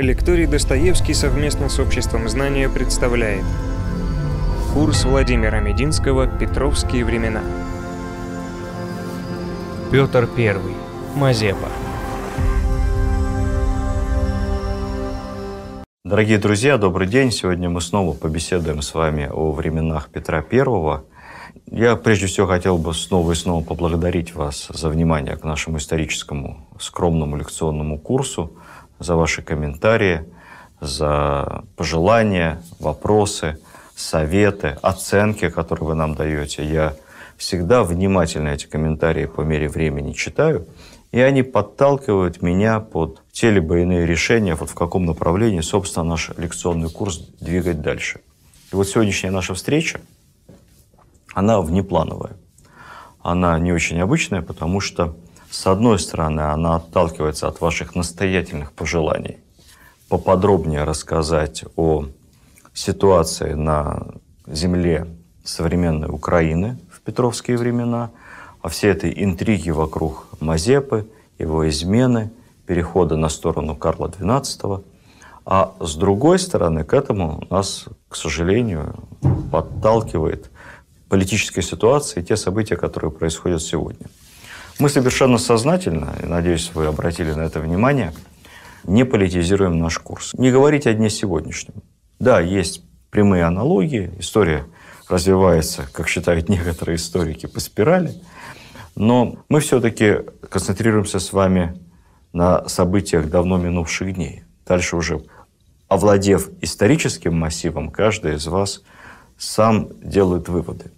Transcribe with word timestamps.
Лекторий 0.00 0.46
Достоевский 0.46 1.12
совместно 1.12 1.68
с 1.68 1.78
Обществом 1.78 2.26
знания 2.26 2.70
представляет 2.70 3.44
Курс 4.72 5.04
Владимира 5.04 5.60
Мединского 5.60 6.26
«Петровские 6.26 7.04
времена». 7.04 7.42
Петр 9.92 10.26
I. 10.38 10.56
Мазепа. 11.14 11.68
Дорогие 16.02 16.38
друзья, 16.38 16.78
добрый 16.78 17.06
день. 17.06 17.30
Сегодня 17.30 17.68
мы 17.68 17.82
снова 17.82 18.16
побеседуем 18.16 18.80
с 18.80 18.94
вами 18.94 19.28
о 19.30 19.52
временах 19.52 20.08
Петра 20.08 20.42
I. 20.50 21.00
Я 21.70 21.96
прежде 21.96 22.26
всего 22.26 22.46
хотел 22.46 22.78
бы 22.78 22.94
снова 22.94 23.32
и 23.32 23.34
снова 23.34 23.62
поблагодарить 23.62 24.34
вас 24.34 24.68
за 24.72 24.88
внимание 24.88 25.36
к 25.36 25.44
нашему 25.44 25.76
историческому 25.76 26.66
скромному 26.78 27.36
лекционному 27.36 27.98
курсу, 27.98 28.54
за 29.00 29.16
ваши 29.16 29.42
комментарии, 29.42 30.24
за 30.80 31.64
пожелания, 31.76 32.62
вопросы, 32.78 33.58
советы, 33.96 34.78
оценки, 34.82 35.48
которые 35.48 35.88
вы 35.88 35.94
нам 35.94 36.14
даете. 36.14 36.64
Я 36.64 36.94
всегда 37.36 37.82
внимательно 37.82 38.48
эти 38.48 38.66
комментарии 38.66 39.26
по 39.26 39.40
мере 39.40 39.68
времени 39.68 40.12
читаю, 40.12 40.66
и 41.10 41.20
они 41.20 41.42
подталкивают 41.42 42.40
меня 42.40 42.80
под 42.80 43.22
те 43.32 43.50
либо 43.50 43.78
иные 43.78 44.06
решения, 44.06 44.54
вот 44.54 44.70
в 44.70 44.74
каком 44.74 45.06
направлении, 45.06 45.60
собственно, 45.60 46.04
наш 46.04 46.30
лекционный 46.36 46.90
курс 46.90 47.18
двигать 47.40 47.80
дальше. 47.80 48.20
И 48.72 48.76
вот 48.76 48.86
сегодняшняя 48.88 49.30
наша 49.30 49.54
встреча, 49.54 50.00
она 51.34 51.60
внеплановая. 51.60 52.36
Она 53.22 53.58
не 53.58 53.72
очень 53.72 54.00
обычная, 54.00 54.42
потому 54.42 54.80
что, 54.80 55.16
с 55.50 55.66
одной 55.66 55.98
стороны, 55.98 56.40
она 56.42 56.76
отталкивается 56.76 57.48
от 57.48 57.60
ваших 57.60 57.94
настоятельных 57.94 58.72
пожеланий 58.72 59.38
поподробнее 60.08 60.84
рассказать 60.84 61.64
о 61.76 62.06
ситуации 62.74 63.52
на 63.54 64.06
земле 64.46 65.06
современной 65.44 66.08
Украины 66.08 66.78
в 66.90 67.00
петровские 67.00 67.56
времена, 67.56 68.10
о 68.60 68.68
всей 68.68 68.90
этой 68.90 69.12
интриге 69.24 69.72
вокруг 69.72 70.26
Мазепы, 70.40 71.08
его 71.38 71.68
измены, 71.68 72.30
перехода 72.66 73.16
на 73.16 73.28
сторону 73.28 73.74
Карла 73.76 74.08
XII. 74.08 74.84
А 75.46 75.74
с 75.80 75.94
другой 75.96 76.38
стороны, 76.38 76.84
к 76.84 76.92
этому 76.92 77.44
нас, 77.50 77.86
к 78.08 78.16
сожалению, 78.16 78.94
подталкивает 79.50 80.50
политической 81.08 81.62
ситуации 81.62 82.20
и 82.20 82.24
те 82.24 82.36
события, 82.36 82.76
которые 82.76 83.10
происходят 83.10 83.62
сегодня. 83.62 84.06
Мы 84.80 84.88
совершенно 84.88 85.36
сознательно, 85.36 86.14
надеюсь, 86.22 86.70
вы 86.72 86.86
обратили 86.86 87.32
на 87.32 87.42
это 87.42 87.60
внимание, 87.60 88.14
не 88.84 89.04
политизируем 89.04 89.78
наш 89.78 89.98
курс. 89.98 90.32
Не 90.32 90.50
говорить 90.50 90.86
о 90.86 90.94
дне 90.94 91.10
сегодняшнем. 91.10 91.74
Да, 92.18 92.40
есть 92.40 92.82
прямые 93.10 93.44
аналогии, 93.44 94.10
история 94.18 94.64
развивается, 95.06 95.86
как 95.92 96.08
считают 96.08 96.48
некоторые 96.48 96.96
историки, 96.96 97.44
по 97.44 97.60
спирали, 97.60 98.14
но 98.96 99.36
мы 99.50 99.60
все-таки 99.60 100.20
концентрируемся 100.48 101.18
с 101.18 101.34
вами 101.34 101.78
на 102.32 102.66
событиях 102.66 103.28
давно 103.28 103.58
минувших 103.58 104.14
дней. 104.14 104.44
Дальше 104.66 104.96
уже, 104.96 105.20
овладев 105.88 106.48
историческим 106.62 107.38
массивом, 107.38 107.90
каждый 107.90 108.36
из 108.36 108.46
вас 108.46 108.80
сам 109.36 109.88
делает 110.00 110.48
выводы. 110.48 110.90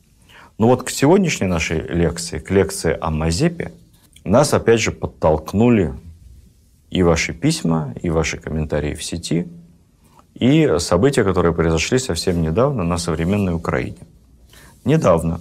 Но 0.62 0.68
вот 0.68 0.84
к 0.84 0.90
сегодняшней 0.90 1.48
нашей 1.48 1.80
лекции, 1.88 2.38
к 2.38 2.48
лекции 2.48 2.96
о 3.00 3.10
Мазепе, 3.10 3.72
нас 4.22 4.54
опять 4.54 4.78
же 4.78 4.92
подтолкнули 4.92 5.92
и 6.88 7.02
ваши 7.02 7.32
письма, 7.32 7.92
и 8.00 8.10
ваши 8.10 8.38
комментарии 8.38 8.94
в 8.94 9.02
сети, 9.02 9.48
и 10.34 10.76
события, 10.78 11.24
которые 11.24 11.52
произошли 11.52 11.98
совсем 11.98 12.40
недавно 12.42 12.84
на 12.84 12.98
современной 12.98 13.54
Украине. 13.54 13.96
Недавно 14.84 15.40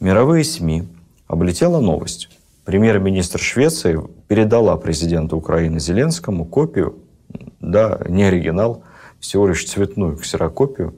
мировые 0.00 0.42
СМИ 0.42 0.88
облетела 1.26 1.78
новость. 1.78 2.30
Премьер-министр 2.64 3.38
Швеции 3.38 4.00
передала 4.26 4.78
президенту 4.78 5.36
Украины 5.36 5.80
Зеленскому 5.80 6.46
копию, 6.46 6.94
да, 7.60 8.00
не 8.08 8.24
оригинал, 8.24 8.84
всего 9.20 9.48
лишь 9.48 9.66
цветную 9.66 10.16
ксерокопию 10.16 10.94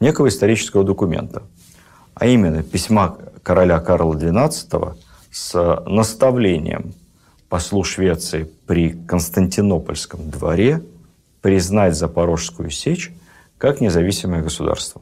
некого 0.00 0.26
исторического 0.26 0.82
документа– 0.82 1.44
а 2.20 2.26
именно 2.26 2.62
письма 2.62 3.16
короля 3.42 3.80
Карла 3.80 4.14
XII 4.14 4.94
с 5.32 5.82
наставлением 5.86 6.92
послу 7.48 7.82
Швеции 7.82 8.48
при 8.66 8.90
Константинопольском 8.90 10.30
дворе 10.30 10.82
признать 11.40 11.96
Запорожскую 11.96 12.68
сечь 12.68 13.10
как 13.56 13.80
независимое 13.80 14.42
государство. 14.42 15.00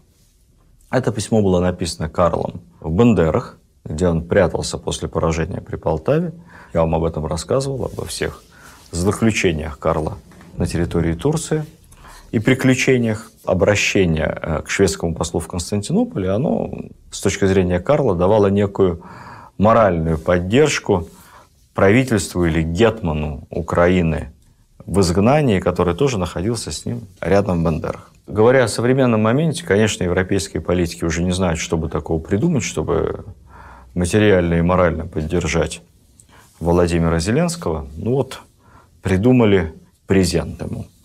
Это 0.93 1.11
письмо 1.11 1.43
было 1.43 1.59
написано 1.59 2.09
Карлом 2.09 2.61
в 2.81 2.91
Бендерах, 2.93 3.59
где 3.85 4.07
он 4.07 4.23
прятался 4.23 4.79
после 4.79 5.09
поражения 5.09 5.61
при 5.61 5.75
Полтаве. 5.75 6.33
Я 6.73 6.83
вам 6.83 6.95
об 6.95 7.05
этом 7.05 7.27
рассказывал, 7.27 7.87
обо 7.87 8.05
всех 8.05 8.45
заключениях 8.93 9.77
Карла 9.81 10.19
на 10.57 10.69
территории 10.69 11.15
Турции 11.15 11.67
и 12.31 12.39
приключениях 12.39 13.31
обращение 13.45 14.39
э, 14.41 14.63
к 14.63 14.71
шведскому 14.71 15.15
послу 15.15 15.41
в 15.41 15.49
Константинополе, 15.49 16.31
оно 16.31 16.71
с 17.11 17.21
точки 17.21 17.47
зрения 17.47 17.81
Карла 17.81 18.15
давало 18.15 18.49
некую 18.49 19.03
моральную 19.57 20.19
поддержку 20.19 21.09
правительству 21.75 22.45
или 22.45 22.63
гетману 22.63 23.47
Украины 23.51 24.33
в 24.85 25.01
изгнании, 25.01 25.61
который 25.61 25.95
тоже 25.95 26.19
находился 26.19 26.71
с 26.71 26.85
ним 26.85 27.03
рядом 27.21 27.61
в 27.61 27.65
Бандерах. 27.65 28.13
Говоря 28.27 28.65
о 28.65 28.69
современном 28.69 29.23
моменте, 29.23 29.65
конечно, 29.65 30.05
европейские 30.05 30.61
политики 30.61 31.05
уже 31.05 31.23
не 31.23 31.33
знают, 31.33 31.59
что 31.59 31.79
бы 31.79 31.89
такого 31.89 32.21
придумать, 32.21 32.63
чтобы 32.63 33.25
материально 33.95 34.55
и 34.55 34.61
морально 34.61 35.07
поддержать 35.07 35.81
Владимира 36.61 37.19
Зеленского. 37.21 37.87
Ну 37.97 38.13
вот, 38.13 38.41
придумали 39.03 39.73
презент 40.07 40.61
ему– 40.61 40.87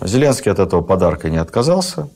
Зеленский 0.00 0.50
от 0.50 0.58
этого 0.58 0.82
подарка 0.82 1.28
не 1.30 1.36
отказался 1.36 2.08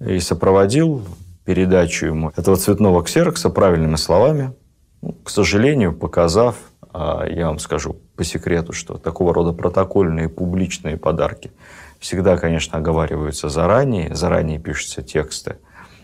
и 0.00 0.20
сопроводил 0.20 1.02
передачу 1.44 2.06
ему 2.06 2.32
этого 2.36 2.56
цветного 2.56 3.02
ксерокса 3.02 3.50
правильными 3.50 3.96
словами, 3.96 4.52
ну, 5.00 5.12
к 5.24 5.30
сожалению, 5.30 5.94
показав, 5.94 6.56
а 6.92 7.24
я 7.26 7.46
вам 7.46 7.58
скажу 7.58 7.96
по 8.16 8.24
секрету, 8.24 8.72
что 8.72 8.98
такого 8.98 9.32
рода 9.32 9.52
протокольные 9.52 10.28
публичные 10.28 10.96
подарки 10.96 11.52
всегда, 12.00 12.36
конечно, 12.36 12.78
оговариваются 12.78 13.48
заранее, 13.48 14.14
заранее 14.14 14.58
пишутся 14.58 15.02
тексты, 15.02 15.56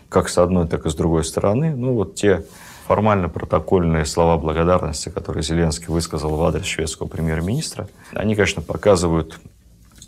как 0.09 0.29
с 0.29 0.37
одной, 0.37 0.67
так 0.67 0.85
и 0.85 0.89
с 0.89 0.95
другой 0.95 1.23
стороны. 1.23 1.75
Ну, 1.75 1.93
вот 1.93 2.15
те 2.15 2.45
формально-протокольные 2.87 4.05
слова 4.05 4.37
благодарности, 4.37 5.09
которые 5.09 5.43
Зеленский 5.43 5.87
высказал 5.87 6.35
в 6.35 6.43
адрес 6.43 6.65
шведского 6.65 7.07
премьер-министра, 7.07 7.87
они, 8.13 8.35
конечно, 8.35 8.61
показывают 8.61 9.39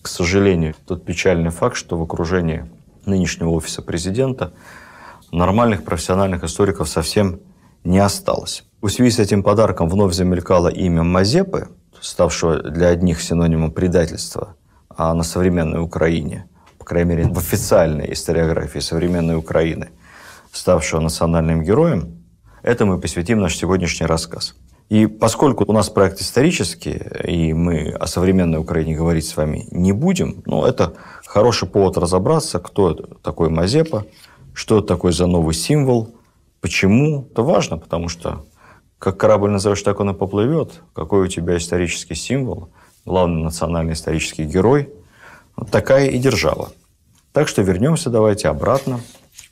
к 0.05 0.07
сожалению, 0.07 0.75
тот 0.85 1.03
печальный 1.03 1.49
факт, 1.49 1.75
что 1.75 1.97
в 1.97 2.03
окружении 2.03 2.69
нынешнего 3.07 3.49
офиса 3.49 3.81
президента 3.81 4.53
нормальных 5.31 5.83
профессиональных 5.83 6.43
историков 6.43 6.87
совсем 6.87 7.39
не 7.83 7.97
осталось. 7.97 8.63
В 8.83 8.89
связи 8.89 9.09
с 9.09 9.17
этим 9.17 9.41
подарком 9.41 9.89
вновь 9.89 10.13
замелькало 10.13 10.67
имя 10.67 11.01
Мазепы, 11.01 11.69
ставшего 11.99 12.61
для 12.61 12.89
одних 12.89 13.19
синонимом 13.19 13.71
предательства, 13.71 14.55
а 14.89 15.11
на 15.15 15.23
современной 15.23 15.81
Украине, 15.81 16.45
по 16.77 16.85
крайней 16.85 17.09
мере, 17.09 17.23
в 17.27 17.39
официальной 17.39 18.13
историографии 18.13 18.81
современной 18.81 19.37
Украины, 19.37 19.89
ставшего 20.51 20.99
национальным 20.99 21.63
героем, 21.63 22.23
это 22.61 22.85
мы 22.85 22.99
посвятим 23.01 23.39
наш 23.39 23.55
сегодняшний 23.55 24.05
рассказ. 24.05 24.53
И 24.89 25.07
поскольку 25.07 25.65
у 25.67 25.73
нас 25.73 25.89
проект 25.89 26.21
исторический, 26.21 27.01
и 27.23 27.53
мы 27.53 27.89
о 27.89 28.05
современной 28.05 28.59
Украине 28.59 28.95
говорить 28.95 29.25
с 29.25 29.35
вами 29.35 29.67
не 29.71 29.93
будем, 29.93 30.43
ну, 30.45 30.63
это 30.63 30.93
хороший 31.25 31.67
повод 31.67 31.97
разобраться, 31.97 32.59
кто 32.59 32.93
такой 32.93 33.49
Мазепа, 33.49 34.05
что 34.53 34.79
это 34.79 34.87
такое 34.87 35.11
за 35.11 35.25
новый 35.25 35.55
символ, 35.55 36.15
почему. 36.61 37.27
Это 37.31 37.41
важно, 37.41 37.77
потому 37.77 38.09
что 38.09 38.45
как 38.99 39.17
корабль 39.17 39.49
назовешь, 39.49 39.81
так 39.81 39.99
он 39.99 40.11
и 40.11 40.13
поплывет. 40.13 40.81
Какой 40.93 41.25
у 41.25 41.27
тебя 41.27 41.57
исторический 41.57 42.15
символ, 42.15 42.69
главный 43.05 43.43
национальный 43.43 43.93
исторический 43.93 44.43
герой. 44.43 44.89
Вот 45.55 45.71
такая 45.71 46.07
и 46.09 46.19
держава. 46.19 46.69
Так 47.33 47.47
что 47.47 47.63
вернемся 47.63 48.09
давайте 48.09 48.49
обратно 48.49 49.01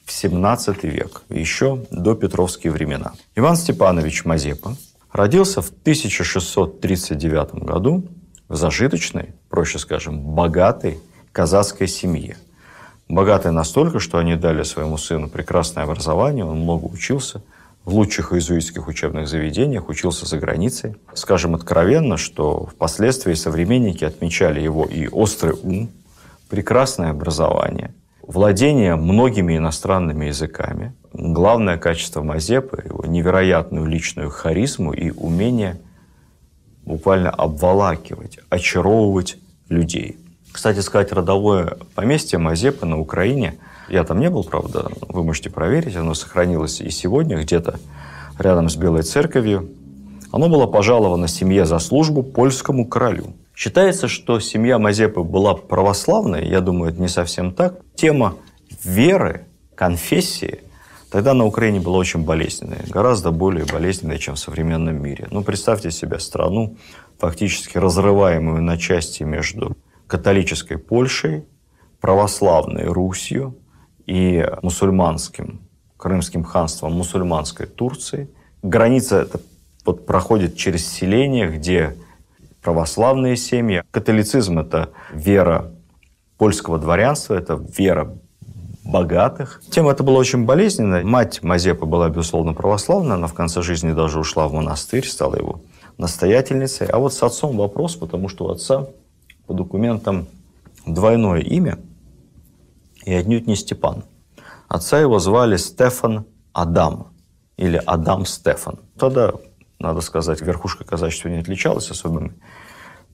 в 0.06 0.12
17 0.12 0.84
век, 0.84 1.24
еще 1.30 1.84
до 1.90 2.14
Петровские 2.14 2.72
времена. 2.72 3.14
Иван 3.36 3.56
Степанович 3.56 4.26
Мазепа– 4.26 4.76
Родился 5.14 5.62
в 5.62 5.70
1639 5.70 7.64
году 7.64 8.04
в 8.50 8.56
зажиточной, 8.56 9.36
проще 9.48 9.78
скажем, 9.78 10.20
богатой 10.20 11.00
казацкой 11.32 11.88
семье. 11.88 12.36
Богатой 13.08 13.52
настолько, 13.52 14.00
что 14.00 14.18
они 14.18 14.36
дали 14.36 14.64
своему 14.64 14.98
сыну 14.98 15.30
прекрасное 15.30 15.84
образование, 15.84 16.46
он 16.46 16.62
много 16.62 16.86
учился 16.86 17.44
в 17.86 17.94
лучших 17.94 18.34
иезуитских 18.34 18.88
учебных 18.88 19.28
заведениях, 19.28 19.88
учился 19.88 20.26
за 20.26 20.40
границей. 20.40 20.96
Скажем 21.14 21.54
откровенно, 21.54 22.18
что 22.18 22.66
впоследствии 22.66 23.36
современники 23.36 24.04
отмечали 24.04 24.62
его 24.62 24.86
и 24.86 25.08
острый 25.08 25.54
ум, 25.62 25.92
прекрасное 26.50 27.12
образование, 27.12 27.94
владение 28.26 28.96
многими 28.96 29.58
иностранными 29.58 30.26
языками. 30.26 30.94
Главное 31.14 31.78
качество 31.78 32.24
Мазепы– 32.24 32.82
его 32.86 33.06
невероятную 33.06 33.86
личную 33.86 34.30
харизму 34.30 34.94
и 34.94 35.12
умение 35.12 35.80
буквально 36.86 37.30
обволакивать, 37.30 38.40
очаровывать 38.50 39.38
людей. 39.70 40.18
Кстати 40.52 40.80
сказать, 40.80 41.12
родовое 41.12 41.78
поместье 41.96 42.40
Мазепы 42.40 42.86
на 42.86 43.00
Украине, 43.00 43.56
я 43.90 44.04
там 44.04 44.20
не 44.20 44.30
был, 44.30 44.44
правда, 44.44 44.90
вы 45.10 45.24
можете 45.24 45.50
проверить, 45.50 45.96
оно 45.96 46.14
сохранилось 46.14 46.82
и 46.82 46.90
сегодня 46.90 47.38
где-то 47.42 47.80
рядом 48.40 48.70
с 48.70 48.76
Белой 48.76 49.04
церковью. 49.04 49.70
Оно 50.32 50.50
было 50.50 50.66
пожаловано 50.66 51.28
семье 51.28 51.66
за 51.66 51.80
службу 51.80 52.24
польскому 52.24 52.88
королю. 52.88 53.34
Считается, 53.56 54.08
что 54.08 54.40
семья 54.40 54.80
Мазепы 54.80 55.22
была 55.22 55.54
православной, 55.54 56.48
я 56.48 56.62
думаю, 56.62 56.92
это 56.92 57.02
не 57.02 57.08
совсем 57.08 57.54
так. 57.54 57.82
Тема 57.96 58.36
веры, 58.84 59.46
конфессии 59.76 60.62
тогда 61.12 61.34
на 61.34 61.46
Украине 61.46 61.80
была 61.80 61.98
очень 61.98 62.24
болезненная, 62.24 62.84
гораздо 62.90 63.32
более 63.32 63.66
болезненная, 63.66 64.18
чем 64.18 64.36
в 64.36 64.40
современном 64.40 65.02
мире. 65.02 65.28
Ну, 65.30 65.44
представьте 65.44 65.92
себе 65.92 66.20
страну, 66.20 66.78
фактически 67.20 67.78
разрываемую 67.78 68.62
на 68.64 68.78
части 68.78 69.24
между 69.24 69.78
католической 70.08 70.78
Польшей, 70.78 71.46
православной 72.02 72.86
Русью 72.86 73.56
и 74.06 74.46
мусульманским 74.62 75.62
Крымским 75.98 76.44
ханством 76.44 76.94
мусульманской 76.94 77.66
Турции. 77.66 78.30
Граница 78.62 79.22
это 79.22 79.40
вот 79.86 80.06
проходит 80.06 80.58
через 80.58 80.86
селения, 80.86 81.48
где 81.48 81.96
православные 82.64 83.36
семьи. 83.36 83.84
Католицизм– 83.92 84.60
это 84.60 84.90
вера 85.14 85.72
польского 86.38 86.80
дворянства, 86.80 87.36
это 87.36 87.62
вера 87.78 88.18
богатых. 88.84 89.62
Тема 89.70 89.92
эта 89.92 90.04
была 90.04 90.20
очень 90.20 90.46
болезненная. 90.46 91.04
Мать 91.04 91.44
Мазепы 91.44 91.86
была, 91.86 92.10
безусловно, 92.10 92.54
православная. 92.54 93.16
Она 93.16 93.28
в 93.28 93.34
конце 93.34 93.62
жизни 93.62 93.94
даже 93.94 94.20
ушла 94.20 94.48
в 94.48 94.54
монастырь, 94.54 95.06
стала 95.06 95.36
его 95.36 95.62
настоятельницей. 95.98 96.88
А 96.88 96.98
вот 96.98 97.14
с 97.14 97.22
отцом 97.22 97.58
вопрос, 97.58 97.96
потому 97.96 98.30
что 98.30 98.46
у 98.46 98.50
отца 98.50 98.88
по 99.46 99.54
документам 99.54 100.28
двойное 100.86 101.42
имя 101.42 101.80
и 103.06 103.14
отнюдь 103.14 103.48
не 103.48 103.56
Степан. 103.56 104.04
Отца 104.68 105.00
его 105.00 105.20
звали 105.20 105.58
Стефан 105.58 106.26
Адам 106.54 107.08
или 107.58 107.82
Адам 107.86 108.26
Стефан. 108.26 108.80
Тогда, 108.98 109.34
надо 109.80 110.02
сказать, 110.02 110.42
верхушка 110.42 110.84
казачества 110.84 111.30
не 111.30 111.40
отличалась 111.40 111.90
особыми 111.92 112.34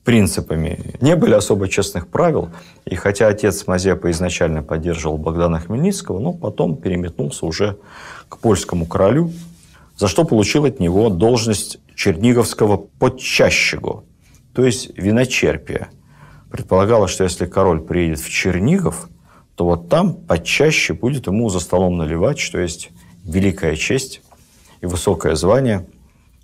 принципами. 0.04 0.96
Не 1.00 1.16
были 1.16 1.34
особо 1.34 1.68
честных 1.68 2.08
правил. 2.08 2.50
И 2.84 2.94
хотя 2.94 3.28
отец 3.28 3.66
Мазепа 3.66 4.10
изначально 4.10 4.62
поддерживал 4.62 5.18
Богдана 5.18 5.60
Хмельницкого, 5.60 6.18
но 6.18 6.32
потом 6.32 6.76
переметнулся 6.76 7.44
уже 7.46 7.76
к 8.28 8.38
польскому 8.38 8.86
королю, 8.86 9.32
за 9.96 10.08
что 10.08 10.24
получил 10.24 10.64
от 10.64 10.80
него 10.80 11.10
должность 11.10 11.78
черниговского 11.94 12.76
подчащего, 12.76 14.04
то 14.54 14.64
есть 14.64 14.96
виночерпия. 14.96 15.90
Предполагалось, 16.50 17.10
что 17.10 17.24
если 17.24 17.46
король 17.46 17.80
приедет 17.80 18.20
в 18.20 18.28
Чернигов– 18.30 19.08
то 19.60 19.66
вот 19.66 19.90
там 19.90 20.14
почаще 20.14 20.94
будет 20.94 21.26
ему 21.26 21.50
за 21.50 21.60
столом 21.60 21.98
наливать, 21.98 22.38
что 22.38 22.58
есть 22.58 22.88
великая 23.24 23.76
честь 23.76 24.22
и 24.80 24.86
высокое 24.86 25.34
звание. 25.34 25.86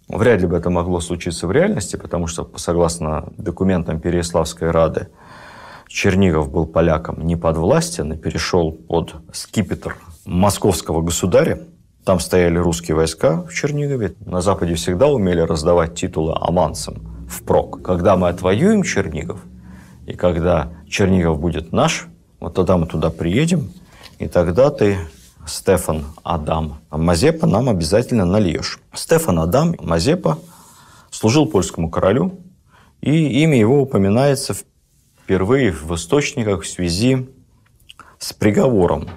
Вряд 0.09 0.41
ли 0.41 0.47
бы 0.47 0.57
это 0.57 0.71
могло 0.71 1.01
случиться 1.01 1.47
в 1.47 1.53
реальности, 1.53 1.97
потому 1.97 2.27
что, 2.27 2.49
согласно 2.57 3.33
документам 3.37 4.01
Переяславской 4.01 4.71
Рады, 4.71 5.09
Чернигов 5.89 6.51
был 6.51 6.67
полякам 6.67 7.27
не 7.27 7.37
подвластен 7.37 8.13
и 8.13 8.17
перешел 8.17 8.73
под 8.73 9.17
скипетр 9.33 9.97
московского 10.25 11.03
государя. 11.03 11.61
Там 12.05 12.21
стояли 12.21 12.59
русские 12.59 12.97
войска 12.97 13.43
в 13.43 13.53
Чернигове. 13.53 14.15
На 14.21 14.41
Западе 14.41 14.75
всегда 14.75 15.09
умели 15.09 15.41
раздавать 15.41 15.95
титулы 15.95 16.35
аманцам 16.41 17.27
впрок. 17.29 17.83
Когда 17.83 18.17
мы 18.17 18.29
отвоюем 18.29 18.85
Чернигов, 18.85 19.41
и 20.07 20.13
когда 20.13 20.73
Чернигов 20.89 21.41
будет 21.41 21.73
наш, 21.73 22.07
вот 22.39 22.55
тогда 22.55 22.77
мы 22.77 22.87
туда 22.87 23.11
приедем, 23.11 23.71
и 24.19 24.29
тогда 24.29 24.71
ты, 24.71 24.99
Стефан 25.47 26.05
Адам 26.25 26.81
Мазепа, 26.91 27.47
нам 27.47 27.69
обязательно 27.69 28.25
нальешь. 28.25 28.81
Стефан 28.93 29.39
Адам 29.39 29.75
Мазепа 29.81 30.39
служил 31.11 31.47
польскому 31.47 31.89
королю, 31.89 32.41
и 33.01 33.43
имя 33.43 33.59
его 33.59 33.81
упоминается 33.81 34.55
впервые 35.23 35.73
в 35.73 35.95
источниках 35.95 36.63
в 36.63 36.69
связи 36.69 37.29
с 38.19 38.33
приговором 38.33 39.09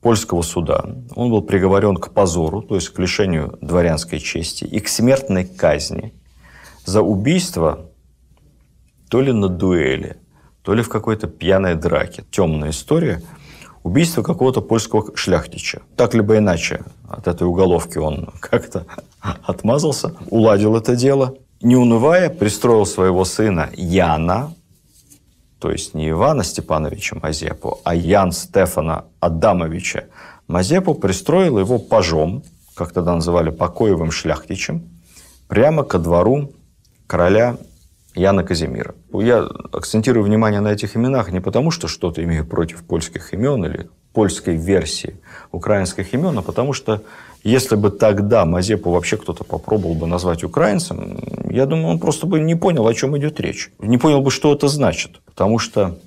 польского 0.00 0.42
суда. 0.42 0.84
Он 1.14 1.30
был 1.30 1.42
приговорен 1.42 1.96
к 1.96 2.12
позору, 2.12 2.60
то 2.62 2.74
есть 2.74 2.90
к 2.90 2.98
лишению 2.98 3.58
дворянской 3.60 4.18
чести 4.18 4.64
и 4.64 4.80
к 4.80 4.88
смертной 4.88 5.44
казни 5.44 6.12
за 6.84 7.00
убийство 7.00 7.86
то 9.08 9.20
ли 9.20 9.32
на 9.32 9.48
дуэли, 9.48 10.18
то 10.62 10.74
ли 10.74 10.82
в 10.82 10.88
какой-то 10.88 11.26
пьяной 11.26 11.74
драке. 11.74 12.24
Темная 12.30 12.70
история. 12.70 13.22
Убийство 13.84 14.22
какого-то 14.22 14.62
польского 14.62 15.14
шляхтича. 15.14 15.82
Так 15.96 16.14
либо 16.14 16.38
иначе 16.38 16.82
от 17.06 17.28
этой 17.28 17.46
уголовки 17.46 17.98
он 17.98 18.30
как-то 18.40 18.86
отмазался, 19.20 20.14
уладил 20.30 20.74
это 20.76 20.96
дело. 20.96 21.34
Не 21.60 21.76
унывая, 21.76 22.30
пристроил 22.30 22.86
своего 22.86 23.24
сына 23.24 23.70
Яна, 23.76 24.54
то 25.60 25.70
есть 25.70 25.94
не 25.94 26.10
Ивана 26.10 26.44
Степановича 26.44 27.16
Мазепу, 27.22 27.80
а 27.84 27.94
Ян 27.94 28.32
Стефана 28.32 29.04
Адамовича 29.20 30.04
Мазепу, 30.48 30.94
пристроил 30.94 31.58
его 31.58 31.78
пажом, 31.78 32.42
как 32.74 32.92
тогда 32.92 33.14
называли, 33.14 33.50
покоевым 33.50 34.10
шляхтичем, 34.10 34.82
прямо 35.46 35.84
ко 35.84 35.98
двору 35.98 36.52
короля 37.06 37.58
Яна 38.14 38.44
Казимира. 38.44 38.94
Я 39.12 39.48
акцентирую 39.72 40.24
внимание 40.24 40.60
на 40.60 40.72
этих 40.72 40.96
именах 40.96 41.32
не 41.32 41.40
потому, 41.40 41.70
что 41.70 41.88
что-то 41.88 42.22
имею 42.22 42.46
против 42.46 42.84
польских 42.84 43.34
имен 43.34 43.64
или 43.64 43.88
польской 44.12 44.56
версии 44.56 45.16
украинских 45.50 46.14
имен, 46.14 46.38
а 46.38 46.42
потому 46.42 46.72
что 46.72 47.02
если 47.42 47.76
бы 47.76 47.90
тогда 47.90 48.44
Мазепу 48.46 48.90
вообще 48.90 49.16
кто-то 49.16 49.44
попробовал 49.44 49.94
бы 49.94 50.06
назвать 50.06 50.44
украинцем, 50.44 51.18
я 51.50 51.66
думаю, 51.66 51.88
он 51.88 51.98
просто 51.98 52.26
бы 52.26 52.40
не 52.40 52.54
понял, 52.54 52.86
о 52.86 52.94
чем 52.94 53.18
идет 53.18 53.40
речь. 53.40 53.70
Не 53.80 53.98
понял 53.98 54.22
бы, 54.22 54.30
что 54.30 54.54
это 54.54 54.68
значит. 54.68 55.20
Потому 55.24 55.58
что 55.58 55.98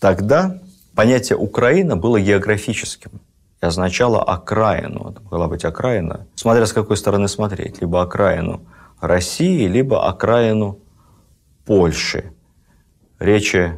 тогда 0.00 0.58
понятие 0.94 1.36
Украина 1.36 1.96
было 1.96 2.18
географическим 2.18 3.12
и 3.62 3.66
означало 3.66 4.22
окраину. 4.24 5.10
Это 5.10 5.20
могла 5.22 5.46
быть 5.46 5.64
окраина, 5.64 6.26
смотря 6.34 6.66
с 6.66 6.72
какой 6.72 6.96
стороны 6.96 7.28
смотреть. 7.28 7.80
Либо 7.80 8.02
окраину 8.02 8.62
России, 9.00 9.68
либо 9.68 10.08
окраину 10.08 10.78
Польши, 11.66 12.32
Речи 13.18 13.72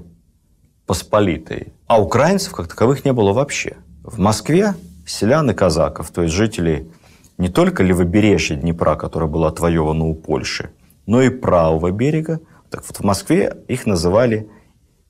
Посполитой. 0.86 1.72
А 1.86 2.00
украинцев 2.00 2.52
как 2.52 2.68
таковых 2.68 3.04
не 3.04 3.12
было 3.14 3.32
вообще. 3.32 3.78
В 4.04 4.18
Москве 4.18 4.74
селян 5.06 5.50
и 5.50 5.54
казаков, 5.54 6.10
то 6.10 6.22
есть 6.22 6.34
жителей 6.34 6.90
не 7.38 7.48
только 7.48 7.82
левобережья 7.82 8.56
Днепра, 8.56 8.94
которое 8.94 9.26
было 9.26 9.48
отвоевано 9.48 10.04
у 10.04 10.14
Польши, 10.14 10.70
но 11.06 11.22
и 11.22 11.30
правого 11.30 11.90
берега. 11.90 12.40
Так 12.68 12.84
вот 12.86 12.98
в 12.98 13.04
Москве 13.04 13.56
их 13.68 13.86
называли 13.86 14.50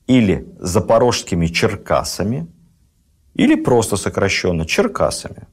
или 0.06 0.46
запорожскими 0.60 1.46
черкасами, 1.46 2.46
или 3.34 3.56
просто 3.56 3.96
сокращенно 3.96 4.64
черкасами. 4.64 5.48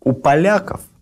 У 0.00 0.12
поляков– 0.12 0.82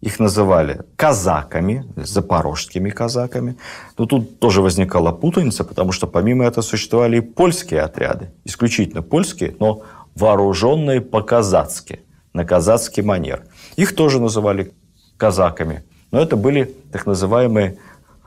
их 0.00 0.18
называли 0.18 0.80
казаками, 0.96 1.84
запорожскими 1.96 2.90
казаками. 2.90 3.56
Но 3.98 4.06
тут 4.06 4.38
тоже 4.38 4.62
возникала 4.62 5.12
путаница, 5.12 5.62
потому 5.64 5.92
что 5.92 6.06
помимо 6.06 6.44
этого 6.44 6.62
существовали 6.62 7.18
и 7.18 7.20
польские 7.20 7.82
отряды. 7.82 8.30
Исключительно 8.44 9.02
польские, 9.02 9.54
но 9.60 9.82
вооруженные 10.14 11.00
по-казацки, 11.00 12.00
на 12.32 12.44
казацкий 12.44 13.02
манер. 13.02 13.42
Их 13.76 13.94
тоже 13.94 14.20
называли 14.20 14.72
казаками. 15.18 15.84
Но 16.12 16.20
это 16.20 16.36
были 16.36 16.74
так 16.92 17.06
называемые 17.06 17.76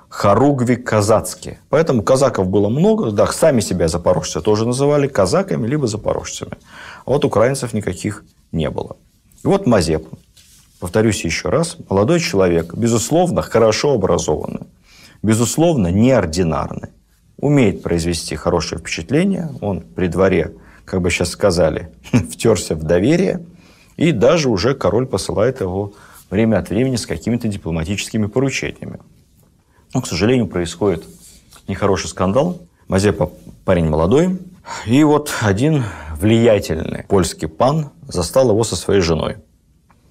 хоругви 0.10 0.76
казацкие. 0.76 1.60
Поэтому 1.70 2.04
казаков 2.04 2.48
было 2.48 2.70
много. 2.70 3.10
Да, 3.10 3.26
сами 3.26 3.62
себя 3.62 3.88
запорожцы 3.88 4.42
тоже 4.42 4.66
называли 4.68 5.08
казаками 5.08 5.68
либо 5.68 5.88
запорожцами. 5.88 6.58
А 7.06 7.12
вот 7.12 7.26
украинцев 7.26 7.74
никаких 7.74 8.24
не 8.52 8.70
было. 8.70 8.96
И 9.44 9.48
вот 9.48 9.66
Мазепа 9.66 10.18
повторюсь 10.84 11.24
еще 11.24 11.48
раз, 11.48 11.78
молодой 11.90 12.20
человек, 12.20 12.74
безусловно, 12.74 13.42
хорошо 13.42 13.94
образованный, 13.94 14.68
безусловно, 15.22 15.88
неординарный, 15.88 16.90
умеет 17.38 17.82
произвести 17.82 18.36
хорошее 18.36 18.82
впечатление, 18.82 19.50
он 19.62 19.80
при 19.80 20.08
дворе, 20.08 20.52
как 20.84 21.02
бы 21.02 21.10
сейчас 21.10 21.30
сказали, 21.30 21.90
втерся 22.12 22.76
в 22.76 22.84
доверие, 22.84 23.46
и 23.96 24.12
даже 24.12 24.50
уже 24.50 24.76
король 24.76 25.08
посылает 25.08 25.62
его 25.62 25.94
время 26.30 26.58
от 26.58 26.70
времени 26.70 26.98
с 26.98 27.06
какими-то 27.06 27.48
дипломатическими 27.48 28.26
поручениями. 28.26 29.00
Но, 29.94 30.02
к 30.02 30.08
сожалению, 30.08 30.48
происходит 30.48 31.06
нехороший 31.70 32.10
скандал. 32.10 32.60
Мазепа 32.90 33.32
парень 33.64 33.88
молодой, 33.88 34.38
И 34.86 35.02
вот 35.06 35.32
один 35.40 35.86
влиятельный 36.20 37.06
польский 37.08 37.48
пан 37.48 37.92
застал 38.06 38.50
его 38.50 38.66
со 38.66 38.76
своей 38.76 39.00
женой. 39.00 39.38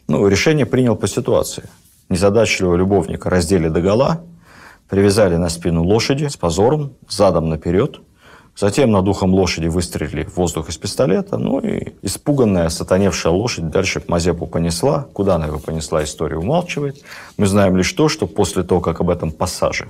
Ну, 0.09 0.27
решение 0.29 0.67
принял 0.67 0.97
по 0.97 1.07
ситуации. 1.09 1.65
Незадачливого 2.09 2.77
любовника 2.77 3.31
раздели 3.31 3.69
догола, 3.69 4.21
привязали 4.89 5.37
на 5.37 5.49
спину 5.49 5.85
лошади 5.85 6.27
с 6.27 6.37
позором, 6.37 6.93
задом 7.09 7.49
наперед– 7.49 8.01
Затем 8.57 8.91
над 8.91 9.09
ухом 9.09 9.33
лошади 9.33 9.67
выстрелили 9.67 10.25
в 10.25 10.37
воздух 10.37 10.69
из 10.69 10.77
пистолета, 10.77 11.39
ну 11.39 11.59
и 11.59 11.95
испуганная, 12.03 12.69
сатаневшая 12.69 13.33
лошадь 13.33 13.71
дальше 13.71 14.03
Мазепу 14.07 14.47
понесла. 14.47 15.07
Куда 15.15 15.37
она 15.37 15.47
его 15.47 15.59
понесла, 15.59 16.05
история 16.05 16.37
умалчивает. 16.37 17.03
Мы 17.39 17.47
знаем 17.47 17.77
лишь 17.77 17.91
то, 17.93 18.09
что 18.09 18.27
после 18.27 18.63
того, 18.63 18.83
как 18.83 19.01
об 19.01 19.09
этом 19.09 19.33
пассаже, 19.33 19.89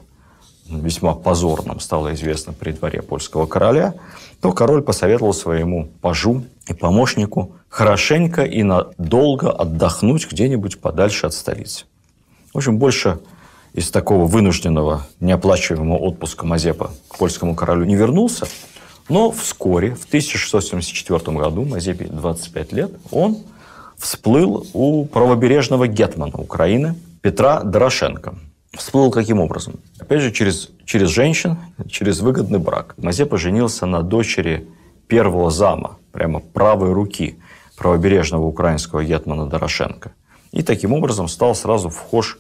весьма 0.69 1.14
позорном, 1.14 1.81
стало 1.81 2.14
известно 2.14 2.52
при 2.52 2.71
дворе 2.71 3.02
польского 3.02 3.47
короля, 3.47 3.95
то 4.40 4.52
король 4.52 4.83
посоветовал 4.83 5.35
своему 5.35 5.88
пажу 6.00 6.45
и 6.66 6.75
помощнику 6.75 7.57
хорошенько 7.69 8.42
и 8.42 8.62
надолго 8.62 9.50
отдохнуть 9.50 10.31
где-нибудь 10.31 10.81
подальше 10.81 11.26
от 11.26 11.35
столицы. 11.35 11.85
В 12.52 12.59
общем, 12.59 12.78
больше 12.78 13.19
из 13.73 13.90
такого 13.90 14.26
вынужденного 14.26 15.07
неоплачиваемого 15.21 15.99
отпуска 15.99 16.47
Мазепа 16.47 16.90
к 17.09 17.16
польскому 17.16 17.54
королю 17.54 17.85
не 17.85 17.97
вернулся, 17.97 18.47
но 19.09 19.31
вскоре, 19.31 19.95
в 19.95 20.04
1674 20.04 21.37
году, 21.37 21.64
Мазепе 21.64 22.07
25 22.07 22.73
лет, 22.73 22.92
он 23.11 23.38
всплыл 23.97 24.66
у 24.75 25.04
правобережного 25.07 25.87
гетмана 25.87 26.35
Украины 26.35 26.95
Петра 27.23 27.62
Дорошенко. 27.62 28.35
Всплыл 28.73 29.11
каким 29.11 29.38
образом? 29.40 29.81
Опять 29.99 30.23
же, 30.23 30.33
через, 30.33 30.71
через 30.85 31.09
женщин, 31.09 31.59
через 31.88 32.21
выгодный 32.21 32.59
брак. 32.59 32.95
Мазепа 32.97 33.37
женился 33.37 33.87
на 33.87 34.02
дочери 34.02 34.66
первого 35.12 35.50
зама, 35.50 35.99
прямо 36.11 36.40
правой 36.40 36.95
руки 36.95 37.37
правобережного 37.76 38.47
украинского 38.47 39.04
гетмана 39.04 39.47
Дорошенко. 39.47 40.12
И 40.52 40.62
таким 40.62 40.95
образом 40.95 41.28
стал 41.28 41.54
сразу 41.54 41.90
вхож 41.90 42.38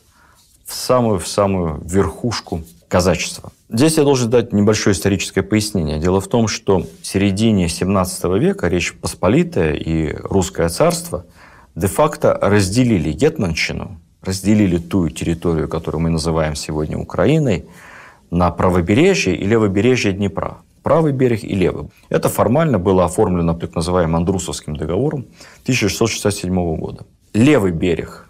в 0.64 0.72
самую, 0.72 1.18
в 1.18 1.28
самую 1.28 1.82
верхушку 1.84 2.62
казачества. 2.88 3.52
Здесь 3.68 3.98
я 3.98 4.04
должен 4.04 4.30
дать 4.30 4.54
небольшое 4.54 4.94
историческое 4.94 5.42
пояснение. 5.42 5.98
Дело 5.98 6.22
в 6.22 6.28
том, 6.28 6.48
что 6.48 6.78
в 6.78 7.06
середине 7.06 7.68
17 7.68 8.24
века 8.40 8.68
Речь 8.68 8.94
Посполитая 8.94 9.74
и 9.74 10.16
Русское 10.22 10.70
царство 10.70 11.26
де-факто 11.74 12.38
разделили 12.40 13.12
Гетманщину, 13.12 14.00
разделили 14.22 14.78
ту 14.78 15.10
территорию, 15.10 15.68
которую 15.68 16.00
мы 16.00 16.08
называем 16.08 16.54
сегодня 16.54 16.96
Украиной, 16.96 17.66
на 18.30 18.50
правобережье 18.50 19.36
и 19.36 19.44
левобережье 19.44 20.12
Днепра. 20.12 20.62
Правый 20.82 21.12
берег 21.12 21.44
и 21.44 21.54
левый. 21.54 21.90
Это 22.08 22.28
формально 22.28 22.78
было 22.78 23.04
оформлено 23.04 23.54
так 23.54 23.74
называемым 23.74 24.16
Андрусовским 24.16 24.76
договором 24.76 25.26
1667 25.62 26.76
года. 26.76 27.04
Левый 27.32 27.72
берег 27.72 28.28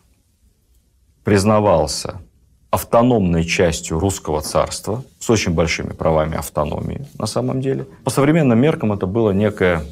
признавался 1.25 2.21
автономной 2.71 3.45
частью 3.45 3.99
русского 3.99 4.41
царства 4.41 5.03
с 5.19 5.29
очень 5.31 5.53
большими 5.53 5.93
правами 5.93 6.37
автономии 6.37 7.07
на 7.19 7.27
самом 7.27 7.61
деле. 7.61 7.87
По 8.05 8.11
современным 8.11 8.59
меркам 8.59 8.93
это 8.93 9.07
была 9.07 9.33
некая 9.33 9.83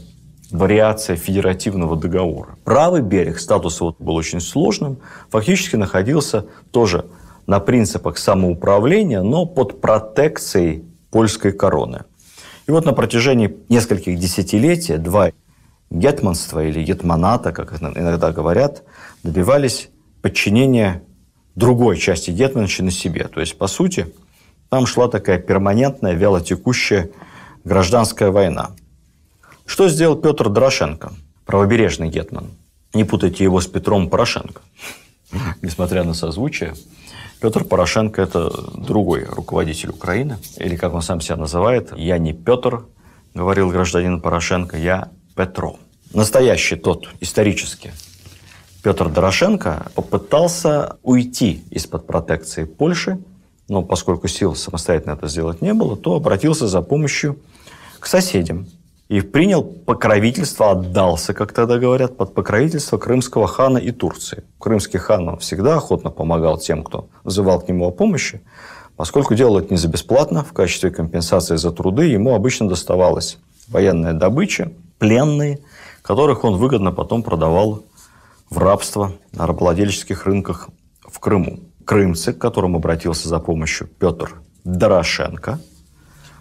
вариация 0.51 1.17
федеративного 1.17 1.97
договора. 1.97 2.57
Правый 2.65 3.03
берег, 3.03 3.39
статус 3.39 3.81
его 3.81 3.95
был 3.99 4.17
очень 4.17 4.41
сложным, 4.41 4.99
фактически 5.29 5.77
находился 5.77 6.47
тоже 6.71 7.07
на 7.47 7.61
принципах 7.61 8.19
самоуправления, 8.19 9.23
но 9.23 9.47
под 9.47 9.81
протекцией 9.81 10.85
польской 11.11 11.53
короны. 11.53 12.05
И 12.71 12.73
вот 12.73 12.85
на 12.85 12.93
протяжении 12.93 13.57
нескольких 13.69 14.17
десятилетий 14.17 14.97
два 14.97 15.33
гетманства 15.91 16.65
или 16.65 16.85
гетманата, 16.85 17.51
как 17.51 17.83
иногда 17.83 18.31
говорят, 18.31 18.85
добивались 19.25 19.89
подчинения 20.23 21.03
другой 21.57 21.99
части 21.99 22.31
Гетманщины 22.31 22.93
себе. 22.93 23.27
То 23.27 23.41
есть, 23.41 23.59
по 23.59 23.67
сути, 23.67 24.15
там 24.69 24.87
шла 24.87 25.09
такая 25.09 25.41
перманентная, 25.41 26.13
вялотекущая 26.13 27.11
гражданская 27.65 28.31
война. 28.31 28.71
Что 29.67 29.89
сделал 29.89 30.15
Петр 30.15 30.49
Дорошенко, 30.49 31.13
правобережный 31.47 32.09
гетман? 32.09 32.51
Не 32.95 33.03
путайте 33.03 33.43
его 33.43 33.61
с 33.61 33.67
Петром 33.67 34.09
Порошенко. 34.09 34.63
Несмотря 35.61 36.05
на 36.05 36.15
созвучие, 36.15 36.75
Петр 37.41 37.65
Порошенко– 37.65 38.21
это 38.23 38.51
другой 38.77 39.25
руководитель 39.25 39.91
Украины. 39.91 40.39
Или, 40.59 40.77
как 40.77 40.93
он 40.93 41.03
сам 41.03 41.21
себя 41.21 41.37
называет, 41.37 41.93
«Я 41.97 42.19
не 42.19 42.35
Петр»,– 42.35 42.85
говорил 43.35 43.71
гражданин 43.71 44.21
Порошенко, 44.21 44.77
«я 44.77 45.11
Петро». 45.35 45.79
Настоящий 46.13 46.77
тот, 46.77 47.09
исторически, 47.21 47.93
Петр 48.83 49.09
Дорошенко 49.09 49.91
попытался 49.95 50.99
уйти 51.03 51.65
из-под 51.71 52.07
протекции 52.07 52.65
Польши, 52.65 53.23
но 53.69 53.83
поскольку 53.83 54.27
сил 54.29 54.55
самостоятельно 54.55 55.13
это 55.13 55.29
сделать 55.29 55.63
не 55.63 55.73
было, 55.73 55.97
то 55.97 56.17
обратился 56.17 56.67
за 56.67 56.83
помощью 56.83 57.39
к 58.01 58.07
соседям 58.07 58.67
и 59.11 59.23
принял 59.23 59.65
покровительство, 59.65 60.71
отдался, 60.71 61.35
как 61.35 61.53
тогда 61.53 61.79
говорят, 61.79 62.17
под 62.17 62.33
покровительство 62.33 62.97
крымского 62.97 63.49
хана 63.49 63.79
и 63.79 63.91
Турции. 63.91 64.45
Крымский 64.61 65.01
хан 65.01 65.37
всегда 65.39 65.79
охотно 65.79 66.11
помогал 66.11 66.59
тем, 66.59 66.85
кто 66.85 67.09
вызывал 67.25 67.61
к 67.61 67.67
нему 67.67 67.89
о 67.89 67.91
помощи, 67.91 68.41
поскольку 68.95 69.35
делал 69.35 69.59
это 69.59 69.75
не 69.75 69.79
за 69.79 69.89
бесплатно, 69.89 70.45
в 70.45 70.53
качестве 70.53 70.93
компенсации 70.93 71.57
за 71.57 71.73
труды 71.73 72.05
ему 72.05 72.37
обычно 72.37 72.69
доставалась 72.69 73.39
военная 73.67 74.13
добыча, 74.13 74.71
пленные, 75.01 75.59
которых 76.03 76.45
он 76.45 76.55
выгодно 76.55 76.93
потом 76.93 77.25
продавал 77.25 77.83
в 78.49 78.59
рабство 78.59 79.15
на 79.33 79.45
рабовладельческих 79.45 80.25
рынках 80.25 80.69
в 81.03 81.19
Крыму. 81.19 81.59
Крымцы, 81.85 82.33
к 82.33 82.39
которым 82.39 82.77
обратился 82.77 83.29
за 83.29 83.41
помощью 83.41 83.89
Петр 83.89 84.41
Дорошенко, 84.63 85.59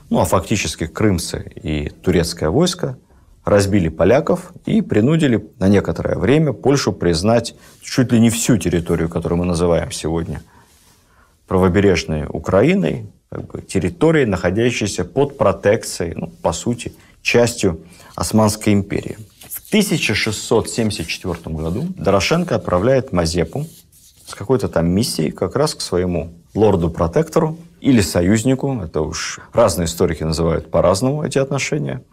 ну 0.10 0.20
а 0.20 0.25
фактически 0.25 0.88
крымцы 0.88 1.51
и 1.62 1.89
турецкое 1.89 2.50
войско 2.50 2.98
разбили 3.46 3.89
поляков 3.89 4.54
и 4.66 4.82
принудили 4.82 5.50
на 5.60 5.68
некоторое 5.68 6.18
время 6.18 6.54
Польшу 6.54 6.94
признать 6.94 7.56
чуть 7.82 8.12
ли 8.12 8.20
не 8.20 8.30
всю 8.30 8.58
территорию, 8.58 9.10
которую 9.10 9.39
мы 9.39 9.46
называем 9.46 9.92
сегодня 9.92 10.42
правобережной 11.48 12.25
Украиной, 12.30 13.08
как 13.30 13.48
бы 13.48 13.62
территорией, 13.62 14.25
находящейся 14.25 15.04
под 15.04 15.38
протекцией, 15.38 16.13
ну, 16.16 16.28
по 16.28 16.54
сути, 16.54 16.94
частью 17.22 17.82
Османской 18.16 18.74
империи. 18.74 19.18
1674 19.70 21.56
году 21.56 21.88
Дорошенко 21.96 22.56
отправляет 22.56 23.13
Мазепу 23.13 23.68
с 24.29 24.36
какой-то 24.36 24.69
там 24.69 24.89
миссией 24.89 25.31
как 25.31 25.55
раз 25.55 25.75
к 25.75 25.81
своему 25.81 26.33
лорду-протектору 26.53 27.57
или 27.81 28.01
союзнику, 28.01 28.79
это 28.83 29.01
уж 29.01 29.39
разные 29.53 29.86
историки 29.86 30.24
называют 30.24 30.69
по-разному 30.69 31.24
эти 31.24 31.38
отношения, 31.38 32.03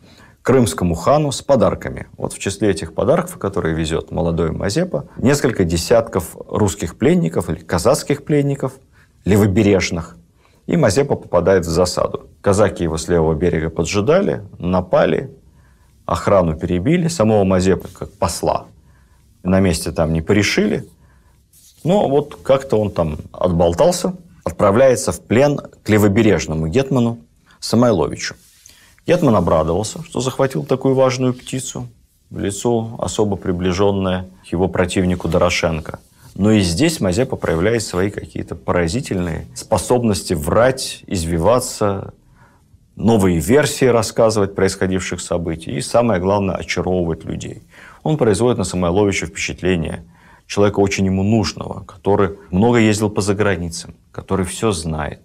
крымскому 0.42 0.94
хану 0.94 1.32
с 1.32 1.42
подарками. 1.42 2.06
Вот 2.16 2.32
в 2.32 2.38
числе 2.38 2.70
этих 2.70 2.94
подарков, 2.94 3.38
которые 3.38 3.74
везет 3.74 4.10
молодой 4.10 4.50
Мазепа, 4.52 5.08
несколько 5.18 5.64
десятков 5.64 6.36
русских 6.48 6.96
пленников 6.96 7.50
или 7.50 7.58
казахских 7.58 8.24
пленников, 8.24 8.72
левобережных. 9.24 10.16
И 10.66 10.76
Мазепа 10.76 11.16
попадает 11.16 11.66
в 11.66 11.68
засаду. 11.68 12.28
Казаки 12.40 12.82
его 12.82 12.96
с 12.96 13.08
левого 13.08 13.34
берега 13.34 13.70
поджидали, 13.70 14.42
напали, 14.58 15.30
охрану 16.06 16.58
перебили, 16.58 17.08
самого 17.08 17.44
Мазепы 17.44 17.88
как 17.88 18.12
посла 18.12 18.66
на 19.46 19.60
месте 19.60 19.92
там 19.92 20.12
не 20.12 20.20
порешили. 20.20 20.86
Но 21.84 22.08
вот 22.08 22.38
как-то 22.42 22.76
он 22.76 22.90
там 22.90 23.18
отболтался, 23.32 24.14
отправляется 24.44 25.12
в 25.12 25.20
плен 25.20 25.58
к 25.58 25.88
левобережному 25.88 26.68
гетману 26.68 27.18
Самойловичу. 27.60 28.34
Гетман 29.06 29.36
обрадовался, 29.36 30.02
что 30.04 30.20
захватил 30.20 30.64
такую 30.64 30.94
важную 30.94 31.32
птицу, 31.32 31.88
в 32.30 32.38
лицо 32.38 32.96
особо 32.98 33.36
приближенное 33.36 34.28
к 34.42 34.52
его 34.52 34.68
противнику 34.68 35.28
Дорошенко. 35.28 36.00
Но 36.34 36.50
и 36.50 36.60
здесь 36.60 37.00
Мазепа 37.00 37.36
проявляет 37.36 37.82
свои 37.82 38.10
какие-то 38.10 38.56
поразительные 38.56 39.46
способности 39.54 40.34
врать, 40.34 41.02
извиваться, 41.06 42.12
новые 42.94 43.38
версии 43.38 43.84
рассказывать 43.84 44.54
происходивших 44.54 45.20
событий 45.20 45.72
и, 45.72 45.80
самое 45.80 46.20
главное, 46.20 46.56
очаровывать 46.56 47.24
людей. 47.24 47.62
Он 48.02 48.16
производит 48.16 48.58
на 48.58 48.64
Самойловича 48.64 49.26
впечатление 49.26 50.04
человека 50.46 50.80
очень 50.80 51.06
ему 51.06 51.22
нужного, 51.22 51.84
который 51.84 52.38
много 52.50 52.78
ездил 52.78 53.10
по 53.10 53.20
заграницам, 53.20 53.94
который 54.12 54.46
все 54.46 54.72
знает, 54.72 55.20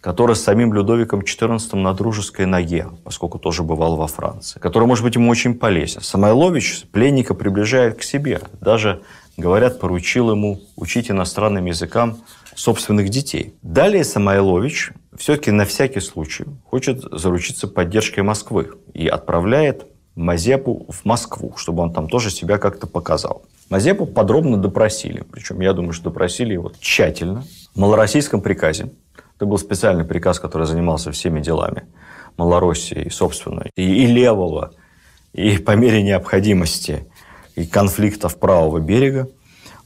который 0.00 0.36
с 0.36 0.42
самим 0.42 0.74
Людовиком 0.74 1.20
XIV 1.20 1.76
на 1.76 1.94
дружеской 1.94 2.46
ноге, 2.46 2.88
поскольку 3.04 3.38
тоже 3.38 3.62
бывал 3.62 3.96
во 3.96 4.06
Франции, 4.06 4.58
который, 4.58 4.86
может 4.86 5.04
быть, 5.04 5.14
ему 5.14 5.30
очень 5.30 5.54
полезен. 5.54 6.02
Самойлович 6.02 6.84
пленника 6.92 7.34
приближает 7.34 7.98
к 7.98 8.02
себе, 8.02 8.40
даже, 8.60 9.02
говорят, 9.36 9.80
поручил 9.80 10.30
ему 10.30 10.60
учить 10.76 11.10
иностранным 11.10 11.66
языкам 11.66 12.18
собственных 12.54 13.08
детей. 13.08 13.54
Далее 13.62 14.04
Самойлович 14.04 14.92
все-таки 15.16 15.50
на 15.50 15.64
всякий 15.64 16.00
случай 16.00 16.44
хочет 16.64 17.00
заручиться 17.10 17.68
поддержкой 17.68 18.20
Москвы 18.20 18.72
и 18.92 19.06
отправляет 19.06 19.86
Мазепу 20.16 20.86
в 20.88 21.04
Москву, 21.04 21.54
чтобы 21.56 21.82
он 21.82 21.92
там 21.92 22.08
тоже 22.08 22.30
себя 22.30 22.58
как-то 22.58 22.86
показал. 22.86 23.42
Мазепу 23.70 24.06
подробно 24.06 24.56
допросили, 24.56 25.24
причем 25.30 25.60
я 25.60 25.72
думаю, 25.72 25.92
что 25.92 26.04
допросили 26.04 26.52
его 26.52 26.72
тщательно. 26.78 27.44
В 27.74 27.78
малороссийском 27.78 28.40
приказе, 28.40 28.92
это 29.36 29.46
был 29.46 29.58
специальный 29.58 30.04
приказ, 30.04 30.38
который 30.38 30.66
занимался 30.66 31.10
всеми 31.12 31.40
делами 31.40 31.84
Малороссии, 32.36 33.08
собственно, 33.10 33.66
и, 33.76 33.82
и 33.82 34.06
левого, 34.06 34.72
и 35.32 35.58
по 35.58 35.72
мере 35.76 36.02
необходимости, 36.02 37.06
и 37.54 37.64
конфликтов 37.64 38.38
правого 38.38 38.80
берега, 38.80 39.28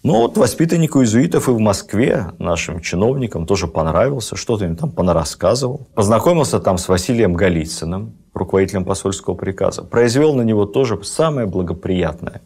но 0.04 0.23
вот 0.23 0.38
воспитаннику 0.38 1.00
иезуитов 1.00 1.49
и 1.49 1.52
в 1.52 1.58
Москве 1.58 2.32
нашим 2.38 2.80
чиновникам 2.80 3.47
тоже 3.47 3.66
понравился, 3.66 4.37
что-то 4.37 4.64
им 4.64 4.76
там 4.76 4.92
понарассказывал. 4.92 5.88
Познакомился 5.94 6.61
там 6.61 6.78
с 6.78 6.88
Василием 6.88 7.35
Голицыным, 7.35 8.14
руководителем 8.32 8.85
посольского 8.85 9.35
приказа. 9.35 9.82
Произвел 9.82 10.35
на 10.35 10.42
него 10.42 10.66
тоже 10.66 11.02
самое 11.02 11.49
благоприятное 11.49 12.42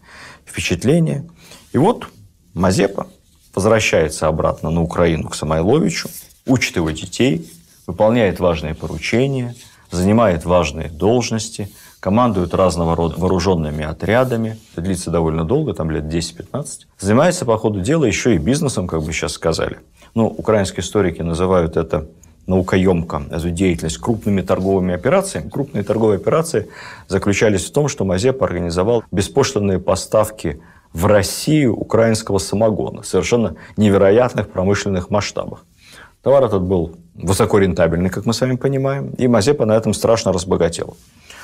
впечатление. 0.46 1.28
И 1.72 1.78
вот 1.78 2.06
Мазепа 2.54 3.06
возвращается 3.54 4.28
обратно 4.28 4.70
на 4.70 4.82
Украину 4.82 5.28
к 5.28 5.34
Самойловичу, 5.34 6.08
учит 6.46 6.76
его 6.76 6.90
детей, 6.90 7.50
выполняет 7.86 8.40
важные 8.40 8.74
поручения, 8.74 9.54
занимает 9.90 10.44
важные 10.44 10.88
должности– 10.88 11.70
командует 12.02 12.52
разного 12.52 12.96
рода 12.96 13.14
вооруженными 13.16 13.84
отрядами. 13.84 14.58
Это 14.72 14.82
длится 14.82 15.12
довольно 15.12 15.44
долго, 15.44 15.72
там 15.72 15.88
лет 15.88 16.02
10-15. 16.02 16.64
Занимается, 16.98 17.44
по 17.44 17.56
ходу 17.56 17.80
дела, 17.80 18.04
еще 18.04 18.34
и 18.34 18.38
бизнесом, 18.38 18.88
как 18.88 19.04
бы 19.04 19.12
сейчас 19.12 19.34
сказали. 19.34 19.78
Ну, 20.16 20.26
украинские 20.26 20.80
историки 20.80 21.22
называют 21.22 21.76
это 21.76 22.08
наукоемко, 22.46 23.22
эту 23.30 23.50
деятельность 23.50 23.98
крупными 23.98 24.42
торговыми 24.42 24.94
операциями. 24.94 25.48
Крупные 25.48 25.84
торговые 25.84 26.16
операции 26.16 26.68
заключались 27.08 27.64
в 27.64 27.72
том, 27.72 27.88
что 27.88 28.04
Мазепа 28.04 28.44
организовал 28.44 29.04
беспошлинные 29.10 29.78
поставки 29.78 30.60
в 30.92 31.06
Россию 31.06 31.76
украинского 31.76 32.38
самогона 32.38 33.02
в 33.02 33.06
совершенно 33.06 33.56
невероятных 33.76 34.50
промышленных 34.50 35.10
масштабах. 35.10 35.64
Товар 36.22 36.44
этот 36.44 36.62
был 36.62 36.96
высоко 37.14 37.58
рентабельный, 37.58 38.10
как 38.10 38.26
мы 38.26 38.34
с 38.34 38.40
вами 38.40 38.56
понимаем, 38.56 39.10
и 39.10 39.26
Мазепа 39.26 39.66
на 39.66 39.72
этом 39.72 39.94
страшно 39.94 40.32
разбогател. 40.32 40.96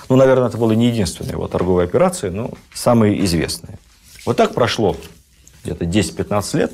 Ну, 0.09 0.17
наверное, 0.17 0.49
это 0.49 0.57
была 0.57 0.75
не 0.75 0.88
единственная 0.88 1.33
его 1.33 1.49
торговая 1.49 1.85
операция, 1.85 2.31
но 2.31 2.50
самые 2.73 3.25
известные. 3.25 3.78
Вот 4.25 4.37
так 4.37 4.55
прошло 4.55 4.97
где-то 5.64 5.85
10-15 5.85 6.59
лет, 6.59 6.73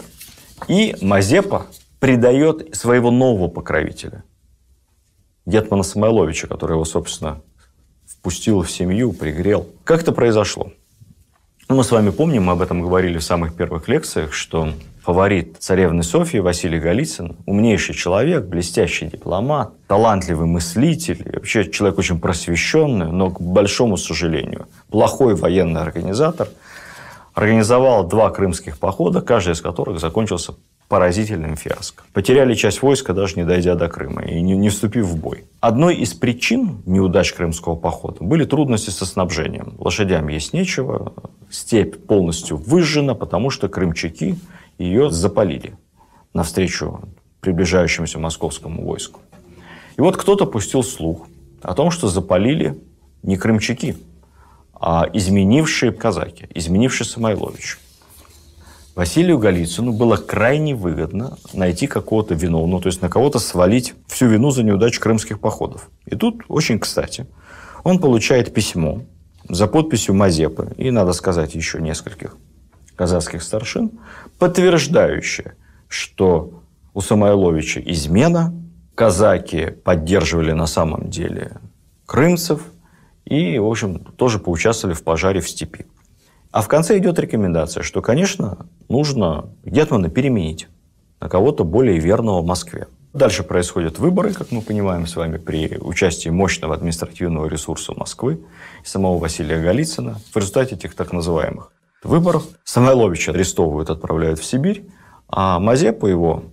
и 0.69 0.95
Мазепа 1.01 1.67
предает 2.05 2.77
своего 2.77 3.11
нового 3.11 3.49
покровителя, 3.49 4.25
Гетмана 5.47 5.83
Самойловича, 5.83 6.47
который 6.49 6.73
его, 6.73 6.85
собственно, 6.85 7.41
впустил 8.07 8.61
в 8.61 8.71
семью, 8.71 9.15
пригрел. 9.15 9.67
Как 9.85 10.03
это 10.03 10.13
произошло? 10.13 10.71
Ну, 11.67 11.77
мы 11.77 11.83
с 11.83 11.91
вами 11.91 12.11
помним, 12.11 12.43
мы 12.45 12.53
об 12.53 12.61
этом 12.61 12.83
говорили 12.83 13.17
в 13.17 13.25
самых 13.25 13.57
первых 13.57 13.89
лекциях, 13.89 14.35
что 14.35 14.75
фаворит 15.03 15.57
царевны 15.61 16.03
Софьи 16.03 16.41
Василий 16.41 16.79
Голицын, 16.79 17.39
умнейший 17.47 17.95
человек, 17.95 18.45
блестящий 18.45 19.07
дипломат, 19.07 19.73
талантливый 19.87 20.47
мыслитель, 20.47 21.23
вообще 21.33 21.71
человек 21.71 21.99
очень 21.99 22.21
просвещенный, 22.21 23.11
но, 23.11 23.31
к 23.31 23.41
большому 23.41 23.97
сожалению, 23.97 24.67
плохой 24.91 25.37
военный 25.37 25.81
организатор, 25.81 26.51
организовал 27.33 28.07
два 28.07 28.29
крымских 28.29 28.79
похода, 28.79 29.23
каждый 29.23 29.55
из 29.55 29.63
которых 29.63 30.01
закончился 30.01 30.53
поразительным 30.95 31.57
фиаско. 31.57 32.05
Потеряли 32.13 32.55
часть 32.55 32.81
войска, 32.81 33.15
даже 33.15 33.35
не 33.35 33.45
дойдя 33.45 33.75
до 33.75 33.89
Крыма 33.89 34.23
и 34.23 34.41
не, 34.41 34.57
не 34.57 34.69
вступив 34.69 35.07
в 35.07 35.17
бой. 35.17 35.43
Одной 35.59 35.97
из 35.97 36.15
причин 36.15 36.83
неудач 36.87 37.33
крымского 37.33 37.75
похода 37.75 38.23
были 38.23 38.45
трудности 38.45 38.91
со 38.91 39.05
снабжением. 39.05 39.75
Лошадям 39.79 40.29
есть 40.29 40.53
нечего, 40.53 41.13
степь 41.51 41.97
полностью 42.07 42.59
выжжена, 42.59 43.17
потому 43.17 43.51
что 43.51 43.69
крымчаки 43.69 44.37
ее 44.79 45.11
запалили 45.11 45.77
навстречу 46.33 47.01
приближающемуся 47.41 48.21
московскому 48.21 48.85
войску. 48.85 49.19
И 49.97 50.01
вот 50.01 50.17
кто-то 50.17 50.47
пустил 50.47 50.85
слух 50.85 51.27
о 51.61 51.75
том, 51.75 51.91
что 51.91 52.07
запалили 52.07 52.81
не 53.25 53.37
крымчаки, 53.37 53.97
а 54.75 55.09
изменившие 55.13 55.91
казаки, 55.91 56.47
изменившие 56.55 57.05
Самойлович. 57.05 57.79
Василию 58.95 59.39
Голицыну 59.39 59.93
было 59.93 60.17
крайне 60.17 60.75
выгодно 60.75 61.37
найти 61.53 61.89
какого-то 61.89 62.35
виновного, 62.35 62.83
то 62.83 62.89
есть 62.89 63.03
на 63.03 63.09
кого-то 63.09 63.41
свалить 63.41 63.95
всю 64.07 64.27
вину 64.27 64.51
за 64.51 64.63
неудачу 64.63 65.01
крымских 65.01 65.41
походов. 65.41 65.91
И 66.07 66.15
тут 66.15 66.43
очень 66.49 66.79
кстати, 66.79 67.27
он 67.83 67.99
получает 67.99 68.55
письмо 68.55 69.03
за 69.49 69.67
подписью 69.67 70.15
Мазепы 70.15 70.73
и, 70.77 70.93
надо 70.93 71.13
сказать, 71.13 71.57
еще 71.57 71.81
нескольких 71.81 72.37
казахских 72.95 73.43
старшин, 73.43 73.91
подтверждающее, 74.39 75.57
что 75.89 76.63
у 76.95 77.01
Самойловича 77.01 77.81
измена, 77.81 78.55
казаки 78.95 79.71
поддерживали 79.71 80.53
на 80.53 80.67
самом 80.67 81.11
деле 81.11 81.57
крымцев 82.07 82.63
и, 83.25 83.59
в 83.59 83.67
общем, 83.67 83.99
тоже 83.99 84.39
поучаствовали 84.39 84.95
в 84.95 85.03
пожаре 85.03 85.41
в 85.41 85.49
степи. 85.49 85.87
А 86.53 86.63
в 86.63 86.69
конце 86.69 86.97
идет 86.99 87.19
рекомендация, 87.19 87.83
что, 87.83 88.01
конечно, 88.01 88.69
нужно 88.89 89.51
Гетмана 89.65 90.09
переменить 90.09 90.69
на 91.21 91.29
кого-то 91.29 91.65
более 91.65 91.99
верного 91.99 92.43
в 92.43 92.47
Москве. 92.47 92.87
Дальше 93.13 93.45
происходят 93.45 93.99
выборы, 94.01 94.33
как 94.33 94.51
мы 94.51 94.61
понимаем 94.61 95.07
с 95.07 95.15
вами, 95.15 95.39
при 95.39 95.79
участии 95.79 96.31
мощного 96.31 96.75
административного 96.75 97.47
ресурса 97.47 97.93
Москвы 97.97 98.41
и 98.83 98.87
самого 98.87 99.19
Василия 99.19 99.63
Голицына 99.63 100.17
в 100.33 100.37
результате 100.37 100.75
этих 100.75 100.95
так 100.95 101.13
называемых 101.13 101.71
выборах. 102.03 102.45
Самойловича 102.65 103.33
арестовывают, 103.33 103.89
отправляют 103.91 104.41
в 104.41 104.45
Сибирь, 104.45 104.85
а 105.29 105.61
Мазепу, 105.61 106.09
его 106.09 106.45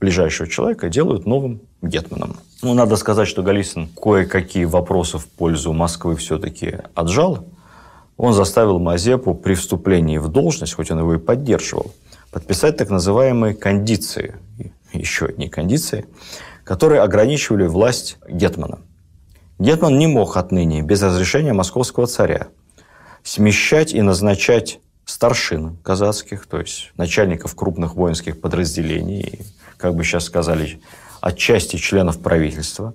ближайшего 0.00 0.48
человека, 0.48 0.88
делают 0.88 1.24
новым 1.24 1.62
гетманом. 1.82 2.36
Ну, 2.62 2.74
надо 2.74 2.96
сказать, 2.96 3.28
что 3.28 3.44
Голицын 3.44 3.88
кое-какие 3.88 4.64
вопросы 4.64 5.18
в 5.18 5.26
пользу 5.28 5.72
Москвы 5.72 6.16
все-таки 6.16 6.78
отжал. 6.94 7.46
Он 8.16 8.32
заставил 8.32 8.78
Мазепу 8.78 9.34
при 9.34 9.54
вступлении 9.54 10.18
в 10.18 10.28
должность, 10.28 10.74
хоть 10.74 10.90
он 10.90 11.00
его 11.00 11.14
и 11.14 11.18
поддерживал, 11.18 11.92
подписать 12.30 12.76
так 12.76 12.90
называемые 12.90 13.54
кондиции, 13.54 14.36
еще 14.92 15.26
одни 15.26 15.48
кондиции, 15.48 16.06
которые 16.64 17.02
ограничивали 17.02 17.66
власть 17.66 18.18
гетмана. 18.28 18.80
Гетман 19.58 19.98
не 19.98 20.06
мог 20.06 20.36
отныне 20.36 20.82
без 20.82 21.02
разрешения 21.02 21.52
московского 21.52 22.06
царя 22.06 22.48
смещать 23.22 23.92
и 23.92 24.02
назначать 24.02 24.80
старшин 25.04 25.76
казацких, 25.82 26.46
то 26.46 26.60
есть 26.60 26.92
начальников 26.96 27.54
крупных 27.54 27.94
воинских 27.94 28.40
подразделений, 28.40 29.40
как 29.76 29.94
бы 29.94 30.04
сейчас 30.04 30.24
сказали, 30.24 30.80
отчасти 31.20 31.76
членов 31.76 32.20
правительства, 32.20 32.94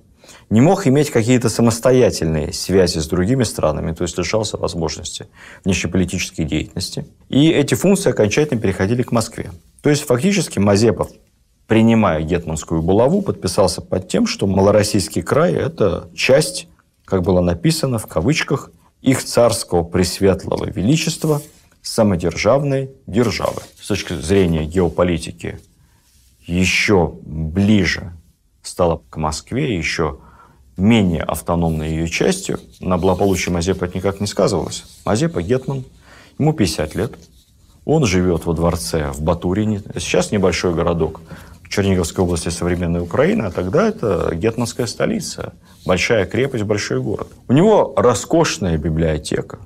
не 0.50 0.62
мог 0.62 0.88
иметь 0.88 1.12
какие-то 1.12 1.50
самостоятельные 1.50 2.54
связи 2.54 3.00
с 3.00 3.08
другими 3.08 3.44
странами, 3.44 3.94
то 3.94 4.04
есть 4.04 4.18
лишался 4.18 4.58
возможности 4.58 5.28
внешнеполитической 5.66 6.46
деятельности. 6.46 7.06
И 7.28 7.50
эти 7.50 7.76
функции 7.76 8.10
окончательно 8.10 8.62
переходили 8.62 9.04
к 9.04 9.12
Москве. 9.12 9.52
То 9.82 9.90
есть 9.90 10.04
фактически 10.04 10.60
Мазепов, 10.60 11.10
принимая 11.68 12.22
гетманскую 12.22 12.82
булаву, 12.82 13.22
подписался 13.22 13.82
под 13.82 14.08
тем, 14.08 14.26
что 14.26 14.48
Малороссийский 14.48 15.22
край– 15.22 15.54
это 15.54 16.10
часть, 16.16 16.68
как 17.04 17.24
было 17.24 17.42
написано 17.42 18.00
в 18.00 18.08
кавычках, 18.08 18.72
их 19.02 19.24
царского 19.24 19.84
пресветлого 19.84 20.66
величества 20.66 21.42
самодержавной 21.82 22.92
державы. 23.06 23.62
С 23.80 23.88
точки 23.88 24.14
зрения 24.14 24.66
геополитики 24.66 25.60
еще 26.46 27.14
ближе 27.22 28.14
стала 28.62 29.02
к 29.10 29.18
Москве, 29.18 29.78
еще 29.78 30.20
менее 30.78 31.24
автономной 31.24 31.90
ее 31.90 32.08
частью. 32.08 32.60
На 32.80 32.98
благополучие 32.98 33.54
Мазепа 33.54 33.86
это 33.86 33.98
никак 33.98 34.22
не 34.22 34.28
сказывалось. 34.28 34.86
Мазепа 35.06 35.42
Гетман, 35.42 35.84
ему 36.40 36.54
50 36.54 36.96
лет, 36.96 37.14
он 37.84 38.06
живет 38.06 38.46
во 38.46 38.54
дворце 38.54 39.12
в 39.12 39.22
Батурине. 39.22 39.82
Сейчас 39.96 40.32
небольшой 40.32 40.74
городок 40.74 41.22
Черниговской 41.70 42.24
области 42.24 42.50
современной 42.50 43.02
Украины, 43.02 43.44
а 43.44 43.52
тогда 43.52 43.88
это 43.88 44.32
гетманская 44.34 44.88
столица, 44.88 45.54
большая 45.86 46.26
крепость, 46.26 46.64
большой 46.64 47.02
город. 47.02 47.28
У 47.48 47.54
него 47.54 47.94
роскошная 47.98 48.78
библиотека, 48.78 49.60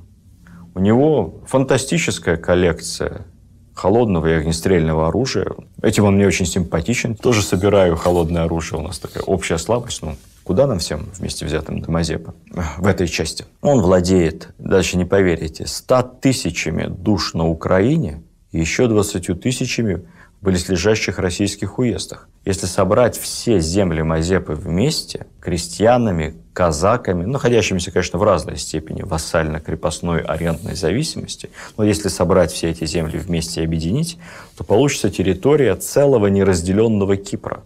у 0.74 0.80
него 0.80 1.42
фантастическая 1.48 2.38
коллекция 2.38 3.26
холодного 3.74 4.28
и 4.28 4.34
огнестрельного 4.34 5.08
оружия. 5.08 5.48
Этим 5.82 6.06
он 6.06 6.16
мне 6.16 6.28
очень 6.28 6.46
симпатичен. 6.46 7.16
Тоже 7.16 7.42
собираю 7.42 7.96
холодное 7.96 8.44
оружие. 8.44 8.80
У 8.80 8.84
нас 8.84 9.00
такая 9.00 9.24
общая 9.24 9.58
слабость. 9.58 10.02
Ну, 10.02 10.16
куда 10.44 10.68
нам 10.68 10.80
всем 10.80 11.10
вместе 11.16 11.46
взятым 11.46 11.82
до 11.82 11.92
Мазепа 11.92 12.34
в 12.78 12.88
этой 12.88 13.08
части? 13.08 13.46
Он 13.62 13.82
владеет, 13.82 14.50
даже 14.58 14.98
не 14.98 15.06
поверите, 15.06 15.68
100 15.68 16.02
тысячами 16.22 16.88
душ 16.88 17.34
на 17.34 17.48
Украине 17.48 18.24
и 18.52 18.60
еще 18.60 18.88
20 18.88 19.42
тысячами 19.42 20.06
близлежащих 20.42 21.20
российских 21.20 21.78
уездах. 21.78 22.28
Если 22.44 22.66
собрать 22.66 23.16
все 23.16 23.60
земли 23.60 24.02
Мазепы 24.02 24.54
вместе, 24.54 25.28
крестьянами, 25.40 26.34
казаками, 26.54 27.26
находящимися, 27.26 27.92
конечно, 27.92 28.18
в 28.18 28.24
разной 28.24 28.58
степени 28.58 29.04
вассально-крепостной 29.04 30.22
арендной 30.22 30.76
зависимости, 30.76 31.52
но 31.78 31.84
если 31.84 32.10
собрать 32.10 32.52
все 32.52 32.72
эти 32.72 32.86
земли 32.86 33.20
вместе 33.20 33.62
и 33.62 33.66
объединить, 33.66 34.18
то 34.58 34.64
получится 34.64 35.12
территория 35.12 35.76
целого 35.76 36.28
неразделенного 36.28 37.16
Кипра. 37.18 37.64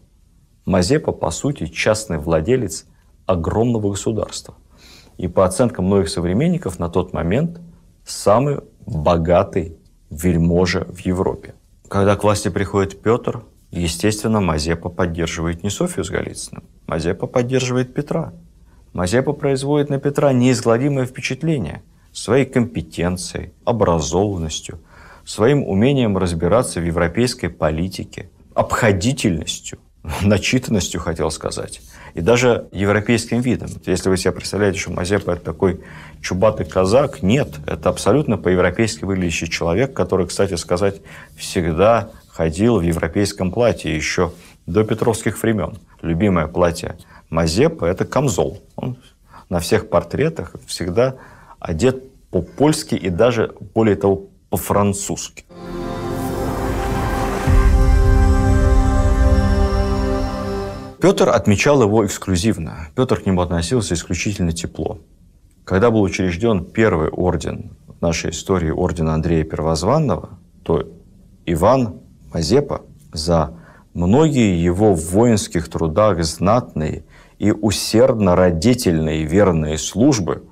Мазепа, 0.66 1.12
по 1.12 1.30
сути, 1.30 1.68
частный 1.68 2.18
владелец 2.18 2.86
огромного 3.26 3.92
государства. 3.92 4.56
И 5.18 5.28
по 5.28 5.46
оценкам 5.46 5.86
многих 5.86 6.10
современников, 6.10 6.80
на 6.80 6.90
тот 6.90 7.14
момент 7.14 7.62
самый 8.04 8.60
богатый 8.86 9.78
вельможа 10.10 10.86
в 10.86 11.00
Европе. 11.00 11.54
Когда 11.88 12.16
к 12.16 12.24
власти 12.24 12.50
приходит 12.50 13.02
Петр, 13.02 13.44
естественно, 13.72 14.42
Мазепа 14.42 14.90
поддерживает 14.90 15.64
не 15.64 15.70
Софью 15.70 16.04
с 16.04 16.10
Голицыным, 16.10 16.64
Мазепа 16.88 17.28
поддерживает 17.28 17.94
Петра. 17.94 18.34
Мазепа 18.94 19.34
производит 19.34 19.90
на 19.90 20.00
Петра 20.00 20.34
неизгладимое 20.34 21.06
впечатление 21.06 21.84
своей 22.12 22.46
компетенцией, 22.46 23.54
образованностью, 23.66 24.80
своим 25.26 25.64
умением 25.64 26.18
разбираться 26.18 26.80
в 26.80 26.86
европейской 26.86 27.50
политике, 27.50 28.30
обходительностью, 28.54 29.80
начитанностью, 30.22 31.02
хотел 31.02 31.32
сказать, 31.32 31.82
и 32.14 32.22
даже 32.22 32.68
европейским 32.72 33.42
видом. 33.42 33.70
Если 33.86 34.10
вы 34.10 34.18
себе 34.18 34.32
представляете, 34.32 34.80
что 34.80 34.92
Мазепа– 34.92 35.32
это 35.32 35.44
такой 35.44 35.82
чубатый 36.22 36.66
казак, 36.66 37.22
нет, 37.22 37.50
это 37.68 37.90
абсолютно 37.90 38.38
по-европейски 38.38 39.06
выглядящий 39.06 39.48
человек, 39.48 39.94
который, 39.94 40.28
кстати 40.28 40.56
сказать, 40.56 41.02
всегда 41.36 42.10
ходил 42.30 42.80
в 42.80 42.82
европейском 42.82 43.52
платье 43.52 43.96
еще 43.96 44.32
до 44.66 44.84
петровских 44.84 45.42
времен. 45.42 45.78
Любимое 46.02 46.48
платье 46.48 46.98
Мазепа– 47.30 47.86
это 47.86 48.06
камзол. 48.06 48.62
Он 48.76 48.98
на 49.50 49.60
всех 49.60 49.90
портретах 49.90 50.56
всегда 50.66 51.16
одет 51.60 52.04
по-польски 52.30 52.96
и 52.96 53.10
даже, 53.10 53.54
более 53.74 53.96
того, 53.96 54.28
по-французски. 54.50 55.46
Петр 61.06 61.30
отмечал 61.30 61.84
его 61.84 62.04
эксклюзивно. 62.04 62.88
Петр 62.96 63.22
к 63.22 63.28
нему 63.28 63.42
относился 63.42 63.94
исключительно 63.94 64.54
тепло. 64.54 64.98
Когда 65.64 65.92
был 65.92 66.02
учрежден 66.02 66.66
первый 66.66 67.10
орден 67.10 67.78
в 67.88 68.02
нашей 68.02 68.32
истории, 68.32 68.72
орден 68.72 69.10
Андрея 69.10 69.44
Первозванного, 69.44 70.40
то 70.64 70.84
Иван 71.46 72.00
Мазепа 72.34 72.82
за 73.14 73.54
многие 73.94 74.60
его 74.60 74.96
в 74.96 75.12
воинских 75.12 75.70
трудах 75.70 76.24
знатные 76.24 77.06
и 77.38 77.52
усердно 77.52 78.36
родительные 78.36 79.26
верные 79.26 79.78
службы, 79.78 80.46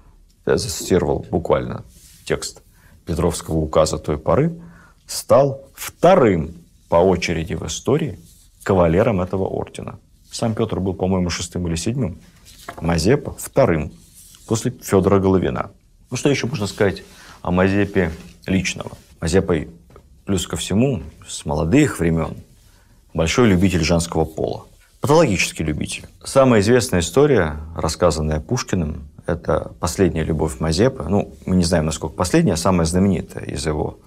я 0.46 0.58
зацитировал 0.58 1.26
буквально 1.32 1.84
текст 2.26 2.62
Петровского 3.08 3.58
указа 3.58 3.98
той 3.98 4.20
поры, 4.20 4.62
стал 5.08 5.62
вторым 5.74 6.54
по 6.90 6.98
очереди 6.98 7.56
в 7.56 7.66
истории 7.66 8.20
кавалером 8.62 9.20
этого 9.20 9.46
ордена. 9.46 9.98
Сам 10.34 10.56
Петр 10.56 10.80
был, 10.80 10.96
по-моему, 10.96 11.30
шестым 11.30 11.68
или 11.68 11.76
седьмым. 11.76 12.18
Мазепа 12.82 13.36
вторым, 13.38 13.94
после 14.48 14.72
Федора 14.72 15.20
Головина. 15.20 15.70
Ну, 16.10 16.18
что 16.18 16.30
еще 16.30 16.48
можно 16.48 16.66
сказать 16.66 17.04
о 17.44 17.52
Мазепе 17.52 18.12
личного? 18.48 18.94
Мазепа, 19.22 19.56
плюс 20.26 20.48
ко 20.48 20.58
всему, 20.58 21.04
с 21.28 21.46
молодых 21.46 22.00
времен, 22.00 22.36
большой 23.14 23.48
любитель 23.48 23.84
женского 23.84 24.26
пола. 24.26 24.66
Патологический 25.02 25.64
любитель. 25.64 26.08
Самая 26.24 26.62
известная 26.62 27.02
история, 27.02 27.58
рассказанная 27.76 28.40
Пушкиным, 28.40 29.08
это 29.28 29.74
последняя 29.80 30.24
любовь 30.24 30.60
Мазепы. 30.60 31.04
Ну, 31.08 31.36
мы 31.46 31.58
не 31.58 31.64
знаем, 31.64 31.86
насколько 31.86 32.16
последняя, 32.16 32.54
а 32.54 32.58
самая 32.58 32.86
знаменитая 32.88 33.44
из 33.44 33.68
его, 33.68 34.00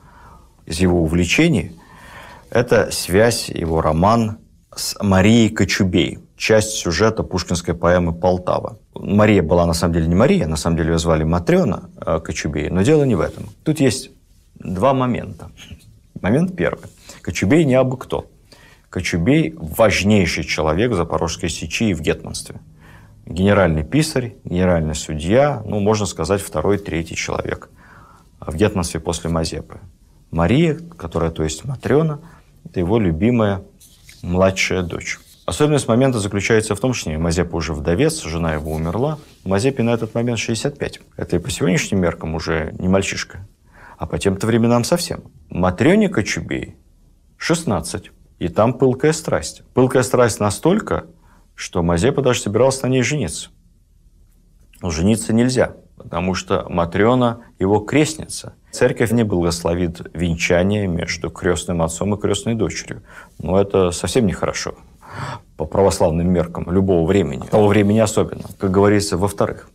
из 0.65 0.81
его 0.81 1.01
увлечений. 1.01 1.79
Это 2.51 2.91
связь, 2.91 3.49
его 3.49 3.81
роман 3.81 4.39
с 4.77 4.95
Марией 5.03 5.49
Кочубей, 5.49 6.19
часть 6.37 6.73
сюжета 6.73 7.23
пушкинской 7.23 7.75
поэмы 7.75 8.13
«Полтава». 8.13 8.79
Мария 8.95 9.43
была 9.43 9.65
на 9.67 9.73
самом 9.73 9.95
деле 9.95 10.07
не 10.07 10.15
Мария, 10.15 10.47
на 10.47 10.57
самом 10.57 10.77
деле 10.77 10.93
ее 10.93 10.99
звали 10.99 11.25
Матрена 11.25 11.89
э, 11.99 12.21
Кочубей, 12.21 12.69
но 12.69 12.83
дело 12.83 13.05
не 13.05 13.15
в 13.15 13.23
этом. 13.23 13.49
Тут 13.65 13.81
есть 13.81 14.11
два 14.55 14.93
момента. 14.93 15.51
Момент 16.21 16.55
первый. 16.55 16.85
Кочубей 17.23 17.65
не 17.65 17.75
абы 17.75 17.97
кто. 17.97 18.27
Кочубей– 18.91 19.55
важнейший 19.57 20.45
человек 20.45 20.93
в 20.93 20.95
Запорожской 20.95 21.49
сечи 21.49 21.91
и 21.91 21.95
в 21.95 22.03
гетманстве. 22.03 22.61
Генеральный 23.25 23.83
писарь, 23.83 24.35
генеральный 24.45 24.95
судья, 24.95 25.63
ну, 25.65 25.81
можно 25.81 26.05
сказать, 26.07 26.43
второй, 26.43 26.79
третий 26.79 27.17
человек 27.17 27.71
в 28.41 28.55
гетманстве 28.55 29.01
после 29.01 29.31
Мазепы. 29.31 29.81
Мария, 30.31 30.79
которая, 30.99 31.31
то 31.31 31.43
есть 31.43 31.65
Матрена, 31.65 32.21
это 32.65 32.81
его 32.81 32.99
любимая 32.99 33.63
младшая 34.23 34.83
дочь. 34.83 35.19
Особенность 35.47 35.87
момента 35.87 36.19
заключается 36.19 36.75
в 36.75 36.81
том, 36.81 36.93
что 36.93 37.11
Мазепа 37.11 37.55
уже 37.55 37.73
вдовец, 37.73 38.23
жена 38.25 38.55
его 38.55 38.73
умерла. 38.73 39.19
Мазепе 39.45 39.85
на 39.85 39.91
этот 39.91 40.13
момент 40.15 40.41
65. 40.41 41.01
Это 41.17 41.37
и 41.37 41.39
по 41.39 41.51
сегодняшним 41.51 42.01
меркам 42.01 42.35
уже 42.35 42.75
не 42.79 42.89
мальчишка, 42.89 43.47
а 43.97 44.07
по 44.07 44.19
тем-то 44.19 44.47
временам 44.49 44.83
совсем. 44.83 45.31
Матрёне 45.49 46.09
Кочубей 46.09 46.75
16. 47.37 48.11
И 48.41 48.49
там 48.49 48.75
пылкая 48.75 49.13
страсть. 49.13 49.63
Пылкая 49.73 50.03
страсть 50.03 50.41
настолько, 50.41 51.07
что 51.55 51.83
Мазепа 51.83 52.23
даже 52.23 52.41
собирался 52.41 52.83
на 52.87 52.91
ней 52.91 53.03
жениться. 53.03 53.51
Но 54.83 54.91
жениться 54.91 55.33
нельзя, 55.33 55.77
потому 55.97 56.35
что 56.35 56.67
Матрена 56.69 57.41
его 57.59 57.81
крестница– 57.81 58.55
Церковь 58.77 59.11
не 59.11 59.23
благословит 59.23 60.03
венчание 60.13 60.87
между 60.87 61.31
крестным 61.31 61.81
отцом 61.81 62.15
и 62.15 62.21
крестной 62.21 62.55
дочерью. 62.55 63.01
Но 63.39 63.59
это 63.59 63.91
совсем 63.91 64.27
нехорошо 64.27 64.75
по 65.57 65.65
православным 65.65 66.31
меркам 66.31 66.71
любого 66.71 67.07
времени, 67.07 67.47
того 67.51 67.69
времени 67.69 68.01
особенно, 68.01 68.43
как 68.59 68.71
говорится, 68.71 69.17
во-вторых. 69.17 69.71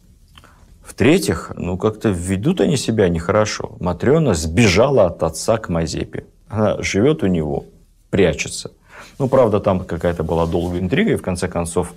В-третьих, 0.86 1.52
ну 1.56 1.80
как-то 1.80 2.10
ведут 2.10 2.62
они 2.62 2.78
себя 2.78 3.10
нехорошо. 3.10 3.76
Матрена 3.80 4.36
сбежала 4.36 5.08
от 5.08 5.24
отца 5.24 5.58
к 5.58 5.70
Мазепе. 5.70 6.26
Она 6.48 6.80
живет 6.84 7.24
у 7.24 7.26
него, 7.26 7.66
прячется. 8.12 8.70
Ну, 9.18 9.28
правда, 9.28 9.60
там 9.60 9.80
какая-то 9.80 10.24
была 10.24 10.46
долгая 10.46 10.80
интрига, 10.80 11.14
и 11.14 11.16
в 11.16 11.24
конце 11.24 11.48
концов 11.48 11.92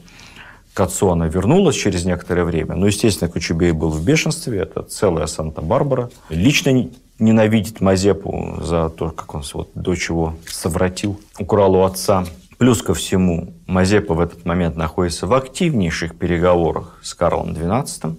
к 0.74 0.80
отцу 0.80 1.10
она 1.10 1.28
вернулась 1.28 1.76
через 1.76 2.04
некоторое 2.04 2.44
время. 2.44 2.74
Но, 2.74 2.88
естественно, 2.88 3.30
Кочубей 3.30 3.70
был 3.70 3.90
в 3.90 4.04
бешенстве. 4.04 4.58
Это 4.58 4.82
целая 4.82 5.26
Санта-Барбара. 5.26 6.10
Лично 6.28 6.90
ненавидит 7.20 7.80
Мазепу 7.80 8.58
за 8.60 8.90
то, 8.90 9.10
как 9.10 9.36
он 9.36 9.44
вот, 9.54 9.70
дочь 9.76 10.08
его 10.10 10.34
совратил, 10.46 11.20
украл 11.38 11.76
у 11.76 11.84
отца. 11.84 12.24
Плюс 12.58 12.82
ко 12.82 12.92
всему, 12.92 13.54
Мазепа 13.68 14.14
в 14.14 14.20
этот 14.20 14.44
момент 14.44 14.76
находится 14.76 15.28
в 15.28 15.32
активнейших 15.32 16.18
переговорах 16.18 16.98
с 17.02 17.14
Карлом 17.14 17.52
XII. 17.52 18.16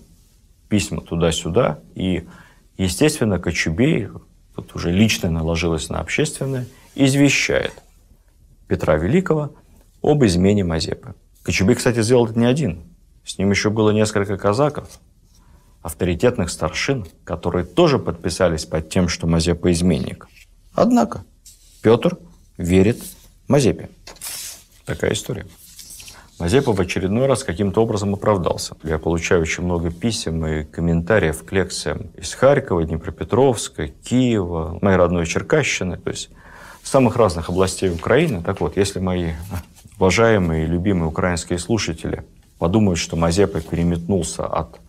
Письма 0.70 1.02
туда-сюда. 1.02 1.80
И, 1.94 2.26
естественно, 2.78 3.38
Кочубей, 3.38 4.08
тут 4.56 4.74
уже 4.76 4.92
лично 4.92 5.30
наложилось 5.30 5.90
на 5.90 6.00
общественное, 6.00 6.68
извещает 6.96 7.74
Петра 8.70 8.96
Великого 8.96 9.52
об 10.02 10.24
измене 10.24 10.64
Мазепы. 10.64 11.16
Кочубей, 11.46 11.76
кстати, 11.76 12.02
сделал 12.02 12.26
это 12.26 12.40
не 12.40 12.48
один. 12.48 12.82
С 13.24 13.38
ним 13.38 13.52
еще 13.52 13.70
было 13.70 13.92
несколько 13.92 14.36
казаков, 14.36 14.90
авторитетных 15.84 16.50
старшин, 16.50 17.06
которые 17.24 17.66
тоже 17.66 18.00
подписались 18.00 18.66
под 18.66 18.90
тем, 18.90 19.08
что 19.08 19.28
Мазепа 19.28 19.72
изменник. 19.72 20.28
Однако 20.74 21.24
Петр 21.84 22.18
верит 22.58 22.98
Мазепе. 23.48 23.90
Такая 24.86 25.14
история. 25.14 25.46
Мазепа 26.40 26.74
в 26.74 26.82
очередной 26.82 27.28
раз 27.28 27.44
каким-то 27.44 27.84
образом 27.84 28.16
оправдался. 28.16 28.76
Я 28.82 28.98
получаю 28.98 29.42
очень 29.42 29.64
много 29.64 29.92
писем 29.92 30.46
и 30.48 30.64
комментариев 30.64 31.46
к 31.46 31.52
лекциям 31.52 32.10
из 32.18 32.34
Харькова, 32.34 32.84
Днепропетровска, 32.84 33.88
Киева, 33.88 34.80
моей 34.82 34.98
родной 34.98 35.28
Черкащины, 35.28 35.98
то 35.98 36.10
есть 36.10 36.30
самых 36.82 37.16
разных 37.16 37.50
областей 37.50 37.92
Украины. 37.92 38.42
Так 38.42 38.62
вот, 38.62 38.78
если 38.78 39.00
мои 39.00 39.34
уважаемые 39.98 40.66
и 40.66 40.68
любимые 40.68 41.08
украинские 41.08 41.60
слушатели 41.60 42.24
подумают, 42.60 43.00
что 43.00 43.16
Мазепа 43.16 43.62
переметнулся 43.62 44.46
от 44.46 44.80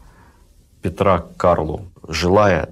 Петра 0.83 1.19
к 1.19 1.37
Карлу, 1.37 1.87
желая 2.09 2.71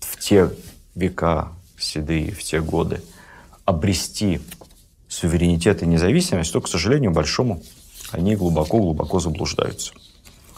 в 0.00 0.18
те 0.18 0.50
века 0.94 1.52
седые, 1.78 2.32
в 2.32 2.42
те 2.42 2.60
годы 2.60 3.02
обрести 3.64 4.40
суверенитет 5.08 5.82
и 5.82 5.86
независимость, 5.86 6.52
то, 6.52 6.60
к 6.60 6.68
сожалению, 6.68 7.10
большому 7.10 7.62
они 8.12 8.36
глубоко-глубоко 8.36 9.20
заблуждаются. 9.20 9.92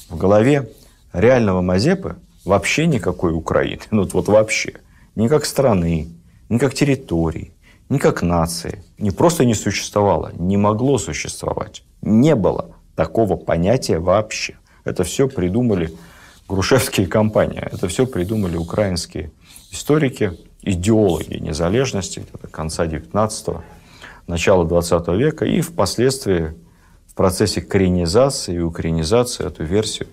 В 0.09 0.17
голове 0.17 0.71
реального 1.13 1.61
Мазепы 1.61 2.17
вообще 2.45 2.87
никакой 2.87 3.33
Украины, 3.33 3.83
ну 3.91 4.05
вот 4.05 4.29
вообще, 4.29 4.75
ни 5.15 5.29
как 5.29 5.45
страны, 5.45 6.09
ни 6.49 6.59
как 6.59 6.75
территории, 6.75 7.53
ни 7.93 7.99
как 7.99 8.23
нации, 8.23 8.83
не 8.97 9.11
просто 9.11 9.45
не 9.45 9.55
существовало, 9.55 10.33
не 10.39 10.57
могло 10.57 10.97
существовать. 10.97 11.85
Не 12.01 12.35
было 12.35 12.71
такого 12.97 13.37
понятия 13.37 13.99
вообще. 13.99 14.57
Это 14.85 15.05
все 15.05 15.29
придумали 15.29 15.93
грушевские 16.49 17.07
компании. 17.07 17.61
Это 17.61 17.89
все 17.89 18.07
придумали 18.07 18.57
украинские 18.57 19.31
историки, 19.71 20.33
идеологи 20.63 21.37
незалежности 21.37 22.25
конца 22.51 22.87
19-го, 22.87 23.63
начала 24.27 24.65
20 24.65 25.09
века 25.09 25.45
и 25.45 25.61
впоследствии 25.61 26.55
в 27.07 27.15
процессе 27.15 27.61
коренизации 27.61 28.55
и 28.55 28.61
украинизации 28.61 29.47
эту 29.47 29.65
версию 29.65 30.09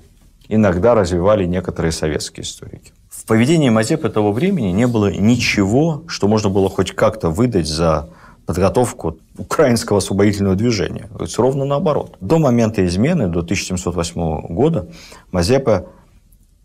иногда 0.50 0.96
развивали 0.96 1.46
некоторые 1.46 1.94
советские 1.94 2.44
историки. 2.44 2.92
Поведении 3.30 3.70
Мазепы 3.70 4.10
того 4.10 4.32
времени 4.32 4.70
не 4.70 4.88
было 4.88 5.12
ничего, 5.12 6.04
что 6.08 6.28
можно 6.28 6.50
было 6.50 6.68
хоть 6.68 6.94
как-то 6.94 7.30
выдать 7.30 7.68
за 7.68 8.10
подготовку 8.48 9.20
украинского 9.38 10.00
освободительного 10.00 10.56
движения. 10.56 11.08
То 11.16 11.28
ровно 11.44 11.64
наоборот. 11.64 12.18
До 12.22 12.40
момента 12.40 12.84
измены, 12.88 13.28
до 13.28 13.42
1708 13.42 14.48
года, 14.48 14.90
Мазепа 15.32 15.86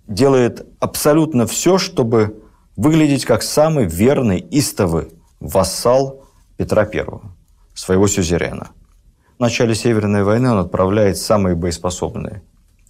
делает 0.09 0.67
абсолютно 0.81 1.47
все, 1.47 1.77
чтобы 1.77 2.43
выглядеть 2.77 3.27
как 3.27 3.43
самый 3.43 3.85
верный, 3.85 4.43
истовый 4.51 5.09
вассал 5.41 6.25
Петра 6.57 6.89
I, 6.91 7.05
своего 7.75 8.07
сюзерена. 8.09 8.69
В 9.37 9.41
начале 9.41 9.75
Северной 9.75 10.25
войны 10.25 10.51
он 10.51 10.61
отправляет 10.61 11.19
самые 11.19 11.57
боеспособные 11.57 12.41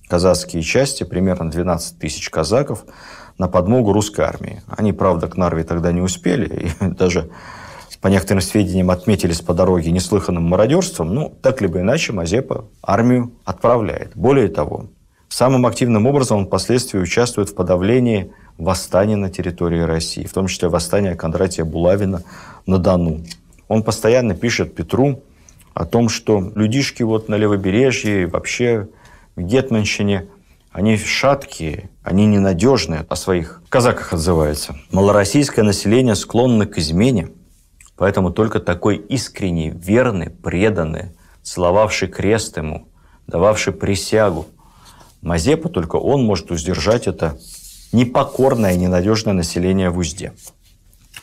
казацкие 0.08 0.62
части, 0.62 1.02
примерно 1.02 1.50
12 1.50 1.98
тысяч 1.98 2.30
казаков, 2.30 2.84
на 3.38 3.48
подмогу 3.48 3.92
русской 3.92 4.22
армии. 4.22 4.62
Они, 4.68 4.92
правда, 4.92 5.28
к 5.28 5.36
Нарве 5.36 5.64
тогда 5.64 5.92
не 5.92 6.00
успели, 6.00 6.72
и 6.80 6.86
даже 6.94 7.30
по 8.00 8.08
некоторым 8.08 8.42
сведениям 8.42 8.90
отметились 8.90 9.40
по 9.40 9.54
дороге 9.54 9.90
неслыханным 9.90 10.44
мародерством, 10.44 11.14
ну, 11.14 11.34
так 11.40 11.62
либо 11.62 11.80
иначе 11.80 12.12
Мазепа 12.12 12.66
армию 12.82 13.32
отправляет. 13.44 14.12
Более 14.14 14.48
того, 14.48 14.86
самым 15.28 15.64
активным 15.64 16.06
образом 16.06 16.38
он 16.40 16.46
впоследствии 16.46 16.98
участвует 16.98 17.48
в 17.48 17.54
подавлении 17.54 18.30
восстания 18.58 19.16
на 19.16 19.30
территории 19.30 19.80
России, 19.80 20.26
в 20.26 20.32
том 20.32 20.48
числе 20.48 20.68
восстания 20.68 21.14
Кондратия 21.14 21.64
Булавина 21.64 22.22
на 22.66 22.78
Дону. 22.78 23.22
Он 23.68 23.82
постоянно 23.82 24.34
пишет 24.34 24.74
Петру 24.74 25.22
о 25.72 25.86
том, 25.86 26.08
что 26.08 26.52
людишки 26.54 27.02
вот 27.02 27.28
на 27.28 27.36
левобережье, 27.36 28.26
вообще 28.26 28.88
в 29.34 29.40
Гетманщине, 29.40 30.26
они 30.74 30.98
шаткие, 30.98 31.88
они 32.02 32.26
ненадежные, 32.26 33.06
о 33.08 33.16
своих 33.16 33.62
казаках 33.70 34.12
отзывается. 34.12 34.76
Малороссийское 34.90 35.64
население 35.64 36.14
склонно 36.14 36.66
к 36.66 36.76
измене, 36.76 37.30
Поэтому 37.96 38.30
только 38.30 38.60
такой 38.60 38.96
искренний, 38.96 39.70
верный, 39.70 40.30
преданный, 40.30 41.16
целовавший 41.42 42.08
крест 42.08 42.56
ему, 42.56 42.88
дававший 43.26 43.72
присягу, 43.72 44.46
Мазепа, 45.22 45.70
только 45.70 45.96
он 45.96 46.22
может 46.22 46.50
удержать 46.50 47.06
это 47.06 47.38
непокорное, 47.92 48.76
ненадежное 48.76 49.32
население 49.32 49.88
в 49.88 49.98
узде. 49.98 50.34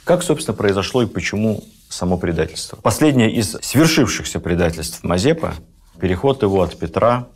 Как, 0.05 0.23
собственно, 0.23 0.57
произошло 0.57 1.03
и 1.03 1.05
почему 1.05 1.63
само 1.89 2.17
предательство? 2.17 2.77
Последнее 2.77 3.31
из 3.31 3.57
свершившихся 3.61 4.39
предательств 4.39 5.03
Мазепа– 5.03 5.53
переход 5.99 6.41
его 6.41 6.63
от 6.63 6.79
Петра 6.79 7.27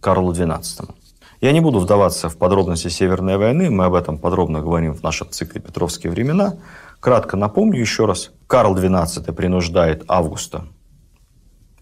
к 0.00 0.04
Карлу 0.04 0.32
XII. 0.32 0.94
Я 1.42 1.52
не 1.52 1.60
буду 1.60 1.80
вдаваться 1.80 2.30
в 2.30 2.38
подробности 2.38 2.86
Северной 2.86 3.36
войны, 3.36 3.68
мы 3.68 3.84
об 3.84 3.94
этом 3.94 4.16
подробно 4.16 4.60
говорим 4.60 4.94
в 4.94 5.02
нашем 5.02 5.28
цикле 5.28 5.60
«Петровские 5.60 6.10
времена», 6.10 6.54
Кратко 7.02 7.36
напомню 7.36 7.80
еще 7.80 8.06
раз. 8.06 8.30
Карл 8.46 8.76
XII 8.76 9.32
принуждает 9.32 10.04
Августа, 10.06 10.68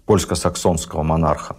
польско-саксонского 0.06 1.02
монарха, 1.02 1.58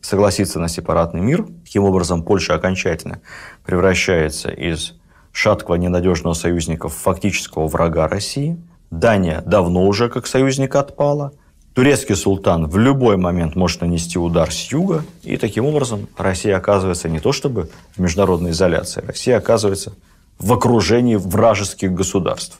согласиться 0.00 0.58
на 0.58 0.66
сепаратный 0.66 1.20
мир. 1.20 1.46
Таким 1.64 1.84
образом, 1.84 2.24
Польша 2.24 2.54
окончательно 2.54 3.20
превращается 3.64 4.50
из 4.50 4.94
шаткого 5.30 5.76
ненадежного 5.76 6.34
союзника 6.34 6.88
в 6.88 6.94
фактического 6.94 7.68
врага 7.68 8.08
России. 8.08 8.60
Дания 8.90 9.42
давно 9.46 9.86
уже 9.86 10.08
как 10.08 10.26
союзник 10.26 10.74
отпала. 10.74 11.34
Турецкий 11.78 12.16
султан 12.16 12.66
в 12.66 12.76
любой 12.76 13.16
момент 13.16 13.54
может 13.54 13.82
нанести 13.82 14.18
удар 14.18 14.50
с 14.50 14.72
юга. 14.72 15.04
И 15.22 15.36
таким 15.36 15.64
образом 15.64 16.08
Россия 16.16 16.56
оказывается 16.56 17.08
не 17.08 17.20
то 17.20 17.30
чтобы 17.30 17.70
в 17.94 18.00
международной 18.00 18.50
изоляции, 18.50 19.00
Россия 19.06 19.36
оказывается 19.36 19.92
в 20.40 20.52
окружении 20.52 21.14
вражеских 21.14 21.92
государств. 21.92 22.58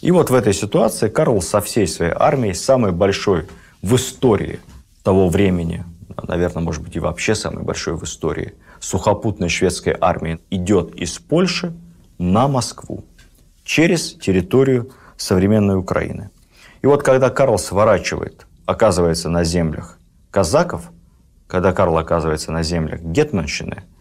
И 0.00 0.10
вот 0.10 0.30
в 0.30 0.34
этой 0.34 0.52
ситуации 0.52 1.08
Карл 1.08 1.40
со 1.42 1.60
всей 1.60 1.86
своей 1.86 2.10
армией, 2.12 2.54
самой 2.54 2.90
большой 2.90 3.46
в 3.82 3.94
истории 3.94 4.58
того 5.04 5.28
времени, 5.28 5.84
наверное, 6.20 6.64
может 6.64 6.82
быть, 6.82 6.96
и 6.96 6.98
вообще 6.98 7.36
самой 7.36 7.62
большой 7.62 7.94
в 7.94 8.02
истории, 8.02 8.54
сухопутной 8.80 9.48
шведской 9.48 9.94
армии, 10.00 10.40
идет 10.50 10.96
из 10.96 11.20
Польши 11.20 11.72
на 12.18 12.48
Москву 12.48 13.04
через 13.62 14.14
территорию 14.14 14.90
современной 15.16 15.76
Украины. 15.78 16.30
И 16.82 16.86
вот 16.86 17.02
когда 17.02 17.30
Карл 17.30 17.58
сворачивает, 17.58 18.46
оказывается 18.66 19.28
на 19.28 19.44
землях 19.44 19.98
казаков, 20.30 20.90
когда 21.46 21.72
Карл 21.72 21.98
оказывается 21.98 22.52
на 22.52 22.62
землях 22.62 23.00
Гетманщины– 23.00 23.84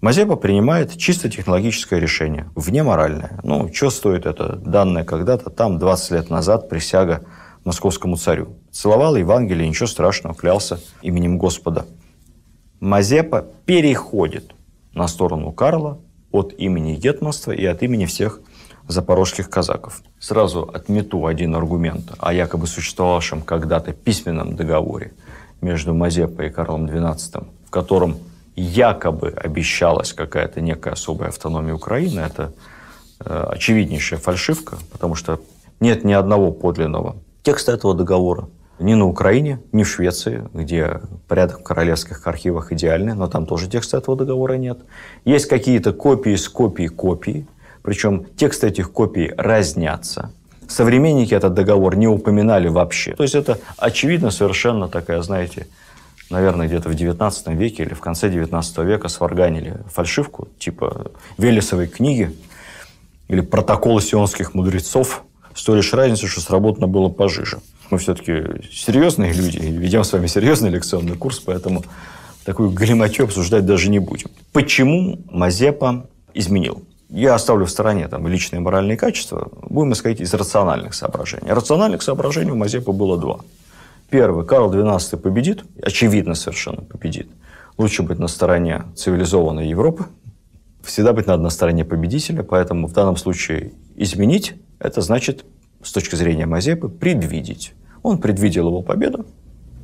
Мазепа 0.00 0.36
принимает 0.36 0.96
чисто 0.96 1.28
технологическое 1.28 1.98
решение, 1.98 2.48
вне 2.54 2.84
моральное. 2.84 3.40
Ну, 3.42 3.68
что 3.72 3.90
стоит 3.90 4.26
это 4.26 4.54
данное 4.54 5.04
когда-то, 5.04 5.50
там, 5.50 5.80
20 5.80 6.10
лет 6.12 6.30
назад, 6.30 6.68
присяга 6.68 7.24
московскому 7.64 8.16
царю. 8.16 8.58
Целовал 8.70 9.16
Евангелие, 9.16 9.68
ничего 9.68 9.88
страшного, 9.88 10.36
клялся 10.36 10.78
именем 11.02 11.36
Господа. 11.36 11.84
Мазепа 12.78 13.44
переходит 13.66 14.54
на 14.92 15.08
сторону 15.08 15.50
Карла 15.50 15.98
от 16.30 16.54
имени 16.56 16.94
Гетманства 16.94 17.50
и 17.50 17.64
от 17.64 17.82
имени 17.82 18.06
всех 18.06 18.40
запорожских 18.88 19.48
казаков. 19.50 20.02
Сразу 20.18 20.62
отмету 20.62 21.26
один 21.26 21.54
аргумент 21.54 22.12
о 22.18 22.32
якобы 22.32 22.66
существовавшем 22.66 23.42
когда-то 23.42 23.92
письменном 23.92 24.56
договоре 24.56 25.12
между 25.60 25.94
Мазепой 25.94 26.46
и 26.46 26.50
Карлом 26.50 26.86
XII, 26.86 27.46
в 27.66 27.70
котором 27.70 28.16
якобы 28.56 29.30
обещалась 29.30 30.12
какая-то 30.12 30.60
некая 30.60 30.94
особая 30.94 31.28
автономия 31.28 31.74
Украины, 31.74 32.20
это 32.20 32.52
э, 33.20 33.46
очевиднейшая 33.50 34.18
фальшивка, 34.18 34.78
потому 34.90 35.14
что 35.14 35.40
нет 35.80 36.04
ни 36.04 36.12
одного 36.12 36.50
подлинного 36.50 37.16
текста 37.42 37.72
этого 37.72 37.94
договора. 37.94 38.48
Ни 38.80 38.94
на 38.94 39.06
Украине, 39.06 39.60
ни 39.72 39.82
в 39.82 39.88
Швеции, 39.88 40.48
где 40.54 41.00
порядок 41.26 41.60
в 41.60 41.62
королевских 41.64 42.24
архивах 42.28 42.72
идеальный, 42.72 43.14
но 43.14 43.26
там 43.26 43.44
тоже 43.44 43.68
текста 43.68 43.96
этого 43.96 44.16
договора 44.16 44.54
нет. 44.54 44.78
Есть 45.24 45.46
какие-то 45.46 45.92
копии 45.92 46.36
с 46.36 46.48
копий 46.48 46.86
копий, 46.86 47.46
причем 47.82 48.26
тексты 48.36 48.68
этих 48.68 48.92
копий 48.92 49.32
разнятся. 49.36 50.32
Современники 50.68 51.34
этот 51.34 51.54
договор 51.54 51.96
не 51.96 52.06
упоминали 52.06 52.68
вообще. 52.68 53.14
То 53.14 53.22
есть 53.22 53.34
это 53.34 53.58
очевидно 53.78 54.30
совершенно 54.30 54.88
такая, 54.88 55.22
знаете, 55.22 55.66
наверное, 56.30 56.66
где-то 56.66 56.90
в 56.90 56.94
19 56.94 57.48
веке 57.48 57.84
или 57.84 57.94
в 57.94 58.00
конце 58.00 58.28
19 58.28 58.78
века 58.78 59.08
сварганили 59.08 59.78
фальшивку, 59.92 60.48
типа 60.58 61.12
Велесовой 61.38 61.86
книги 61.86 62.34
или 63.28 63.40
протокола 63.40 64.00
сионских 64.00 64.54
мудрецов, 64.54 65.24
с 65.54 65.62
той 65.64 65.76
лишь 65.76 65.92
разницей, 65.92 66.28
что 66.28 66.40
сработано 66.40 66.86
было 66.86 67.08
пожиже. 67.08 67.58
Мы 67.90 67.98
все-таки 67.98 68.62
серьезные 68.70 69.32
люди, 69.32 69.58
ведем 69.58 70.04
с 70.04 70.12
вами 70.12 70.26
серьезный 70.26 70.70
лекционный 70.70 71.16
курс, 71.16 71.40
поэтому 71.40 71.84
такую 72.44 72.70
галиматью 72.70 73.24
обсуждать 73.24 73.66
даже 73.66 73.90
не 73.90 73.98
будем. 73.98 74.30
Почему 74.52 75.18
Мазепа 75.30 76.06
изменил? 76.34 76.84
Я 77.08 77.34
оставлю 77.34 77.64
в 77.66 77.70
стороне 77.70 78.06
там, 78.08 78.26
личные 78.28 78.60
моральные 78.60 78.96
качества, 78.96 79.48
будем 79.62 79.92
исходить 79.92 80.20
из 80.20 80.34
рациональных 80.34 80.94
соображений. 80.94 81.50
Рациональных 81.50 82.02
соображений 82.02 82.50
у 82.50 82.56
Мазепы 82.56 82.92
было 82.92 83.16
два– 83.16 83.40
Первый. 84.10 84.46
Карл 84.46 84.72
XII 84.72 85.18
победит, 85.18 85.64
очевидно 85.82 86.34
совершенно 86.34 86.80
победит. 86.80 87.28
Лучше 87.76 88.02
быть 88.02 88.18
на 88.18 88.28
стороне 88.28 88.84
цивилизованной 88.96 89.68
Европы. 89.68 90.06
Всегда 90.82 91.12
быть 91.12 91.26
надо 91.26 91.42
на 91.42 91.50
стороне 91.50 91.84
победителя, 91.84 92.42
поэтому 92.42 92.86
в 92.86 92.92
данном 92.92 93.16
случае 93.16 93.72
изменить– 93.96 94.54
это 94.78 95.02
значит, 95.02 95.44
с 95.82 95.92
точки 95.92 96.14
зрения 96.14 96.46
Мазепы, 96.46 96.88
предвидеть. 96.88 97.74
Он 98.02 98.18
предвидел 98.18 98.68
его 98.68 98.80
победу 98.80 99.26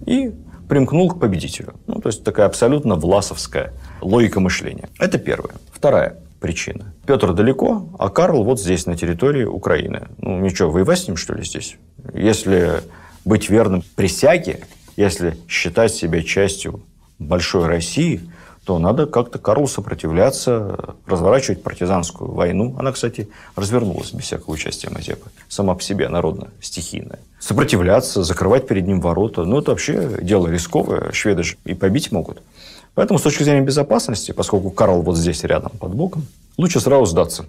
и 0.07 0.33
примкнул 0.69 1.11
к 1.11 1.21
победителю. 1.21 1.75
Ну, 1.87 2.01
то 2.01 2.09
есть 2.09 2.25
такая 2.25 2.47
абсолютно 2.47 2.95
власовская 2.95 3.75
логика 4.01 4.41
мышления. 4.41 4.89
Это 4.99 5.19
первое. 5.19 5.57
Вторая 5.71 6.24
причина. 6.45 6.93
Петр 7.07 7.33
далеко, 7.33 7.89
а 7.99 8.11
Карл 8.11 8.45
вот 8.45 8.61
здесь, 8.61 8.85
на 8.85 8.99
территории 8.99 9.45
Украины. 9.45 10.09
Ну, 10.19 10.41
ничего, 10.41 10.71
воевать 10.71 10.99
с 10.99 11.09
ним, 11.09 11.17
что 11.17 11.33
ли, 11.33 11.43
здесь? 11.43 11.79
Если 12.13 12.83
быть 13.25 13.49
верным 13.49 13.83
присяге, 13.97 14.61
если 14.95 15.39
считать 15.49 15.95
себя 15.95 16.23
частью 16.23 16.83
большой 17.19 17.67
России, 17.67 18.21
то 18.67 18.79
надо 18.79 19.07
как-то 19.07 19.39
Карлу 19.39 19.67
сопротивляться, 19.67 20.97
разворачивать 21.07 21.63
партизанскую 21.63 22.31
войну. 22.31 22.77
Она, 22.79 22.93
кстати, 22.93 23.31
развернулась 23.57 24.13
без 24.13 24.25
всякого 24.25 24.53
участия 24.53 24.91
Мазепы. 24.91 25.31
Сама 25.49 25.75
по 25.75 25.83
себе 25.83 26.11
народно, 26.11 26.49
стихийная. 26.61 27.21
Сопротивляться, 27.41 28.23
закрывать 28.23 28.67
перед 28.67 28.87
ним 28.87 29.01
ворота. 29.01 29.45
Ну, 29.45 29.61
это 29.61 29.71
вообще 29.71 30.19
дело 30.21 30.49
рисковое. 30.49 31.11
Шведы 31.13 31.43
же 31.43 31.57
и 31.65 31.73
побить 31.73 32.13
могут. 32.13 32.43
Поэтому 32.95 33.19
с 33.19 33.23
точки 33.23 33.43
зрения 33.43 33.63
безопасности, 33.63 34.33
поскольку 34.33 34.71
Карл 34.71 35.03
вот 35.03 35.17
здесь 35.17 35.43
рядом, 35.45 35.73
под 35.79 35.95
боком, 35.95 36.27
лучше 36.57 36.81
сразу 36.81 37.07
сдаться. 37.07 37.47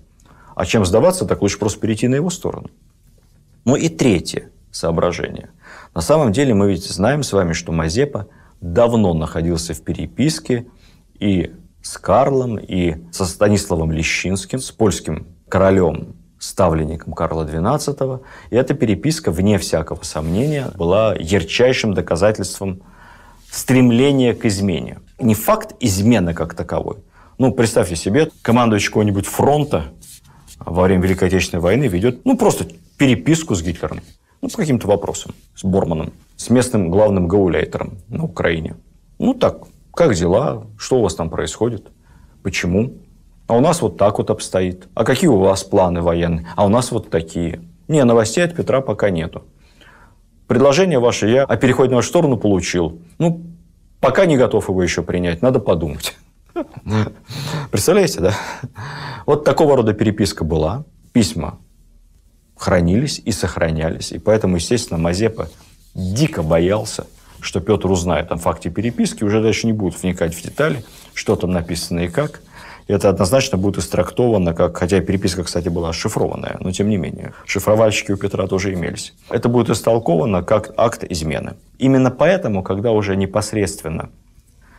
А 0.56 0.66
чем 0.66 0.86
сдаваться, 0.86 1.26
так 1.26 1.42
лучше 1.42 1.60
просто 1.60 1.80
перейти 1.80 2.08
на 2.08 2.16
его 2.16 2.30
сторону. 2.30 2.70
Ну 3.66 3.76
и 3.76 3.90
третье 3.90 4.50
соображение. 4.72 5.50
На 5.94 6.02
самом 6.02 6.32
деле 6.32 6.54
мы 6.54 6.72
ведь 6.72 6.86
знаем 6.86 7.24
с 7.24 7.32
вами, 7.32 7.54
что 7.54 7.72
Мазепа 7.72 8.28
давно 8.62 9.14
находился 9.14 9.74
в 9.74 9.82
переписке 9.82 10.66
и 11.20 11.54
с 11.82 11.98
Карлом, 11.98 12.58
и 12.58 12.96
со 13.12 13.26
Станиславом 13.26 13.92
Лещинским, 13.92 14.60
с 14.60 14.72
польским 14.72 15.28
королем, 15.48 16.16
ставленником 16.40 17.14
Карла 17.14 17.46
XII. 17.46 18.22
И 18.50 18.56
эта 18.56 18.74
переписка, 18.74 19.32
вне 19.32 19.58
всякого 19.58 20.02
сомнения, 20.04 20.72
была 20.76 21.16
ярчайшим 21.16 21.94
доказательством 21.94 22.82
стремления 23.52 24.34
к 24.34 24.46
измене. 24.46 25.00
Не 25.20 25.34
факт 25.34 25.76
измены 25.80 26.34
как 26.34 26.54
таковой. 26.54 26.98
Ну, 27.38 27.52
представьте 27.52 27.96
себе, 27.96 28.30
командующий 28.42 28.88
какого-нибудь 28.88 29.26
фронта 29.26 29.86
во 30.60 30.84
время 30.84 31.04
Великой 31.04 31.30
Отечественной 31.30 31.62
войны 31.62 31.86
ведет, 31.86 32.26
ну, 32.26 32.38
просто 32.38 32.68
переписку 32.98 33.56
с 33.56 33.62
Гитлером. 33.62 34.02
Ну, 34.42 34.50
по 34.50 34.58
каким-то 34.58 34.88
вопросам. 34.88 35.34
С 35.56 35.64
Борманом. 35.64 36.14
С 36.36 36.50
местным 36.50 36.90
главным 36.90 37.28
гауляйтером 37.28 37.98
на 38.10 38.24
Украине. 38.24 38.76
Ну, 39.20 39.34
так, 39.34 39.64
как 39.94 40.14
дела? 40.14 40.68
Что 40.78 41.00
у 41.00 41.02
вас 41.02 41.16
там 41.16 41.30
происходит? 41.30 41.88
Почему? 42.44 42.94
А 43.48 43.56
у 43.56 43.62
нас 43.62 43.82
вот 43.82 43.98
так 43.98 44.18
вот 44.18 44.30
обстоит. 44.30 44.88
А 44.94 45.04
какие 45.04 45.30
у 45.30 45.38
вас 45.38 45.64
планы 45.64 46.02
военные? 46.02 46.48
А 46.56 46.66
у 46.66 46.70
нас 46.70 46.92
вот 46.92 47.10
такие. 47.10 47.62
Не, 47.88 48.04
новостей 48.04 48.44
от 48.44 48.56
Петра 48.56 48.82
пока 48.82 49.10
нету. 49.10 49.44
Предложение 50.48 51.00
ваше 51.00 51.30
я 51.30 51.44
о 51.44 51.56
переходе 51.58 51.92
на 51.92 51.98
вашу 51.98 52.10
сторону 52.10 52.38
получил. 52.38 53.00
Ну, 53.18 53.42
пока 54.06 54.28
не 54.28 54.38
готов 54.38 54.70
его 54.70 54.84
еще 54.84 55.02
принять, 55.02 55.42
надо 55.42 55.60
подумать. 55.60 56.16
Представляете, 57.72 58.20
да? 58.20 58.36
Вот 59.26 59.44
такого 59.44 59.76
рода 59.76 59.94
переписка 59.94 60.44
была. 60.44 60.84
Письма 61.12 61.58
хранились 62.56 63.20
и 63.26 63.32
сохранялись. 63.32 64.12
И 64.12 64.20
поэтому, 64.20 64.58
естественно, 64.58 65.00
Мазепа 65.00 65.50
дико 65.96 66.44
боялся, 66.44 67.08
что 67.40 67.62
Петр 67.62 67.90
узнает 67.90 68.32
о 68.32 68.38
факте 68.38 68.70
переписки, 68.70 69.24
уже 69.24 69.42
дальше 69.42 69.66
не 69.66 69.74
будут 69.74 70.00
вникать 70.00 70.36
в 70.36 70.42
детали, 70.44 70.86
что 71.16 71.36
там 71.36 71.52
написано 71.52 72.02
и 72.02 72.08
как. 72.08 72.42
Это 72.88 73.10
однозначно 73.10 73.58
будет 73.58 73.78
истрактовано 73.78 74.54
как, 74.54 74.78
хотя 74.78 75.02
переписка, 75.02 75.44
кстати, 75.44 75.70
была 75.70 75.92
шифрованная, 75.92 76.58
но 76.60 76.72
тем 76.72 76.88
не 76.88 76.98
менее, 76.98 77.34
шифровальщики 77.46 78.12
у 78.12 78.18
Петра 78.18 78.46
тоже 78.48 78.74
имелись. 78.74 79.14
Это 79.30 79.50
будет 79.50 79.70
истолковано 79.70 80.44
как 80.44 80.74
акт 80.78 81.04
измены. 81.04 81.56
Именно 81.80 82.12
поэтому, 82.12 82.62
когда 82.62 82.92
уже 82.92 83.16
непосредственно 83.16 84.10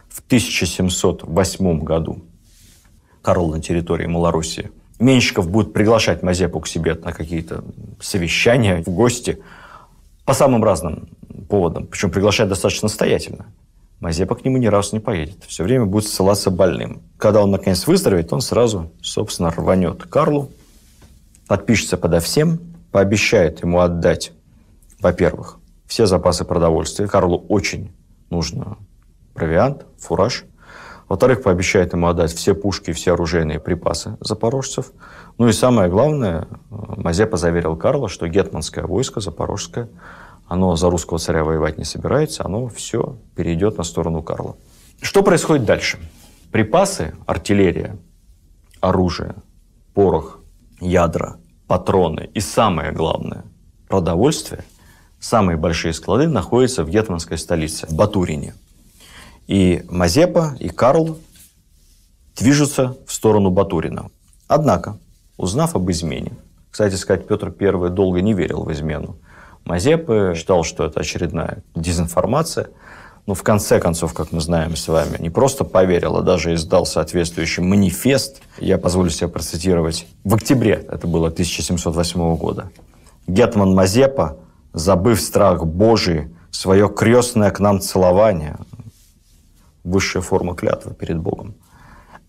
в 0.08 0.20
1708 0.20 1.80
году 1.80 2.22
Карл 3.22 3.48
на 3.50 3.60
территории 3.60 4.06
Малоруссии 4.06 4.70
Менщиков 4.98 5.50
будет 5.50 5.72
приглашать 5.72 6.22
Мазепу 6.22 6.60
к 6.60 6.68
себе 6.68 6.94
на 6.94 7.12
какие-то 7.12 7.64
совещания, 8.00 8.82
в 8.82 8.88
гости, 8.88 9.38
по 10.24 10.32
самым 10.32 10.64
разным 10.64 11.08
поводам. 11.48 11.86
Причем 11.86 12.10
приглашать 12.10 12.48
достаточно 12.48 12.86
настоятельно. 12.86 13.46
Мазепа 14.00 14.34
к 14.34 14.44
нему 14.44 14.58
ни 14.58 14.66
разу 14.66 14.90
не 14.94 15.00
поедет. 15.00 15.44
Все 15.44 15.64
время 15.64 15.86
будет 15.86 16.08
ссылаться 16.08 16.50
больным. 16.50 17.02
Когда 17.16 17.42
он 17.42 17.50
наконец 17.50 17.86
выздоровеет, 17.86 18.32
он 18.32 18.40
сразу, 18.40 18.92
собственно, 19.00 19.50
рванет 19.50 20.02
Карлу, 20.04 20.50
подпишется 21.48 21.96
подо 21.96 22.20
всем, 22.20 22.60
пообещает 22.92 23.62
ему 23.62 23.80
отдать, 23.80 24.32
во-первых, 25.00 25.58
все 25.86 26.06
запасы 26.06 26.44
продовольствия. 26.44 27.08
Карлу 27.08 27.44
очень 27.48 27.92
нужно 28.30 28.76
провиант, 29.34 29.86
фураж– 29.98 30.44
во-вторых, 31.08 31.42
пообещает 31.42 31.92
ему 31.92 32.08
отдать 32.08 32.32
все 32.32 32.54
пушки, 32.54 32.92
все 32.92 33.12
оружейные 33.12 33.60
припасы 33.60 34.16
запорожцев. 34.20 34.92
Ну 35.38 35.46
и 35.46 35.52
самое 35.52 35.88
главное, 35.88 36.48
Мазепа 36.70 37.36
заверил 37.36 37.76
Карла, 37.76 38.08
что 38.08 38.26
гетманское 38.26 38.84
войско 38.84 39.20
запорожское, 39.20 39.88
оно 40.46 40.76
за 40.76 40.90
русского 40.90 41.18
царя 41.18 41.44
воевать 41.44 41.78
не 41.78 41.84
собирается, 41.84 42.44
оно 42.44 42.68
все 42.68 43.16
перейдет 43.34 43.78
на 43.78 43.84
сторону 43.84 44.22
Карла. 44.22 44.56
Что 45.00 45.22
происходит 45.22 45.64
дальше? 45.64 45.98
Припасы, 46.52 47.14
артиллерия, 47.26 47.96
оружие, 48.80 49.34
порох, 49.94 50.40
ядра, 50.80 51.36
патроны 51.66 52.30
и 52.34 52.40
самое 52.40 52.92
главное, 52.92 53.44
продовольствие, 53.88 54.64
самые 55.18 55.56
большие 55.56 55.92
склады 55.92 56.28
находятся 56.28 56.84
в 56.84 56.90
гетманской 56.90 57.38
столице, 57.38 57.86
в 57.86 57.94
Батурине– 57.94 58.54
и 59.46 59.84
Мазепа, 59.88 60.56
и 60.58 60.68
Карл 60.68 61.18
движутся 62.36 62.96
в 63.06 63.12
сторону 63.12 63.50
Батурина. 63.50 64.10
Однако, 64.48 64.98
узнав 65.36 65.76
об 65.76 65.90
измене, 65.90 66.32
кстати 66.70 66.94
сказать, 66.94 67.26
Петр 67.26 67.54
I 67.58 67.90
долго 67.90 68.20
не 68.20 68.34
верил 68.34 68.64
в 68.64 68.72
измену. 68.72 69.16
Мазепа 69.66 70.32
считал, 70.34 70.62
что 70.62 70.84
это 70.84 71.00
очередная 71.00 71.62
дезинформация. 71.74 72.68
Но 73.26 73.34
в 73.34 73.42
конце 73.42 73.80
концов, 73.80 74.14
как 74.14 74.30
мы 74.30 74.40
знаем 74.40 74.76
с 74.76 74.86
вами, 74.86 75.16
не 75.18 75.28
просто 75.28 75.64
поверил, 75.64 76.16
а 76.16 76.22
даже 76.22 76.54
издал 76.54 76.86
соответствующий 76.86 77.64
манифест. 77.64 78.40
Я 78.60 78.78
позволю 78.78 79.10
себе 79.10 79.26
процитировать. 79.26 80.06
В 80.22 80.36
октябре, 80.36 80.86
это 80.88 81.08
было 81.08 81.26
1708 81.28 82.36
года. 82.36 82.70
Гетман 83.26 83.74
Мазепа, 83.74 84.36
забыв 84.72 85.20
страх 85.20 85.66
Божий, 85.66 86.28
свое 86.52 86.88
крестное 86.88 87.50
к 87.50 87.58
нам 87.58 87.80
целование, 87.80 88.56
высшая 89.82 90.20
форма 90.20 90.54
клятвы 90.54 90.94
перед 90.94 91.18
Богом, 91.18 91.56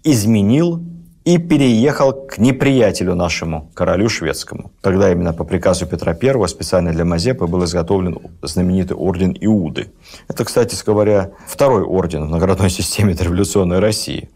изменил 0.03 0.83
и 1.27 1.37
переехал 1.37 2.13
к 2.13 2.37
неприятелю 2.37 3.13
нашему, 3.13 3.69
королю 3.73 4.07
шведскому. 4.07 4.71
Тогда 4.81 5.11
именно 5.11 5.33
по 5.33 5.43
приказу 5.43 5.85
Петра 5.85 6.15
I 6.19 6.47
специально 6.47 6.93
для 6.93 7.03
Мазепы 7.03 7.47
был 7.47 7.65
изготовлен 7.65 8.19
знаменитый 8.41 8.95
орден 8.95 9.35
Иуды. 9.41 9.91
Это, 10.29 10.45
кстати 10.45 10.77
говоря, 10.85 11.31
второй 11.45 11.83
орден 11.83 12.25
в 12.27 12.29
наградной 12.29 12.69
системе 12.79 13.13
революционной 13.13 13.79
России. 13.79 14.29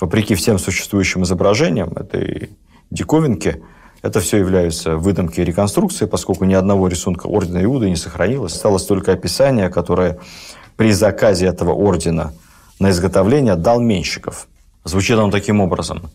Вопреки 0.00 0.36
всем 0.36 0.58
существующим 0.58 1.24
изображениям 1.24 1.92
этой 1.96 2.50
диковинки, 2.90 3.62
это 4.02 4.20
все 4.20 4.38
являются 4.38 4.96
выдумки 4.96 5.40
и 5.40 5.44
реконструкции, 5.44 6.06
поскольку 6.06 6.44
ни 6.44 6.54
одного 6.54 6.86
рисунка 6.86 7.26
ордена 7.26 7.64
Иуды 7.64 7.90
не 7.90 7.96
сохранилось. 7.96 8.52
Осталось 8.52 8.84
только 8.84 9.12
описание, 9.12 9.68
которое 9.68 10.18
при 10.76 10.92
заказе 10.92 11.46
этого 11.46 11.72
ордена– 11.72 12.32
на 12.78 12.90
изготовление 12.90 13.56
дал 13.56 13.80
Менщиков. 13.80 14.48
Звучит 14.84 15.18
он 15.18 15.30
таким 15.30 15.60
образом. 15.60 16.10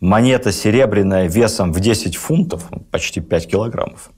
Монета 0.00 0.52
серебряная 0.52 1.28
весом 1.28 1.72
в 1.72 1.80
10 1.80 2.16
фунтов, 2.16 2.68
почти 2.90 3.20
5 3.20 3.48
килограммов, 3.48 4.10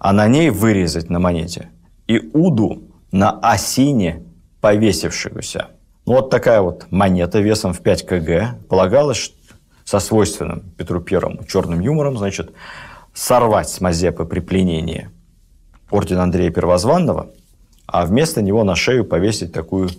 а 0.00 0.12
на 0.12 0.26
ней 0.26 0.50
вырезать 0.50 1.08
на 1.08 1.20
монете 1.20 1.70
и 2.08 2.18
уду 2.32 2.82
на 3.12 3.38
осине 3.38 4.24
повесившегося. 4.60 5.68
Ну, 6.06 6.14
вот 6.14 6.30
такая 6.30 6.60
вот 6.60 6.90
монета 6.90 7.38
весом 7.38 7.72
в 7.72 7.80
5 7.80 8.06
кг 8.06 8.58
полагалось 8.68 9.32
со 9.84 10.00
свойственным 10.00 10.62
Петру 10.76 11.00
Первому 11.00 11.44
черным 11.44 11.80
юмором, 11.80 12.18
значит, 12.18 12.52
сорвать 13.14 13.68
с 13.68 13.80
Мазепы 13.80 14.24
при 14.24 14.40
пленении 14.40 15.10
орден 15.90 16.18
Андрея 16.18 16.50
Первозванного, 16.50 17.30
а 17.86 18.06
вместо 18.06 18.42
него 18.42 18.64
на 18.64 18.74
шею 18.74 19.04
повесить 19.04 19.52
такую 19.52 19.90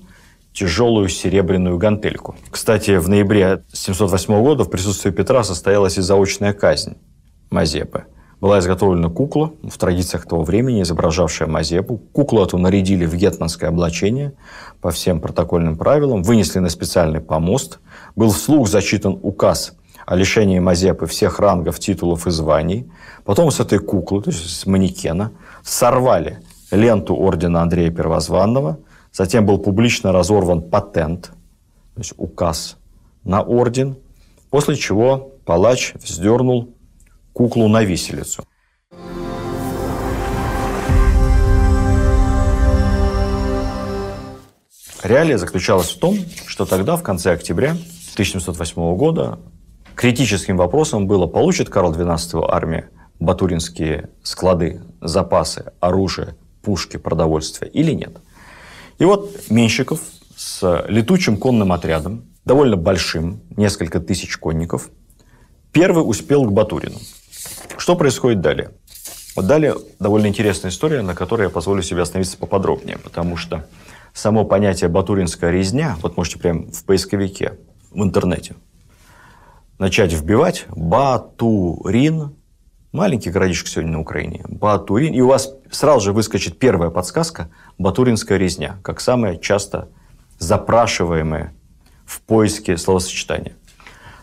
тяжелую 0.54 1.10
серебряную 1.10 1.78
гантельку. 1.78 2.36
Кстати, 2.50 2.98
в 2.98 3.08
ноябре 3.08 3.64
708 3.72 4.42
года 4.44 4.64
в 4.64 4.70
присутствии 4.70 5.12
Петра 5.12 5.44
состоялась 5.44 5.98
и 5.98 6.02
заочная 6.02 6.54
казнь 6.54 6.98
Мазепы. 7.50 8.06
Была 8.42 8.58
изготовлена 8.60 9.10
кукла, 9.10 9.54
в 9.62 9.78
традициях 9.78 10.26
того 10.26 10.44
времени, 10.44 10.82
изображавшая 10.82 11.48
Мазепу. 11.48 11.98
Куклу 12.12 12.44
эту 12.44 12.58
нарядили 12.58 13.06
в 13.06 13.16
гетманское 13.16 13.70
облачение 13.70 14.34
по 14.82 14.90
всем 14.90 15.20
протокольным 15.20 15.78
правилам, 15.78 16.24
вынесли 16.24 16.60
на 16.60 16.70
специальный 16.70 17.22
помост. 17.22 17.80
Был 18.16 18.32
вслух 18.32 18.68
зачитан 18.68 19.20
указ 19.22 19.74
о 20.08 20.16
лишении 20.16 20.58
Мазепы 20.58 21.06
всех 21.06 21.40
рангов, 21.40 21.80
титулов 21.80 22.26
и 22.26 22.32
званий. 22.32 22.92
Потом 23.26 23.52
с 23.52 23.60
этой 23.60 23.78
куклы, 23.78 24.24
то 24.24 24.32
есть 24.32 24.50
с 24.50 24.66
манекена, 24.66 25.32
сорвали 25.62 26.40
ленту 26.72 27.16
ордена 27.16 27.62
Андрея 27.62 27.92
Первозванного– 27.92 28.80
Затем 29.12 29.46
был 29.46 29.58
публично 29.58 30.12
разорван 30.12 30.62
патент, 30.62 31.32
то 31.96 32.00
есть 32.00 32.14
указ 32.18 32.78
на 33.24 33.42
орден, 33.42 33.98
после 34.50 34.76
чего 34.76 35.32
палач 35.46 35.94
вздернул 35.96 36.74
куклу 37.34 37.68
на 37.68 37.84
виселицу. 37.84 38.46
Реалия 45.04 45.38
заключалась 45.38 45.90
в 45.90 46.00
том, 46.00 46.18
что 46.46 46.66
тогда, 46.66 46.96
в 46.96 47.04
конце 47.04 47.32
октября 47.34 47.72
1708 47.72 48.96
года, 48.96 49.40
критическим 49.96 50.56
вопросом 50.56 51.08
было, 51.08 51.28
получит 51.28 51.70
Карл 51.70 51.92
XII 51.94 52.46
армия 52.50 52.90
батуринские 53.20 54.10
склады, 54.24 54.82
запасы, 55.02 55.74
оружие, 55.80 56.36
пушки, 56.62 56.98
продовольствие 56.98 57.70
или 57.72 57.92
нет. 57.92 58.18
И 59.02 59.04
вот 59.04 59.50
Менщиков 59.50 60.00
с 60.36 60.86
летучим 60.88 61.38
конным 61.38 61.72
отрядом, 61.72 62.26
довольно 62.46 62.78
большим, 62.78 63.42
несколько 63.58 64.00
тысяч 64.00 64.38
конников, 64.38 64.92
первый 65.72 66.02
успел 66.02 66.46
к 66.46 66.52
Батурину. 66.52 67.00
Что 67.78 67.96
происходит 67.96 68.42
далее? 68.42 68.74
Вот 69.36 69.48
далее 69.48 69.74
довольно 69.98 70.28
интересная 70.28 70.70
история, 70.70 71.02
на 71.02 71.16
которой 71.16 71.46
я 71.46 71.50
позволю 71.50 71.82
себе 71.82 72.04
остановиться 72.04 72.38
поподробнее, 72.38 73.00
потому 73.00 73.38
что 73.38 73.68
само 74.14 74.46
понятие 74.46 74.88
«батуринская 74.88 75.50
резня», 75.50 75.98
вот 76.04 76.16
можете 76.16 76.38
прямо 76.38 76.72
в 76.72 76.84
поисковике, 76.84 77.58
в 77.90 78.04
интернете, 78.04 78.54
начать 79.80 80.14
вбивать 80.14 80.66
«Батурин», 80.70 82.36
маленький 82.92 83.30
городишко 83.30 83.70
сегодня 83.70 83.94
на 83.94 84.00
Украине, 84.02 84.44
Батурин, 84.48 85.14
и 85.14 85.22
у 85.22 85.28
вас 85.28 85.54
сразу 85.72 86.06
же 86.06 86.14
выскочит 86.14 86.60
первая 86.60 86.90
подсказка 86.90 87.50
«Батуринская 87.78 88.38
резня», 88.38 88.78
как 88.84 89.02
самое 89.02 89.40
часто 89.40 89.90
запрашиваемое 90.40 91.54
в 92.06 92.22
поиске 92.22 92.78
словосочетания. 92.78 93.56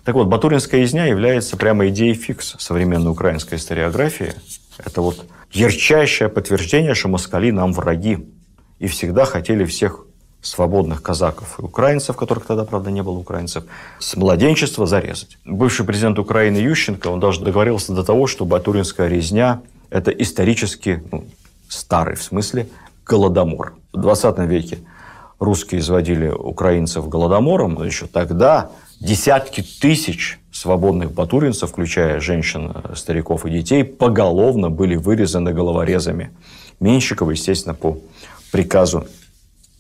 Так 0.05 0.15
вот, 0.15 0.27
Батуринская 0.29 0.81
резня 0.81 1.07
является 1.07 1.57
прямо 1.57 1.89
идеей 1.89 2.15
фикс 2.15 2.57
современной 2.59 3.11
украинской 3.11 3.57
историографии– 3.57 4.35
это 4.85 5.03
вот 5.03 5.27
ярчайшее 5.51 6.29
подтверждение, 6.29 6.95
что 6.95 7.09
москали 7.09 7.51
нам 7.51 7.73
враги. 7.73 8.29
И 8.79 8.87
всегда 8.87 9.25
хотели 9.25 9.65
всех 9.65 10.07
свободных 10.41 11.03
казаков 11.03 11.59
и 11.59 11.63
украинцев, 11.63 12.17
которых 12.17 12.47
тогда, 12.47 12.65
правда, 12.65 12.91
не 12.91 13.03
было 13.03 13.19
украинцев, 13.19 13.65
с 13.99 14.17
младенчества 14.17 14.87
зарезать. 14.87 15.39
Бывший 15.45 15.85
президент 15.85 16.19
Украины 16.19 16.59
Ющенко, 16.59 17.09
он 17.09 17.21
даже 17.21 17.43
договорился 17.43 17.93
до 17.93 18.05
того, 18.05 18.27
что 18.27 18.45
Батуринская 18.45 19.09
резня– 19.09 19.61
это 19.91 20.11
исторически, 20.11 21.03
ну, 21.11 21.25
старый 21.69 22.17
в 22.17 22.23
смысле, 22.23 22.69
голодомор. 23.05 23.75
В 23.93 24.01
20 24.01 24.39
веке 24.41 24.79
русские 25.39 25.81
изводили 25.81 26.29
украинцев 26.29 27.09
голодомором, 27.09 27.75
но 27.75 27.85
еще 27.85 28.07
тогда 28.07 28.71
десятки 29.01 29.63
тысяч 29.63 30.39
свободных 30.53 31.13
батуринцев, 31.13 31.71
включая 31.71 32.21
женщин, 32.21 32.75
стариков 32.95 33.47
и 33.47 33.51
детей, 33.51 33.85
поголовно 33.85 34.71
были 34.71 34.97
вырезаны 34.97 35.53
головорезами 35.53 36.31
Менщикова, 36.81 37.33
естественно, 37.33 37.75
по 37.75 37.99
приказу 38.51 39.07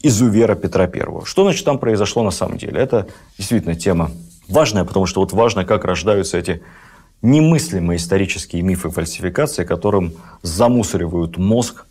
изувера 0.02 0.54
Петра 0.54 0.84
I. 0.84 1.24
Что, 1.24 1.42
значит, 1.42 1.64
там 1.64 1.78
произошло 1.78 2.22
на 2.22 2.30
самом 2.30 2.58
деле? 2.58 2.80
Это 2.80 3.06
действительно 3.36 3.74
тема 3.74 4.10
важная, 4.48 4.84
потому 4.84 5.06
что 5.06 5.20
вот 5.20 5.32
важно, 5.32 5.64
как 5.64 5.84
рождаются 5.84 6.38
эти 6.38 6.62
немыслимые 7.22 7.96
исторические 7.96 8.62
мифы 8.62 8.88
и 8.88 8.90
фальсификации, 8.90 9.64
которым 9.64 10.12
замусоривают 10.42 11.36
мозг 11.36 11.86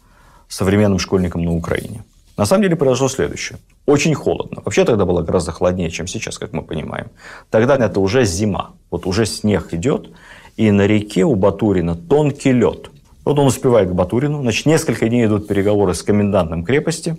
современным 0.47 0.99
школьникам 0.99 1.43
на 1.43 1.53
Украине. 1.53 2.03
На 2.37 2.45
самом 2.45 2.63
деле 2.63 2.75
произошло 2.75 3.09
следующее. 3.09 3.57
Очень 3.85 4.13
холодно. 4.13 4.61
Вообще 4.63 4.85
тогда 4.85 5.05
было 5.05 5.23
гораздо 5.23 5.51
холоднее, 5.51 5.89
чем 5.89 6.07
сейчас, 6.07 6.37
как 6.37 6.53
мы 6.53 6.61
понимаем. 6.61 7.07
Тогда 7.49 7.75
это 7.75 7.99
уже 7.99 8.25
зима. 8.25 8.71
Вот 8.91 9.07
уже 9.07 9.25
снег 9.25 9.73
идет, 9.73 10.11
и 10.55 10.71
на 10.71 10.85
реке 10.85 11.23
у 11.23 11.35
Батурина 11.35 11.95
тонкий 11.95 12.51
лед. 12.51 12.91
Вот 13.25 13.39
он 13.39 13.47
успевает 13.47 13.89
к 13.89 13.93
Батурину. 13.93 14.41
Значит, 14.41 14.67
несколько 14.67 15.09
дней 15.09 15.25
идут 15.25 15.47
переговоры 15.47 15.93
с 15.93 16.03
комендантом 16.03 16.63
крепости, 16.63 17.17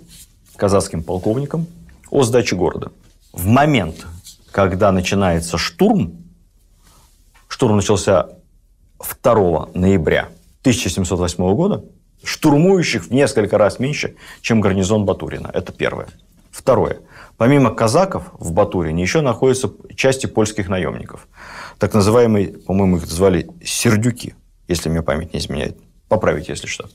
казахским 0.59 1.03
полковником, 1.03 1.65
о 2.11 2.23
сдаче 2.23 2.55
города. 2.55 2.91
В 3.33 3.47
момент, 3.47 4.05
когда 4.51 4.91
начинается 4.91 5.57
штурм, 5.57 6.17
штурм 7.47 7.77
начался 7.77 8.29
2 8.99 9.69
ноября 9.73 10.29
1708 10.61 11.55
года, 11.55 11.83
штурмующих 12.23 13.05
в 13.05 13.11
несколько 13.11 13.57
раз 13.57 13.79
меньше, 13.79 14.15
чем 14.41 14.59
гарнизон 14.61 15.05
Батурина. 15.05 15.49
Это 15.53 15.71
первое. 15.71 16.09
Второе. 16.51 16.99
Помимо 17.37 17.73
казаков 17.73 18.23
в 18.33 18.51
Батурине 18.51 19.01
еще 19.01 19.21
находятся 19.21 19.71
части 19.95 20.25
польских 20.25 20.67
наемников. 20.67 21.27
Так 21.77 21.93
называемые, 21.93 22.49
по-моему, 22.49 22.97
их 22.97 23.05
звали 23.05 23.49
сердюки, 23.63 24.35
если 24.67 24.89
мне 24.89 25.01
память 25.01 25.33
не 25.33 25.39
изменяет. 25.39 25.77
Поправить, 26.09 26.49
если 26.49 26.67
что. 26.67 26.89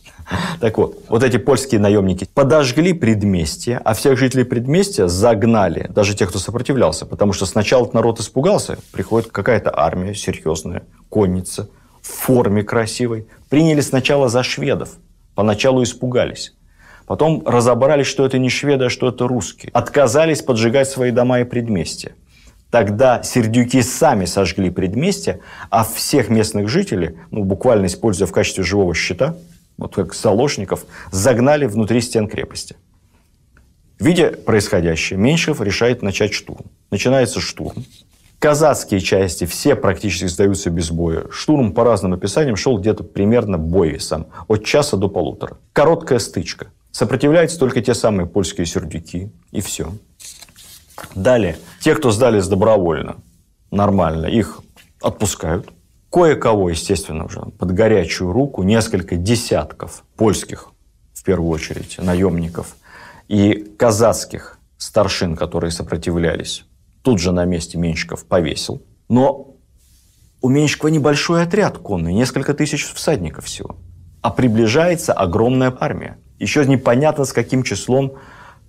Так 0.60 0.76
вот, 0.76 0.98
вот 1.08 1.22
эти 1.22 1.36
польские 1.36 1.80
наемники 1.80 2.28
подожгли 2.34 2.92
предместье, 2.92 3.80
а 3.84 3.94
всех 3.94 4.18
жителей 4.18 4.44
предместья 4.44 5.06
загнали, 5.06 5.86
даже 5.88 6.14
тех, 6.14 6.28
кто 6.28 6.38
сопротивлялся, 6.38 7.06
потому 7.06 7.32
что 7.32 7.46
сначала 7.46 7.88
народ 7.92 8.20
испугался, 8.20 8.76
приходит 8.92 9.30
какая-то 9.30 9.72
армия 9.74 10.14
серьезная, 10.14 10.82
конница, 11.08 11.70
в 12.02 12.08
форме 12.08 12.62
красивой, 12.62 13.26
приняли 13.48 13.80
сначала 13.80 14.28
за 14.28 14.42
шведов, 14.42 14.90
Поначалу 15.34 15.82
испугались. 15.82 16.54
Потом 17.06 17.42
разобрались, 17.46 18.06
что 18.06 18.24
это 18.24 18.38
не 18.38 18.48
шведы, 18.48 18.86
а 18.86 18.90
что 18.90 19.08
это 19.08 19.28
русские. 19.28 19.70
Отказались 19.74 20.42
поджигать 20.42 20.88
свои 20.88 21.10
дома 21.10 21.40
и 21.40 21.44
предместья. 21.44 22.14
Тогда 22.74 23.22
сердюки 23.22 23.82
сами 23.82 24.24
сожгли 24.24 24.68
предместья, 24.68 25.38
а 25.70 25.84
всех 25.84 26.28
местных 26.28 26.68
жителей, 26.68 27.14
ну, 27.30 27.44
буквально 27.44 27.86
используя 27.86 28.26
в 28.26 28.32
качестве 28.32 28.64
живого 28.64 28.92
щита, 28.96 29.36
вот 29.78 29.94
как 29.94 30.12
заложников, 30.12 30.84
загнали 31.12 31.66
внутри 31.66 32.00
стен 32.00 32.26
крепости. 32.26 32.74
Видя 34.00 34.30
происходящее, 34.30 35.20
Меньшев 35.20 35.60
решает 35.60 36.02
начать 36.02 36.34
штурм. 36.34 36.64
Начинается 36.90 37.38
штурм. 37.38 37.84
Казацкие 38.40 38.98
части 38.98 39.44
все 39.44 39.76
практически 39.76 40.26
сдаются 40.26 40.68
без 40.68 40.90
боя. 40.90 41.26
Штурм 41.30 41.74
по 41.74 41.84
разным 41.84 42.14
описаниям 42.14 42.56
шел 42.56 42.76
где-то 42.76 43.04
примерно 43.04 43.56
бой 43.56 43.90
весом, 43.90 44.26
от 44.48 44.64
часа 44.64 44.96
до 44.96 45.06
полутора. 45.06 45.58
Короткая 45.72 46.18
стычка. 46.18 46.72
Сопротивляются 46.90 47.56
только 47.56 47.82
те 47.82 47.94
самые 47.94 48.26
польские 48.26 48.66
сердюки, 48.66 49.30
и 49.52 49.60
все. 49.60 49.92
Далее, 51.14 51.58
те, 51.80 51.94
кто 51.94 52.10
сдались 52.10 52.46
добровольно, 52.46 53.16
нормально, 53.70 54.26
их 54.26 54.60
отпускают. 55.00 55.68
Кое-кого, 56.10 56.70
естественно, 56.70 57.24
уже 57.24 57.40
под 57.40 57.72
горячую 57.72 58.32
руку, 58.32 58.62
несколько 58.62 59.16
десятков 59.16 60.04
польских, 60.16 60.70
в 61.12 61.24
первую 61.24 61.50
очередь, 61.50 61.98
наемников 61.98 62.76
и 63.26 63.54
казацких 63.76 64.58
старшин, 64.78 65.36
которые 65.36 65.70
сопротивлялись, 65.70 66.64
тут 67.02 67.18
же 67.18 67.32
на 67.32 67.44
месте 67.44 67.78
Менщиков 67.78 68.24
повесил. 68.26 68.82
Но 69.08 69.56
у 70.40 70.48
Менщикова 70.48 70.90
небольшой 70.90 71.42
отряд 71.42 71.78
конный, 71.78 72.12
несколько 72.12 72.54
тысяч 72.54 72.84
всадников 72.92 73.46
всего. 73.46 73.76
А 74.20 74.30
приближается 74.30 75.12
огромная 75.12 75.74
армия. 75.80 76.18
Еще 76.38 76.64
непонятно, 76.66 77.24
с 77.24 77.32
каким 77.32 77.62
числом 77.62 78.14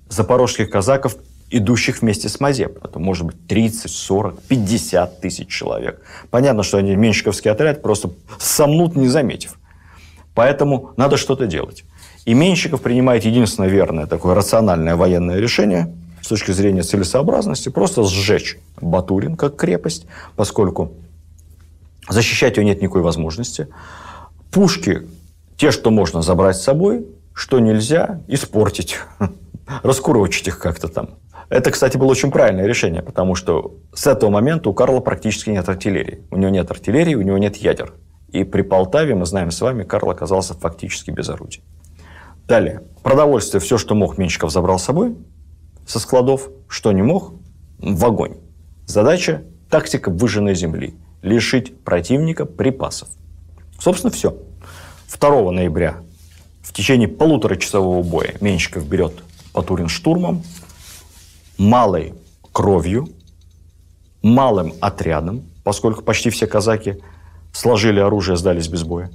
запорожских 0.09 0.69
казаков, 0.69 1.17
идущих 1.49 2.01
вместе 2.01 2.29
с 2.29 2.39
Мазеп. 2.39 2.83
Это 2.83 2.99
может 2.99 3.25
быть 3.25 3.47
30, 3.47 3.91
40, 3.91 4.41
50 4.43 5.21
тысяч 5.21 5.47
человек. 5.47 6.01
Понятно, 6.29 6.63
что 6.63 6.77
они 6.77 6.95
Менщиковский 6.95 7.51
отряд 7.51 7.81
просто 7.81 8.11
сомнут, 8.39 8.95
не 8.95 9.07
заметив. 9.07 9.57
Поэтому 10.33 10.91
надо 10.97 11.17
что-то 11.17 11.47
делать. 11.47 11.83
И 12.25 12.33
Менщиков 12.33 12.81
принимает 12.81 13.25
единственное 13.25 13.69
верное 13.69 14.07
такое 14.07 14.35
рациональное 14.35 14.95
военное 14.95 15.39
решение– 15.39 15.93
с 16.25 16.27
точки 16.27 16.49
зрения 16.49 16.81
целесообразности 16.81 17.69
просто 17.69 18.03
сжечь 18.03 18.57
Батурин 18.81 19.35
как 19.35 19.57
крепость, 19.57 20.07
поскольку 20.35 20.93
защищать 22.09 22.57
ее 22.57 22.65
нет 22.65 22.81
никакой 22.81 23.03
возможности. 23.03 23.67
Пушки, 24.49 25.07
те, 25.55 25.69
что 25.69 25.91
можно 25.91 26.23
забрать 26.23 26.57
с 26.57 26.63
собой, 26.63 27.05
что 27.35 27.59
нельзя, 27.59 28.21
испортить, 28.27 28.97
раскурочить 29.83 30.47
их 30.47 30.57
как-то 30.57 30.87
там. 30.87 31.11
Это, 31.49 31.71
кстати, 31.71 31.97
было 31.97 32.07
очень 32.07 32.31
правильное 32.31 32.65
решение, 32.65 33.01
потому 33.01 33.35
что 33.35 33.75
с 33.93 34.07
этого 34.07 34.29
момента 34.29 34.69
у 34.69 34.73
Карла 34.73 34.99
практически 34.99 35.49
нет 35.49 35.67
артиллерии. 35.69 36.23
У 36.31 36.37
него 36.37 36.49
нет 36.49 36.71
артиллерии, 36.71 37.15
у 37.15 37.21
него 37.21 37.37
нет 37.37 37.57
ядер. 37.57 37.93
И 38.29 38.43
при 38.43 38.63
Полтаве, 38.63 39.15
мы 39.15 39.25
знаем 39.25 39.51
с 39.51 39.61
вами, 39.61 39.83
Карл 39.83 40.09
оказался 40.09 40.55
фактически 40.55 41.11
без 41.11 41.29
орудий. 41.29 41.63
Далее. 42.47 42.83
Продовольствие, 43.03 43.61
все, 43.61 43.77
что 43.77 43.95
мог, 43.95 44.17
Менщиков 44.17 44.51
забрал 44.51 44.79
с 44.79 44.83
собой 44.83 45.15
со 45.85 45.99
складов, 45.99 46.49
что 46.67 46.91
не 46.91 47.01
мог, 47.01 47.33
в 47.77 48.05
огонь. 48.05 48.37
Задача– 48.87 49.43
тактика 49.69 50.09
выжженной 50.09 50.55
земли. 50.55 50.95
Лишить 51.21 51.79
противника 51.83 52.45
припасов. 52.45 53.09
Собственно, 53.79 54.11
все. 54.11 54.35
2 55.19 55.51
ноября 55.51 55.97
в 56.61 56.73
течение 56.73 57.07
полуторачасового 57.07 58.03
боя 58.03 58.33
Менщиков 58.41 58.87
берет 58.87 59.13
Батурин 59.53 59.87
штурмом, 59.87 60.43
малой 61.57 62.13
кровью, 62.51 63.09
малым 64.21 64.73
отрядом, 64.81 65.43
поскольку 65.63 66.01
почти 66.01 66.29
все 66.29 66.47
казаки 66.47 67.01
сложили 67.53 67.99
оружие, 67.99 68.37
сдались 68.37 68.67
без 68.67 68.83
боя. 68.83 69.11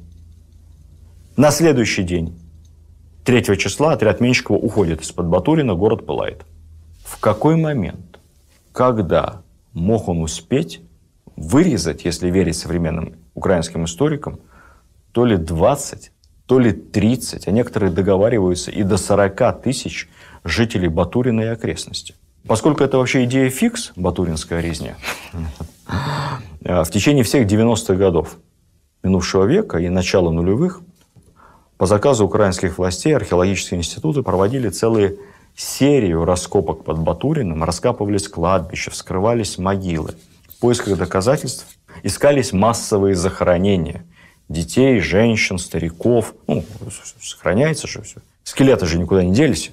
На 1.37 1.51
следующий 1.51 2.03
день, 2.03 2.39
3 3.25 3.57
числа, 3.57 3.93
отряд 3.93 4.21
Менщикова 4.21 4.57
уходит 4.57 5.03
из-под 5.03 5.27
Батурина, 5.27 5.75
город 5.75 6.07
пылает. 6.07 6.45
в 7.05 7.19
какой 7.19 7.57
момент, 7.57 8.21
когда 8.73 9.43
мог 9.73 10.09
он 10.09 10.23
успеть 10.23 10.81
вырезать, 11.37 12.05
если 12.05 12.31
верить 12.31 12.57
современным 12.57 13.17
украинским 13.35 13.85
историкам, 13.85 14.39
то 15.13 15.25
ли 15.25 15.37
20, 15.37 16.13
то 16.47 16.59
ли 16.59 16.73
30, 16.73 17.49
а 17.49 17.51
некоторые 17.51 17.91
договариваются 17.91 18.71
и 18.71 18.83
до 18.83 18.97
40 18.97 19.63
тысяч 19.63 20.09
жителей 20.45 20.89
Батурина 20.89 21.41
и 21.41 21.47
окрестности. 21.47 22.15
Поскольку 22.47 22.83
это 22.83 22.99
вообще 22.99 23.25
идея 23.25 23.51
фикс, 23.51 23.93
батуринская 23.97 24.61
резня, 24.61 24.97
в 26.61 26.91
течение 26.91 27.25
всех 27.25 27.47
90-х 27.47 27.95
годов 27.95 28.37
минувшего 29.03 29.45
века 29.45 29.79
и 29.79 29.89
начала 29.89 30.31
нулевых 30.31 30.83
по 31.79 31.87
заказу 31.87 32.27
украинских 32.27 32.77
властей 32.77 33.17
археологические 33.17 33.79
институты 33.79 34.23
проводили 34.23 34.69
целые 34.69 35.17
серию 35.57 36.25
раскопок 36.25 36.85
под 36.85 36.99
Батуриным, 36.99 37.65
раскапывались 37.65 38.29
кладбища, 38.29 38.91
вскрывались 38.91 39.57
могилы. 39.57 40.15
В 40.49 40.61
поисках 40.61 40.99
доказательств 40.99 41.67
искались 42.03 42.53
массовые 42.53 43.15
захоронения 43.15 44.05
детей, 44.51 45.01
женщин, 45.01 45.59
стариков. 45.59 46.35
Ну, 46.47 46.65
сохраняется 47.21 47.89
же 47.89 48.03
все. 48.03 48.21
Скелеты 48.45 48.85
же 48.87 48.99
никуда 48.99 49.25
не 49.25 49.33
делись. 49.33 49.71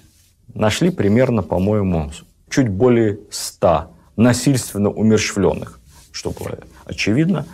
Нашли 0.54 0.90
примерно, 0.90 1.44
по-моему, 1.44 2.10
чуть 2.50 2.70
более 2.70 3.20
ста 3.30 3.90
насильственно 4.16 4.90
умерщвленных, 4.90 5.80
что 6.12 6.32
было 6.32 6.58
очевидно, 6.86 7.46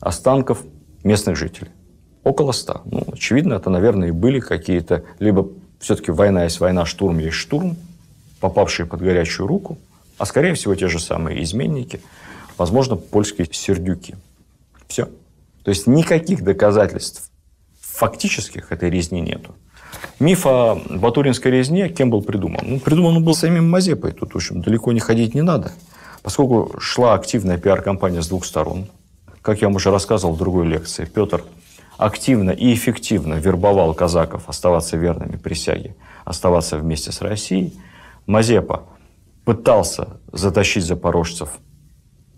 останков 0.00 0.64
местных 1.04 1.36
жителей. 1.36 1.70
Около 2.24 2.52
ста. 2.52 2.82
Ну, 2.84 3.04
очевидно, 3.12 3.54
это, 3.54 3.70
наверное, 3.70 4.08
и 4.08 4.12
были 4.12 4.40
какие-то 4.40 5.04
либо 5.18 5.48
все-таки 5.78 6.10
война 6.10 6.44
есть 6.44 6.60
война, 6.60 6.84
штурм 6.84 7.18
есть 7.18 7.36
штурм, 7.36 7.76
попавшие 8.40 8.86
под 8.86 9.00
горячую 9.00 9.46
руку, 9.46 9.78
а 10.18 10.26
скорее 10.26 10.54
всего 10.54 10.74
те 10.74 10.88
же 10.88 10.98
самые 10.98 11.42
изменники, 11.42 12.00
возможно, 12.56 12.96
польские 12.96 13.48
сердюки. 13.50 14.16
Все. 14.88 15.06
То 15.62 15.70
есть 15.70 15.86
никаких 15.86 16.42
доказательств 16.42 17.30
фактических 17.80 18.72
этой 18.72 18.90
резни 18.90 19.20
нету. 19.20 19.54
Миф 20.20 20.46
о 20.46 20.80
Батуринской 20.90 21.52
резне 21.52 21.88
кем 21.88 22.10
был 22.10 22.22
придуман? 22.22 22.60
Ну, 22.62 22.80
придуман 22.80 23.16
он 23.16 23.24
был 23.24 23.34
самим 23.34 23.70
Мазепой. 23.70 24.12
Тут, 24.12 24.32
в 24.32 24.36
общем, 24.36 24.62
далеко 24.62 24.92
не 24.92 25.00
ходить 25.00 25.34
не 25.34 25.42
надо. 25.42 25.72
Поскольку 26.22 26.78
шла 26.80 27.14
активная 27.14 27.58
пиар-компания 27.58 28.20
с 28.20 28.28
двух 28.28 28.44
сторон, 28.44 28.86
как 29.42 29.60
я 29.60 29.68
вам 29.68 29.76
уже 29.76 29.90
рассказывал 29.90 30.34
в 30.34 30.38
другой 30.38 30.66
лекции, 30.66 31.04
Петр 31.04 31.44
активно 31.96 32.50
и 32.50 32.74
эффективно 32.74 33.34
вербовал 33.34 33.94
казаков 33.94 34.48
оставаться 34.48 34.96
верными 34.96 35.36
присяге, 35.36 35.94
оставаться 36.24 36.78
вместе 36.78 37.12
с 37.12 37.20
Россией. 37.20 37.72
Мазепа 38.26 38.84
пытался 39.44 40.18
затащить 40.32 40.84
запорожцев 40.84 41.50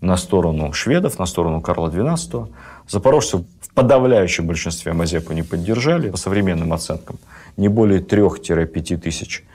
на 0.01 0.17
сторону 0.17 0.73
шведов, 0.73 1.19
на 1.19 1.25
сторону 1.25 1.61
Карла 1.61 1.89
XII. 1.89 2.47
Запорожцы 2.87 3.37
в 3.37 3.73
подавляющем 3.73 4.47
большинстве 4.47 4.93
Мазепу 4.93 5.33
не 5.33 5.43
поддержали. 5.43 6.09
По 6.09 6.17
современным 6.17 6.73
оценкам, 6.73 7.17
не 7.55 7.69
более 7.69 8.01
3-5 8.01 8.97
тысяч 8.97 9.45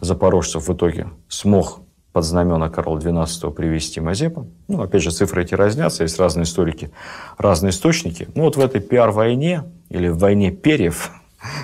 запорожцев 0.00 0.66
в 0.66 0.72
итоге 0.72 1.08
смог 1.28 1.80
под 2.12 2.24
знамена 2.24 2.70
Карла 2.70 2.98
XII 2.98 3.52
привести 3.52 4.00
Мазепа. 4.00 4.46
Ну, 4.66 4.82
опять 4.82 5.02
же, 5.02 5.10
цифры 5.10 5.42
эти 5.42 5.54
разнятся, 5.54 6.02
есть 6.02 6.18
разные 6.18 6.44
историки, 6.44 6.90
разные 7.38 7.70
источники. 7.70 8.28
Ну, 8.34 8.44
вот 8.44 8.56
в 8.56 8.60
этой 8.60 8.80
пиар-войне, 8.80 9.64
или 9.90 10.08
в 10.08 10.18
войне 10.18 10.50
перьев, 10.50 11.12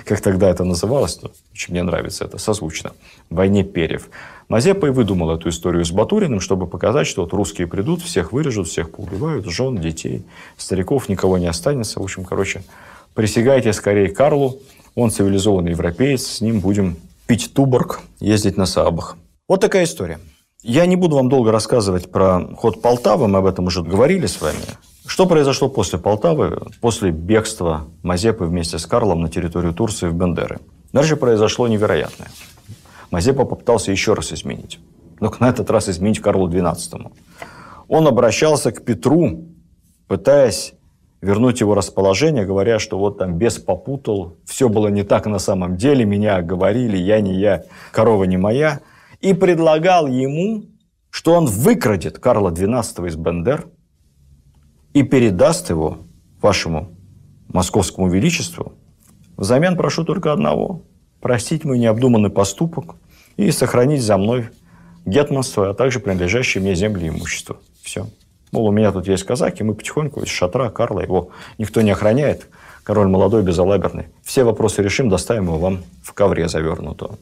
как 0.05 0.21
тогда 0.21 0.49
это 0.49 0.63
называлось, 0.63 1.15
то, 1.15 1.31
очень 1.53 1.73
мне 1.73 1.83
нравится 1.83 2.25
это, 2.25 2.37
созвучно, 2.37 2.93
войне 3.29 3.63
перьев, 3.63 4.09
Мазепа 4.49 4.87
и 4.87 4.91
выдумал 4.91 5.31
эту 5.31 5.49
историю 5.49 5.83
с 5.83 5.91
Батуриным, 5.91 6.39
чтобы 6.39 6.67
показать, 6.67 7.05
что 7.05 7.23
вот 7.23 7.33
русские 7.33 7.67
придут, 7.67 8.01
всех 8.01 8.31
вырежут, 8.31 8.69
всех 8.69 8.91
поубивают, 8.91 9.45
жен, 9.45 9.77
детей, 9.77 10.23
стариков, 10.55 11.09
никого 11.09 11.37
не 11.37 11.47
останется. 11.47 11.99
В 11.99 12.03
общем, 12.03 12.23
короче, 12.23 12.63
присягайте 13.13 13.73
скорее 13.73 14.07
Карлу, 14.09 14.59
он 14.95 15.11
цивилизованный 15.11 15.71
европеец, 15.71 16.25
с 16.25 16.41
ним 16.41 16.61
будем 16.61 16.95
пить 17.27 17.53
туборг, 17.53 17.99
ездить 18.21 18.55
на 18.55 18.65
Саабах. 18.65 19.17
Вот 19.49 19.59
такая 19.59 19.83
история. 19.83 20.19
Я 20.63 20.85
не 20.85 20.95
буду 20.95 21.17
вам 21.17 21.27
долго 21.29 21.51
рассказывать 21.51 22.09
про 22.09 22.47
ход 22.55 22.81
Полтавы, 22.81 23.27
мы 23.27 23.39
об 23.39 23.45
этом 23.45 23.65
уже 23.65 23.83
говорили 23.83 24.27
с 24.27 24.39
вами. 24.41 24.57
Что 25.07 25.25
произошло 25.25 25.69
после 25.69 25.97
Полтавы, 25.97 26.59
после 26.81 27.11
бегства 27.11 27.87
Мазепы 28.03 28.45
вместе 28.45 28.77
с 28.77 28.85
Карлом 28.85 29.21
на 29.21 29.29
территорию 29.29 29.73
Турции 29.73 30.07
в 30.07 30.13
Бендеры? 30.13 30.59
Дальше 30.93 31.15
произошло 31.15 31.67
невероятное. 31.67 32.27
Мазепа 33.09 33.45
попытался 33.45 33.91
еще 33.91 34.13
раз 34.13 34.31
изменить. 34.33 34.79
Но 35.19 35.33
на 35.39 35.49
этот 35.49 35.71
раз 35.71 35.89
изменить 35.89 36.19
Карлу 36.19 36.47
XII. 36.47 37.11
Он 37.87 38.07
обращался 38.07 38.71
к 38.71 38.83
Петру, 38.83 39.45
пытаясь 40.07 40.73
вернуть 41.21 41.61
его 41.61 41.73
расположение, 41.73 42.45
говоря, 42.45 42.77
что 42.77 42.99
вот 42.99 43.17
там 43.17 43.37
бес 43.37 43.57
попутал, 43.57 44.37
все 44.45 44.69
было 44.69 44.89
не 44.89 45.03
так 45.03 45.25
на 45.25 45.39
самом 45.39 45.77
деле, 45.77 46.05
меня 46.05 46.41
говорили, 46.41 46.97
я 46.97 47.21
не 47.21 47.33
я, 47.33 47.63
корова 47.91 48.25
не 48.25 48.37
моя– 48.37 48.81
и 49.21 49.33
предлагал 49.33 50.07
ему, 50.07 50.65
что 51.09 51.33
он 51.33 51.45
выкрадет 51.45 52.19
Карла 52.19 52.51
XII 52.51 53.07
из 53.07 53.15
Бендер 53.15 53.67
и 54.97 55.03
передаст 55.03 55.69
его 55.69 55.99
вашему 56.41 56.89
московскому 57.49 58.09
величеству. 58.09 58.73
Взамен 59.35 59.77
прошу 59.77 60.03
только 60.03 60.33
одного– 60.33 60.81
простить 61.21 61.63
мой 61.65 61.77
необдуманный 61.77 62.31
поступок 62.31 62.95
и 63.35 63.51
сохранить 63.51 64.01
за 64.01 64.17
мной 64.17 64.49
гетманство, 65.05 65.69
а 65.69 65.73
также 65.75 65.99
принадлежащие 65.99 66.63
мне 66.63 66.73
земли 66.73 67.05
и 67.05 67.09
имущество. 67.09 67.57
Все. 67.83 68.07
Мол, 68.51 68.65
у 68.65 68.71
меня 68.71 68.91
тут 68.91 69.07
есть 69.07 69.23
казаки, 69.23 69.61
мы 69.61 69.75
потихоньку 69.75 70.21
из 70.21 70.29
шатра 70.29 70.71
Карла, 70.71 71.01
его 71.01 71.29
никто 71.59 71.81
не 71.81 71.91
охраняет, 71.91 72.47
король 72.83 73.07
молодой, 73.07 73.43
безалаберный. 73.43 74.07
Все 74.23 74.43
вопросы 74.43 74.81
решим, 74.81 75.09
доставим 75.09 75.43
его 75.43 75.59
вам 75.59 75.83
в 76.01 76.11
ковре 76.13 76.47
завернутого. 76.47 77.19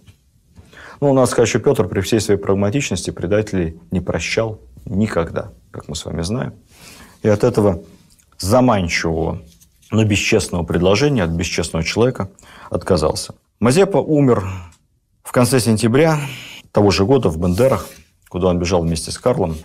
Ну, 1.02 1.12
у 1.12 1.14
нас 1.14 1.34
что 1.34 1.60
Петр 1.60 1.90
при 1.90 2.00
всей 2.00 2.22
своей 2.22 2.40
прагматичности 2.40 3.12
предателей 3.12 3.78
не 3.92 4.00
прощал 4.00 4.62
никогда, 4.86 5.52
как 5.72 5.90
мы 5.90 5.96
с 5.96 6.06
вами 6.06 6.22
знаем. 6.22 6.54
И 7.26 7.28
от 7.28 7.44
этого 7.44 7.82
заманчивого, 8.38 9.42
но 9.90 10.04
бесчестного 10.04 10.62
предложения 10.62 11.24
от 11.24 11.32
бесчестного 11.32 11.84
человека 11.84 12.30
отказался. 12.70 13.34
Мазепа 13.60 13.98
умер 13.98 14.48
в 15.24 15.32
конце 15.32 15.60
сентября 15.60 16.20
того 16.72 16.92
же 16.92 17.04
года 17.04 17.30
в 17.30 17.40
Бендерах, 17.40 17.88
куда 18.30 18.50
он 18.50 18.60
бежал 18.60 18.84
вместе 18.84 19.10
с 19.10 19.18
Карлом. 19.18 19.58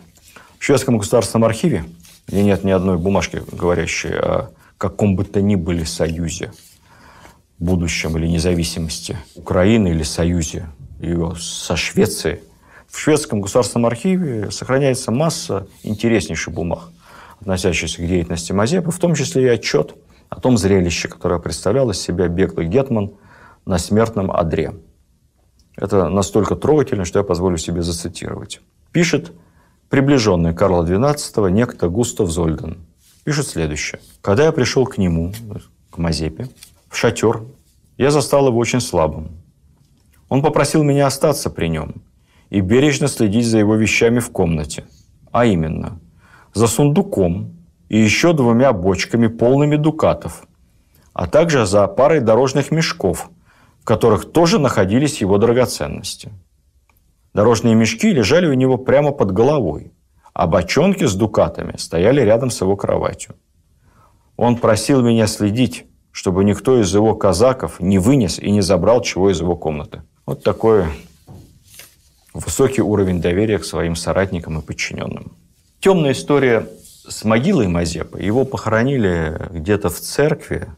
В 0.58 0.64
шведском 0.64 0.96
государственном 0.96 1.44
архиве, 1.44 1.84
где 2.26 2.42
нет 2.42 2.64
ни 2.64 2.70
одной 2.70 2.96
бумажки, 2.96 3.42
говорящей 3.52 4.18
о 4.18 4.52
каком 4.78 5.14
бы 5.14 5.26
то 5.26 5.42
ни 5.42 5.56
были 5.56 5.84
союзе, 5.84 6.54
будущем 7.58 8.16
или 8.16 8.26
независимости 8.26 9.18
Украины 9.34 9.88
или 9.88 10.02
союзе 10.02 10.66
ее 10.98 11.34
со 11.38 11.76
Швецией. 11.76 12.40
В 12.88 12.98
шведском 12.98 13.42
государственном 13.42 13.84
архиве 13.84 14.50
сохраняется 14.50 15.12
масса 15.12 15.66
интереснейших 15.82 16.54
бумаг, 16.54 16.88
относящихся 17.40 18.02
к 18.02 18.06
деятельности 18.06 18.52
Мазепы, 18.52 18.90
в 18.90 18.98
том 18.98 19.14
числе 19.14 19.44
и 19.44 19.48
отчет 19.48 19.94
о 20.28 20.40
том 20.40 20.56
зрелище, 20.56 21.08
которое 21.08 21.40
представлял 21.40 21.90
из 21.90 22.00
себя 22.00 22.28
беглый 22.28 22.66
Гетман 22.66 23.12
на 23.66 23.78
смертном 23.78 24.30
одре. 24.30 24.74
Это 25.76 26.08
настолько 26.08 26.56
трогательно, 26.56 27.04
что 27.04 27.18
я 27.18 27.24
позволю 27.24 27.56
себе 27.56 27.82
зацитировать. 27.82 28.60
Пишет 28.92 29.32
приближенный 29.88 30.54
Карла 30.54 30.84
XII 30.84 31.50
некто 31.50 31.88
Густав 31.88 32.30
Зольден. 32.30 32.78
Пишет 33.24 33.48
следующее. 33.48 34.00
«Когда 34.20 34.44
я 34.44 34.52
пришел 34.52 34.86
к 34.86 34.98
нему, 34.98 35.32
к 35.90 35.98
Мазепе, 35.98 36.48
в 36.88 36.96
шатер, 36.96 37.42
я 37.96 38.10
застал 38.10 38.48
его 38.48 38.58
очень 38.58 38.80
слабым. 38.80 39.30
Он 40.28 40.42
попросил 40.42 40.82
меня 40.82 41.06
остаться 41.06 41.50
при 41.50 41.66
нем 41.66 42.02
и 42.50 42.60
бережно 42.60 43.08
следить 43.08 43.46
за 43.46 43.58
его 43.58 43.74
вещами 43.74 44.20
в 44.20 44.30
комнате. 44.30 44.84
А 45.32 45.44
именно, 45.44 46.00
за 46.54 46.66
сундуком 46.66 47.56
и 47.88 47.98
еще 47.98 48.32
двумя 48.32 48.72
бочками, 48.72 49.26
полными 49.26 49.76
дукатов, 49.76 50.46
а 51.12 51.26
также 51.26 51.66
за 51.66 51.86
парой 51.86 52.20
дорожных 52.20 52.70
мешков, 52.70 53.30
в 53.80 53.84
которых 53.84 54.30
тоже 54.30 54.58
находились 54.58 55.20
его 55.20 55.38
драгоценности. 55.38 56.32
Дорожные 57.34 57.74
мешки 57.74 58.10
лежали 58.12 58.46
у 58.46 58.54
него 58.54 58.76
прямо 58.76 59.12
под 59.12 59.32
головой, 59.32 59.92
а 60.34 60.46
бочонки 60.46 61.04
с 61.04 61.14
дукатами 61.14 61.76
стояли 61.76 62.20
рядом 62.22 62.50
с 62.50 62.60
его 62.60 62.76
кроватью. 62.76 63.34
Он 64.36 64.56
просил 64.56 65.02
меня 65.02 65.26
следить, 65.26 65.86
чтобы 66.12 66.44
никто 66.44 66.80
из 66.80 66.92
его 66.94 67.14
казаков 67.14 67.78
не 67.78 67.98
вынес 67.98 68.38
и 68.38 68.50
не 68.50 68.62
забрал 68.62 69.02
чего 69.02 69.30
из 69.30 69.40
его 69.40 69.56
комнаты. 69.56 70.02
Вот 70.26 70.42
такой 70.42 70.86
высокий 72.32 72.82
уровень 72.82 73.20
доверия 73.20 73.58
к 73.58 73.64
своим 73.64 73.94
соратникам 73.94 74.58
и 74.58 74.62
подчиненным. 74.62 75.36
Темная 75.80 76.12
история 76.12 76.66
с 77.08 77.24
могилой 77.24 77.66
Мазепы. 77.66 78.20
Его 78.20 78.44
похоронили 78.44 79.48
где-то 79.50 79.88
в 79.88 79.98
церкви, 79.98 80.68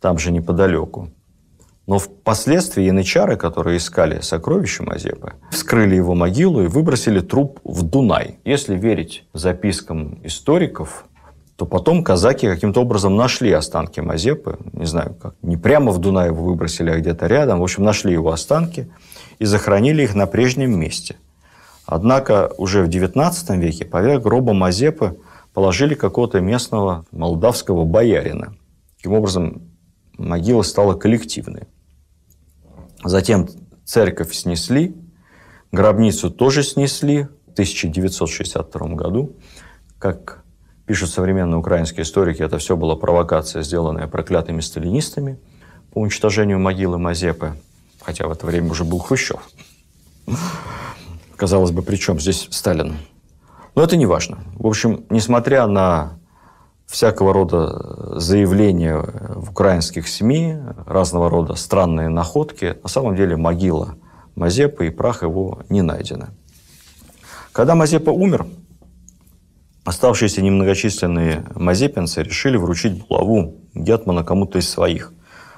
там 0.00 0.18
же 0.18 0.32
неподалеку. 0.32 1.10
Но 1.86 2.00
впоследствии 2.00 2.82
янычары, 2.82 3.36
которые 3.36 3.76
искали 3.76 4.20
сокровища 4.22 4.82
Мазепы, 4.82 5.34
вскрыли 5.52 5.94
его 5.94 6.16
могилу 6.16 6.64
и 6.64 6.66
выбросили 6.66 7.20
труп 7.20 7.60
в 7.62 7.84
Дунай. 7.84 8.40
Если 8.44 8.76
верить 8.76 9.24
запискам 9.32 10.18
историков, 10.24 11.04
то 11.54 11.64
потом 11.64 12.02
казаки 12.02 12.48
каким-то 12.48 12.80
образом 12.80 13.14
нашли 13.14 13.52
останки 13.52 14.00
Мазепы. 14.00 14.58
Не 14.72 14.86
знаю, 14.86 15.14
как. 15.14 15.36
Не 15.42 15.56
прямо 15.56 15.92
в 15.92 15.98
Дунай 15.98 16.26
его 16.26 16.42
выбросили, 16.42 16.90
а 16.90 16.98
где-то 16.98 17.28
рядом. 17.28 17.60
В 17.60 17.62
общем, 17.62 17.84
нашли 17.84 18.12
его 18.12 18.32
останки 18.32 18.90
и 19.38 19.44
захоронили 19.44 20.02
их 20.02 20.16
на 20.16 20.26
прежнем 20.26 20.76
месте. 20.76 21.14
Однако 21.86 22.50
уже 22.56 22.82
в 22.82 22.88
XIX 22.88 23.58
веке 23.58 23.84
поверх 23.84 24.22
гроба 24.22 24.52
Мазепы 24.52 25.18
положили 25.52 25.94
какого-то 25.94 26.40
местного 26.40 27.04
молдавского 27.10 27.84
боярина. 27.84 28.56
Таким 28.96 29.12
образом, 29.12 29.62
могила 30.18 30.62
стала 30.62 30.94
коллективной. 30.94 31.64
Затем 33.04 33.48
церковь 33.84 34.32
снесли, 34.32 34.94
гробницу 35.72 36.30
тоже 36.30 36.62
снесли 36.62 37.24
в 37.46 37.52
1962 37.52 38.88
году. 38.94 39.36
Как 39.98 40.42
пишут 40.86 41.10
современные 41.10 41.58
украинские 41.58 42.02
историки, 42.02 42.42
это 42.42 42.58
все 42.58 42.76
была 42.76 42.96
провокация, 42.96 43.62
сделанная 43.62 44.06
проклятыми 44.06 44.60
сталинистами 44.60 45.38
по 45.92 46.00
уничтожению 46.00 46.58
могилы 46.58 46.98
Мазепы, 46.98 47.54
хотя 48.00 48.26
в 48.26 48.32
это 48.32 48.46
время 48.46 48.70
уже 48.70 48.84
был 48.84 48.98
Хрущев. 48.98 49.48
Казалось 51.36 51.70
бы, 51.70 51.82
при 51.82 51.96
чем 51.96 52.20
здесь 52.20 52.48
Сталин? 52.50 52.96
Но 53.74 53.82
это 53.82 53.96
не 53.96 54.06
важно. 54.06 54.38
В 54.54 54.66
общем, 54.66 55.04
несмотря 55.10 55.66
на 55.66 56.18
всякого 56.86 57.32
рода 57.32 58.20
заявления 58.20 58.96
в 58.96 59.50
украинских 59.50 60.06
СМИ, 60.06 60.56
разного 60.86 61.28
рода 61.28 61.54
странные 61.54 62.08
находки, 62.08 62.76
на 62.82 62.88
самом 62.88 63.16
деле 63.16 63.36
могила 63.36 63.96
Мазепы 64.36 64.88
и 64.88 64.90
прах 64.90 65.22
его 65.22 65.62
не 65.68 65.82
найдены. 65.82 66.28
Когда 67.52 67.74
Мазепа 67.74 68.10
умер, 68.10 68.46
оставшиеся 69.84 70.42
немногочисленные 70.42 71.44
мазепинцы 71.54 72.22
решили 72.22 72.56
вручить 72.56 73.06
булаву 73.06 73.56
Гетмана 73.74 74.24
кому-то 74.24 74.58
из 74.58 74.68
своих, 74.68 75.12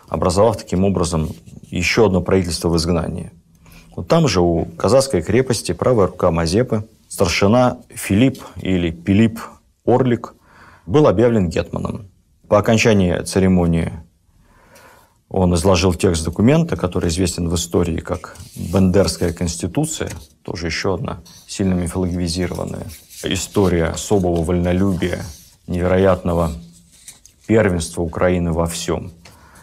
образовав 0.09 0.57
таким 0.57 0.85
образом 0.85 1.31
еще 1.63 2.07
одно 2.07 2.21
правительство 2.21 2.69
в 2.69 2.77
изгнании. 2.77 3.33
Вот 3.97 4.07
там 4.07 4.29
же 4.29 4.41
у 4.41 4.67
казахской 4.77 5.23
крепости 5.23 5.73
правая 5.73 6.07
рука 6.07 6.31
Мазепы, 6.31 6.87
старшина 7.09 7.79
Филипп 7.89 8.41
или 8.63 8.93
Пилип 8.93 9.41
Орлик– 9.85 10.35
был 10.87 11.09
объявлен 11.09 11.51
гетманом. 11.51 12.09
По 12.49 12.59
окончании 12.59 13.21
церемонии 13.23 13.93
он 15.29 15.55
изложил 15.55 15.93
текст 15.93 16.25
документа, 16.25 16.77
который 16.77 17.11
известен 17.11 17.49
в 17.49 17.55
истории 17.57 17.99
как 17.99 18.37
«Бендерская 18.55 19.33
конституция», 19.33 20.11
тоже 20.43 20.67
еще 20.67 20.95
одна 20.95 21.21
сильно 21.49 21.75
мифологизированная 21.75 22.87
история 23.25 23.87
особого 23.87 24.45
вольнолюбия, 24.45 25.25
невероятного 25.67 26.53
первенства 27.49 28.03
Украины 28.03 28.53
во 28.53 28.67
всем. 28.67 29.11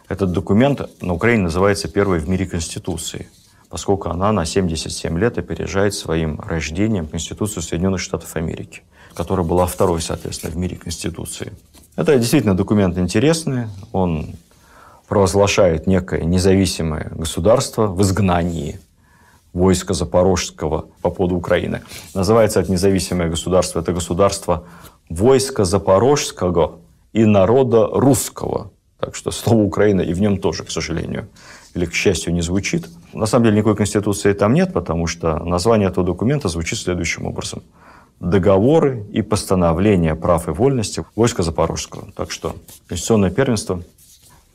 Этот 0.10 0.34
документ 0.34 0.82
на 1.02 1.14
Украине 1.14 1.44
называется 1.44 1.88
первой 1.88 2.20
в 2.20 2.28
мире 2.28 2.46
Конституцией, 2.46 3.28
поскольку 3.74 4.10
она 4.10 4.32
на 4.32 4.46
77 4.46 5.18
лет 5.18 5.40
опережает 5.40 5.96
своим 5.96 6.40
рождением 6.40 7.08
Конституцию 7.08 7.64
Соединенных 7.64 8.02
Штатов 8.02 8.36
Америки 8.36 8.84
которая 9.16 9.46
была 9.46 9.66
второй, 9.66 10.02
соответственно, 10.02 10.52
в 10.52 10.58
мире 10.58 10.76
Конституции. 10.76 11.54
Это 11.96 12.18
действительно 12.18 12.56
документ 12.56 12.98
интересный. 12.98 13.68
Он 13.92 14.36
провозглашает 15.08 15.88
некое 15.88 16.24
независимое 16.24 17.12
государство 17.12 17.88
в 17.88 18.02
изгнании 18.02 18.80
войска 19.54 19.94
Запорожского 19.94 20.88
по 21.02 21.12
поводу 21.12 21.36
Украины. 21.36 21.82
Называется 22.16 22.60
это 22.60 22.72
независимое 22.72 23.30
государство. 23.30 23.80
Это 23.80 23.94
государство 23.94 24.64
войска 25.10 25.64
Запорожского 25.64 26.80
и 27.12 27.26
народа 27.26 27.88
русского. 27.88 28.72
Так 29.04 29.16
что 29.16 29.32
слово 29.32 29.64
Украина 29.64 30.00
и 30.00 30.14
в 30.14 30.22
нем 30.22 30.38
тоже, 30.38 30.64
к 30.64 30.72
сожалению, 30.72 31.28
или 31.74 31.86
к 31.86 31.94
счастью, 31.94 32.34
не 32.34 32.42
звучит. 32.42 32.88
На 33.12 33.26
самом 33.26 33.46
деле 33.46 33.58
никакой 33.58 33.76
конституции 33.76 34.32
там 34.32 34.54
нет, 34.54 34.72
потому 34.72 35.08
что 35.08 35.40
название 35.44 35.90
этого 35.90 36.06
документа 36.06 36.48
звучит 36.48 36.80
следующим 36.80 37.26
образом– 37.26 37.64
договоры 38.22 39.06
и 39.12 39.22
постановления 39.22 40.16
прав 40.16 40.48
и 40.48 40.52
вольности 40.52 41.04
войска 41.18 41.44
Запорожского. 41.44 42.14
Так 42.16 42.32
что 42.32 42.56
конституционное 42.88 43.30
первенство 43.30 43.84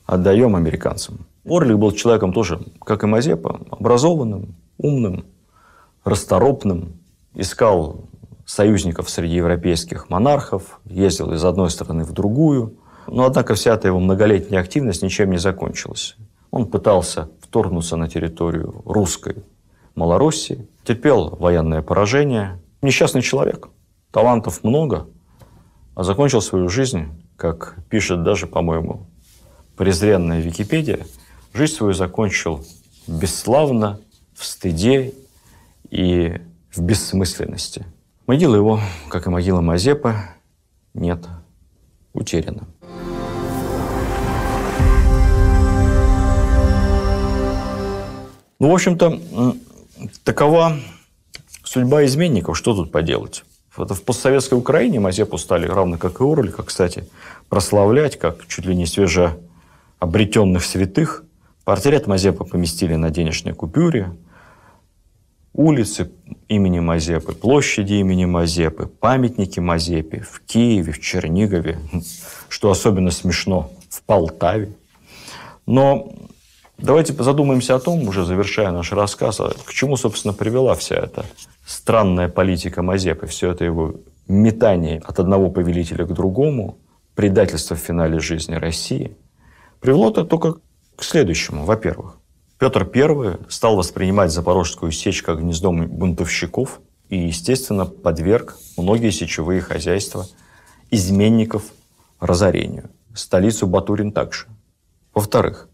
отдаем 0.07 0.55
американцам. 0.55 1.27
Орлик 1.45 1.77
был 1.77 1.91
человеком 1.91 2.33
тоже, 2.33 2.59
как 2.83 3.03
и 3.03 3.07
Мазепа, 3.07 3.59
образованным, 3.69 4.55
умным, 4.79 5.25
расторопным, 6.03 6.93
искал 7.35 8.05
союзников 8.47 9.11
среди 9.11 9.35
европейских 9.35 10.09
монархов, 10.09 10.79
ездил 10.85 11.33
из 11.33 11.45
одной 11.45 11.69
страны 11.69 12.03
в 12.03 12.13
другую. 12.13 12.78
Но, 13.11 13.25
однако, 13.25 13.55
вся 13.55 13.73
эта 13.73 13.87
его 13.87 13.99
многолетняя 13.99 14.61
активность 14.61 15.01
ничем 15.01 15.31
не 15.31 15.37
закончилась. 15.37 16.15
Он 16.51 16.65
пытался 16.65 17.29
вторгнуться 17.41 17.95
на 17.95 18.07
территорию 18.07 18.81
русской 18.85 19.43
Малороссии, 19.95 20.67
терпел 20.83 21.35
военное 21.35 21.81
поражение, 21.81 22.59
несчастный 22.81 23.21
человек. 23.21 23.69
Талантов 24.11 24.63
много, 24.63 25.07
а 25.95 26.03
закончил 26.03 26.41
свою 26.41 26.69
жизнь, 26.69 27.07
как 27.35 27.75
пишет 27.89 28.23
даже, 28.23 28.47
по-моему, 28.47 29.07
презренная 29.75 30.39
Википедия, 30.41 31.05
жизнь 31.53 31.73
свою 31.73 31.93
закончил 31.93 32.63
бесславно, 33.07 33.99
в 34.33 34.45
стыде 34.45 35.13
и 35.89 36.39
в 36.71 36.81
бессмысленности. 36.81 37.85
Могила 38.27 38.55
его, 38.55 38.79
как 39.09 39.27
и 39.27 39.29
могила 39.29 39.59
Мазепа, 39.59 40.15
нет, 40.93 41.27
утеряна. 42.13 42.67
Ну, 48.59 48.69
в 48.69 48.73
общем-то, 48.73 49.55
такова 50.23 50.77
Судьба 51.69 52.03
изменников, 52.05 52.57
что 52.57 52.73
тут 52.73 52.91
поделать? 52.91 53.43
Это 53.77 53.93
в 53.93 54.01
постсоветской 54.01 54.57
Украине 54.57 54.99
Мазепу 54.99 55.37
стали, 55.37 55.67
равно 55.67 55.99
как 55.99 56.19
и 56.19 56.23
Орлика, 56.23 56.63
кстати, 56.63 57.07
прославлять 57.47 58.17
как 58.17 58.47
чуть 58.47 58.65
ли 58.65 58.75
не 58.75 58.87
свеже 58.87 59.37
обретенных 59.99 60.65
святых. 60.65 61.23
Портрет 61.65 62.07
Мазепы 62.07 62.43
поместили 62.43 62.95
на 62.95 63.11
денежной 63.11 63.53
купюре. 63.53 64.15
Улицы 65.53 66.09
имени 66.47 66.79
Мазепы, 66.79 67.33
площади 67.33 67.93
имени 67.93 68.25
Мазепы, 68.25 68.87
памятники 68.87 69.59
Мазепе 69.59 70.21
в 70.21 70.41
Киеве, 70.47 70.91
в 70.91 70.99
Чернигове, 70.99 71.77
что 72.47 72.71
особенно 72.71 73.11
смешно, 73.11 73.69
в 73.91 74.01
Полтаве. 74.01 74.73
Но 75.67 76.11
давайте 76.81 77.13
задумаемся 77.13 77.75
о 77.75 77.79
том, 77.79 78.07
уже 78.07 78.25
завершая 78.25 78.71
наш 78.71 78.91
рассказ, 78.91 79.39
а 79.39 79.51
к 79.65 79.73
чему, 79.73 79.97
собственно, 79.97 80.33
привела 80.33 80.75
вся 80.75 80.95
эта 80.95 81.25
странная 81.65 82.29
политика 82.29 82.81
Мазепы, 82.81 83.27
все 83.27 83.51
это 83.51 83.65
его 83.65 83.95
метание 84.27 85.01
от 85.03 85.19
одного 85.19 85.49
повелителя 85.49 86.05
к 86.05 86.13
другому, 86.13 86.77
предательство 87.15 87.75
в 87.75 87.79
финале 87.79 88.19
жизни 88.19 88.55
России, 88.55 89.15
привело 89.79 90.09
это 90.09 90.23
только 90.23 90.55
к 90.95 91.03
следующему. 91.03 91.65
Во-первых, 91.65 92.17
Петр 92.57 92.89
I 92.93 93.37
стал 93.49 93.75
воспринимать 93.75 94.31
Запорожскую 94.31 94.91
сечь 94.91 95.23
как 95.23 95.39
гнездо 95.39 95.71
бунтовщиков 95.71 96.81
и, 97.09 97.17
естественно, 97.17 97.85
подверг 97.85 98.57
многие 98.77 99.11
сечевые 99.11 99.61
хозяйства 99.61 100.27
изменников 100.91 101.63
разорению. 102.19 102.89
Столицу 103.15 103.67
Батурин 103.67 104.11
также. 104.11 104.45
Во-вторых, 105.13 105.69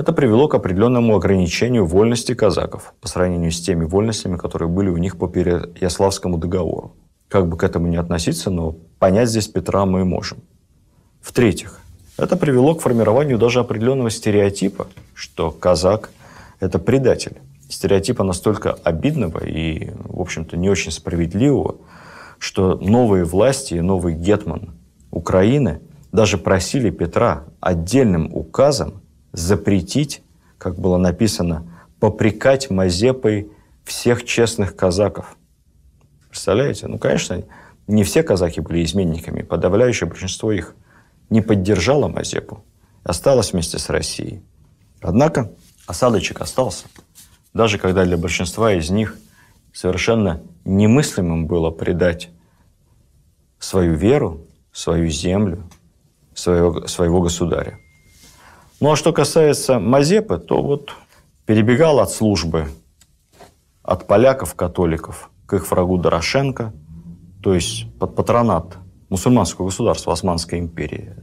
это 0.00 0.14
привело 0.14 0.48
к 0.48 0.54
определенному 0.54 1.14
ограничению 1.14 1.84
вольности 1.84 2.32
казаков 2.34 2.94
по 3.02 3.08
сравнению 3.08 3.52
с 3.52 3.60
теми 3.60 3.84
вольностями, 3.84 4.38
которые 4.38 4.70
были 4.70 4.88
у 4.88 4.96
них 4.96 5.18
по 5.18 5.28
Переяславскому 5.28 6.38
договору. 6.38 6.94
Как 7.28 7.46
бы 7.46 7.58
к 7.58 7.62
этому 7.62 7.86
не 7.86 7.98
относиться, 7.98 8.48
но 8.48 8.76
понять 8.98 9.28
здесь 9.28 9.46
Петра 9.46 9.84
мы 9.84 10.06
можем. 10.06 10.38
В-третьих, 11.20 11.80
это 12.16 12.38
привело 12.38 12.74
к 12.74 12.80
формированию 12.80 13.36
даже 13.36 13.60
определенного 13.60 14.08
стереотипа, 14.08 14.86
что 15.12 15.50
казак– 15.50 16.10
это 16.60 16.78
предатель. 16.78 17.36
Стереотипа 17.68 18.24
настолько 18.24 18.72
обидного 18.82 19.44
и, 19.44 19.90
в 20.04 20.22
общем-то, 20.22 20.56
не 20.56 20.70
очень 20.70 20.92
справедливого, 20.92 21.76
что 22.38 22.76
новые 22.76 23.24
власти 23.24 23.74
и 23.74 23.82
новый 23.82 24.14
гетман 24.14 24.70
Украины 25.10 25.82
даже 26.10 26.38
просили 26.38 26.88
Петра 26.88 27.44
отдельным 27.60 28.34
указом 28.34 29.02
запретить, 29.32 30.22
как 30.58 30.78
было 30.78 30.96
написано, 30.96 31.66
попрекать 31.98 32.70
Мазепой 32.70 33.50
всех 33.84 34.24
честных 34.24 34.76
казаков. 34.76 35.36
Представляете? 36.28 36.86
Ну, 36.86 36.98
конечно, 36.98 37.42
не 37.86 38.04
все 38.04 38.22
казаки 38.22 38.60
были 38.60 38.84
изменниками. 38.84 39.42
Подавляющее 39.42 40.08
большинство 40.08 40.52
их 40.52 40.74
не 41.28 41.40
поддержало 41.40 42.08
Мазепу, 42.08 42.64
осталось 43.02 43.52
вместе 43.52 43.78
с 43.78 43.88
Россией. 43.88 44.42
Однако 45.00 45.52
осадочек 45.86 46.40
остался, 46.40 46.86
даже 47.54 47.78
когда 47.78 48.04
для 48.04 48.16
большинства 48.16 48.72
из 48.72 48.90
них 48.90 49.16
совершенно 49.72 50.42
немыслимым 50.64 51.46
было 51.46 51.70
предать 51.70 52.30
свою 53.58 53.94
веру, 53.94 54.46
свою 54.72 55.08
землю, 55.08 55.68
своего, 56.34 56.86
своего 56.86 57.20
государя. 57.20 57.78
Ну 58.80 58.90
а 58.90 58.96
что 58.96 59.12
касается 59.12 59.78
Мазепы, 59.78 60.38
то 60.38 60.62
вот 60.62 60.94
перебегал 61.44 62.00
от 62.00 62.10
службы 62.10 62.68
от 63.82 64.06
поляков-католиков 64.06 65.30
к 65.44 65.52
их 65.52 65.70
врагу 65.70 65.98
Дорошенко, 65.98 66.72
то 67.42 67.54
есть 67.54 67.92
под 67.98 68.16
патронат 68.16 68.78
мусульманского 69.10 69.66
государства 69.66 70.14
Османской 70.14 70.58
империи. 70.58 71.14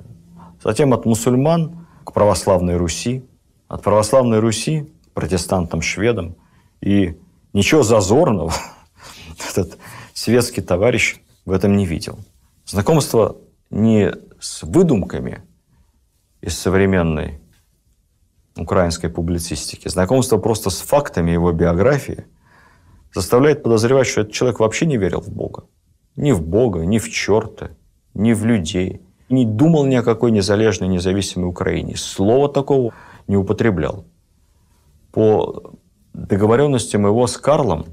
Затем 0.64 0.94
от 0.94 1.06
мусульман 1.06 1.88
к 2.04 2.14
православной 2.14 2.78
Руси, 2.78 3.26
от 3.68 3.82
православной 3.82 4.38
Руси 4.38 4.94
к 5.10 5.14
протестантам-шведам. 5.16 6.36
И 6.82 7.18
ничего 7.54 7.82
зазорного 7.82 8.54
этот 9.50 9.80
светский 10.14 10.62
товарищ 10.62 11.18
в 11.46 11.52
этом 11.52 11.76
не 11.76 11.88
видел. 11.88 12.20
Знакомство 12.68 13.38
не 13.72 14.14
с 14.40 14.62
выдумками 14.62 15.42
из 16.42 16.56
современной 16.56 17.40
украинской 18.64 19.10
публицистики, 19.10 19.88
знакомство 19.88 20.38
просто 20.38 20.70
с 20.70 20.80
фактами 20.80 21.32
его 21.32 21.52
биографии 21.52 22.26
заставляет 23.14 23.64
подозревать, 23.64 24.08
что 24.08 24.22
этот 24.22 24.34
человек 24.34 24.60
вообще 24.60 24.86
не 24.86 24.98
верил 24.98 25.22
в 25.22 25.30
Бога. 25.30 25.64
Ни 26.16 26.32
в 26.32 26.42
Бога, 26.42 26.86
ни 26.86 27.00
в 27.00 27.10
черта, 27.10 27.72
ни 28.14 28.34
в 28.34 28.46
людей. 28.46 29.02
Не 29.30 29.46
думал 29.46 29.86
ни 29.86 29.96
о 29.96 30.04
какой 30.04 30.32
незалежной, 30.32 30.88
независимой 30.88 31.50
Украине. 31.50 31.96
Слова 31.96 32.48
такого 32.50 32.94
не 33.28 33.36
употреблял. 33.36 34.06
По 35.12 35.74
договоренностям 36.14 37.06
его 37.06 37.28
с 37.28 37.38
Карлом 37.38 37.86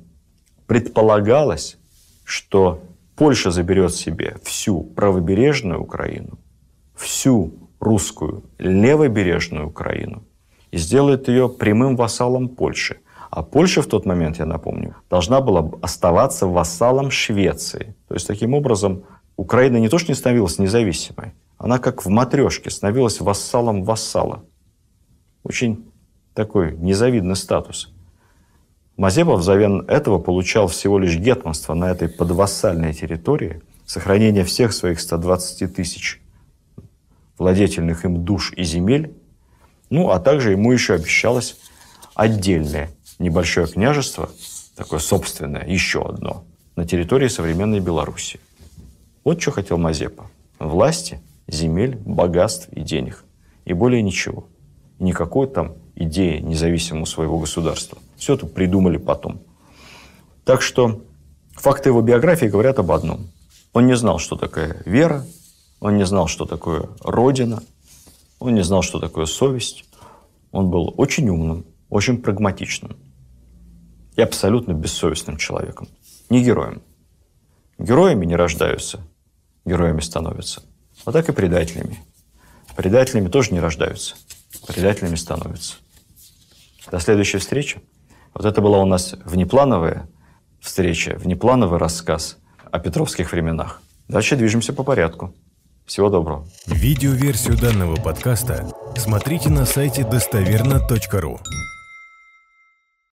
предполагалось, 0.67 1.77
что 2.25 2.81
Польша 3.17 3.51
заберет 3.51 3.95
себе 3.95 4.37
всю 4.43 4.83
правобережную 4.83 5.81
Украину, 5.81 6.39
всю 6.95 7.53
русскую 7.81 8.45
левобережную 8.59 9.69
Украину 9.69 10.25
и 10.75 10.77
сделает 10.77 11.29
ее 11.29 11.49
прямым 11.49 11.95
вассалом 11.95 12.49
Польши. 12.49 12.97
А 13.31 13.45
Польша 13.45 13.81
в 13.81 13.87
тот 13.87 14.07
момент, 14.07 14.39
я 14.41 14.45
напомню, 14.45 14.97
должна 15.09 15.41
была 15.41 15.71
оставаться 15.81 16.49
вассалом 16.49 17.13
Швеции. 17.13 17.95
То 18.09 18.15
есть, 18.15 18.27
таким 18.27 18.55
образом, 18.55 19.05
Украина 19.37 19.77
не 19.77 19.89
то 19.89 19.99
что 19.99 20.11
не 20.11 20.17
становилась 20.17 20.59
независимой, 20.59 21.33
она 21.59 21.79
как 21.79 22.05
в 22.05 22.09
матрешке 22.09 22.71
становилась 22.71 23.21
вассалом 23.21 23.85
вассала. 23.85 24.43
Очень 25.45 25.85
такой 26.35 26.77
незавидный 26.77 27.37
статус. 27.37 27.95
Мазепа 28.97 29.37
взамен 29.37 29.85
этого 29.87 30.19
получал 30.19 30.67
всего 30.67 30.99
лишь 30.99 31.17
гетманство 31.17 31.75
на 31.75 31.89
этой 31.93 32.09
подвассальной 32.09 32.93
территории, 32.95 33.63
сохранение 33.87 34.43
всех 34.43 34.73
своих 34.73 34.99
120 34.99 35.73
тысяч 35.73 36.21
владетельных 37.39 38.05
им 38.05 38.25
душ 38.25 38.53
и 38.57 38.65
земель, 38.65 39.15
ну, 39.91 40.11
а 40.11 40.21
также 40.21 40.53
ему 40.53 40.73
еще 40.73 40.95
обещалось 40.95 41.57
отдельное 42.15 42.91
небольшое 43.19 43.67
княжество, 43.67 44.31
такое 44.77 44.99
собственное, 44.99 45.67
еще 45.67 46.05
одно, 46.07 46.45
на 46.77 46.85
территории 46.85 47.29
современной 47.29 47.81
Беларуси. 47.81 48.41
Вот 49.23 49.41
что 49.41 49.53
хотел 49.53 49.79
Мазепа. 49.79 50.31
Власти, 50.59 51.21
земель, 51.47 51.97
богатств 51.97 52.69
и 52.73 52.81
денег. 52.81 53.25
И 53.65 53.73
более 53.73 54.03
ничего. 54.03 54.47
никакой 54.99 55.49
там 55.49 55.75
идеи 55.97 56.39
независимого 56.39 57.05
своего 57.05 57.39
государства. 57.39 57.99
Все 58.17 58.35
это 58.35 58.47
придумали 58.47 58.97
потом. 58.97 59.41
Так 60.45 60.63
что 60.63 61.03
факты 61.53 61.89
его 61.89 62.01
биографии 62.01 62.47
говорят 62.47 62.79
об 62.79 62.93
одном. 62.93 63.29
Он 63.73 63.87
не 63.87 63.97
знал, 63.97 64.19
что 64.19 64.37
такое 64.37 64.83
вера, 64.85 65.25
он 65.81 65.97
не 65.97 66.07
знал, 66.07 66.29
что 66.29 66.47
такое 66.47 66.89
родина, 67.01 67.63
он 68.45 68.55
не 68.55 68.63
знал, 68.63 68.83
что 68.83 68.99
такое 68.99 69.27
совесть. 69.27 69.85
Он 70.53 70.71
был 70.71 70.95
очень 70.97 71.29
умным, 71.29 71.67
очень 71.89 72.21
прагматичным 72.21 72.97
и 74.17 74.23
абсолютно 74.23 74.73
бессовестным 74.73 75.37
человеком. 75.37 75.89
Не 76.31 76.43
героем. 76.43 76.83
Героями 77.79 78.25
не 78.25 78.37
рождаются, 78.37 79.01
героями 79.65 80.01
становятся. 80.01 80.63
А 81.05 81.13
так 81.13 81.29
и 81.29 81.33
предателями. 81.33 81.99
Предателями 82.77 83.29
тоже 83.29 83.53
не 83.53 83.61
рождаются, 83.61 84.17
предателями 84.67 85.17
становятся. 85.17 85.77
До 86.91 87.01
следующей 87.01 87.39
встречи. 87.39 87.81
Вот 88.33 88.45
это 88.45 88.61
была 88.61 88.79
у 88.79 88.87
нас 88.87 89.15
внеплановая 89.25 90.09
встреча, 90.61 91.17
внеплановый 91.19 91.79
рассказ 91.79 92.39
о 92.71 92.79
петровских 92.79 93.33
временах. 93.33 93.81
Дальше 94.09 94.37
движемся 94.37 94.73
по 94.73 94.83
порядку. 94.83 95.35
Всего 95.87 96.09
доброго. 96.09 96.47
Видеоверсию 96.67 97.59
данного 97.59 97.97
подкаста 97.97 98.67
смотрите 98.97 99.51
на 99.51 99.67
сайте 99.67 100.03
достоверно.ру. 100.05 101.39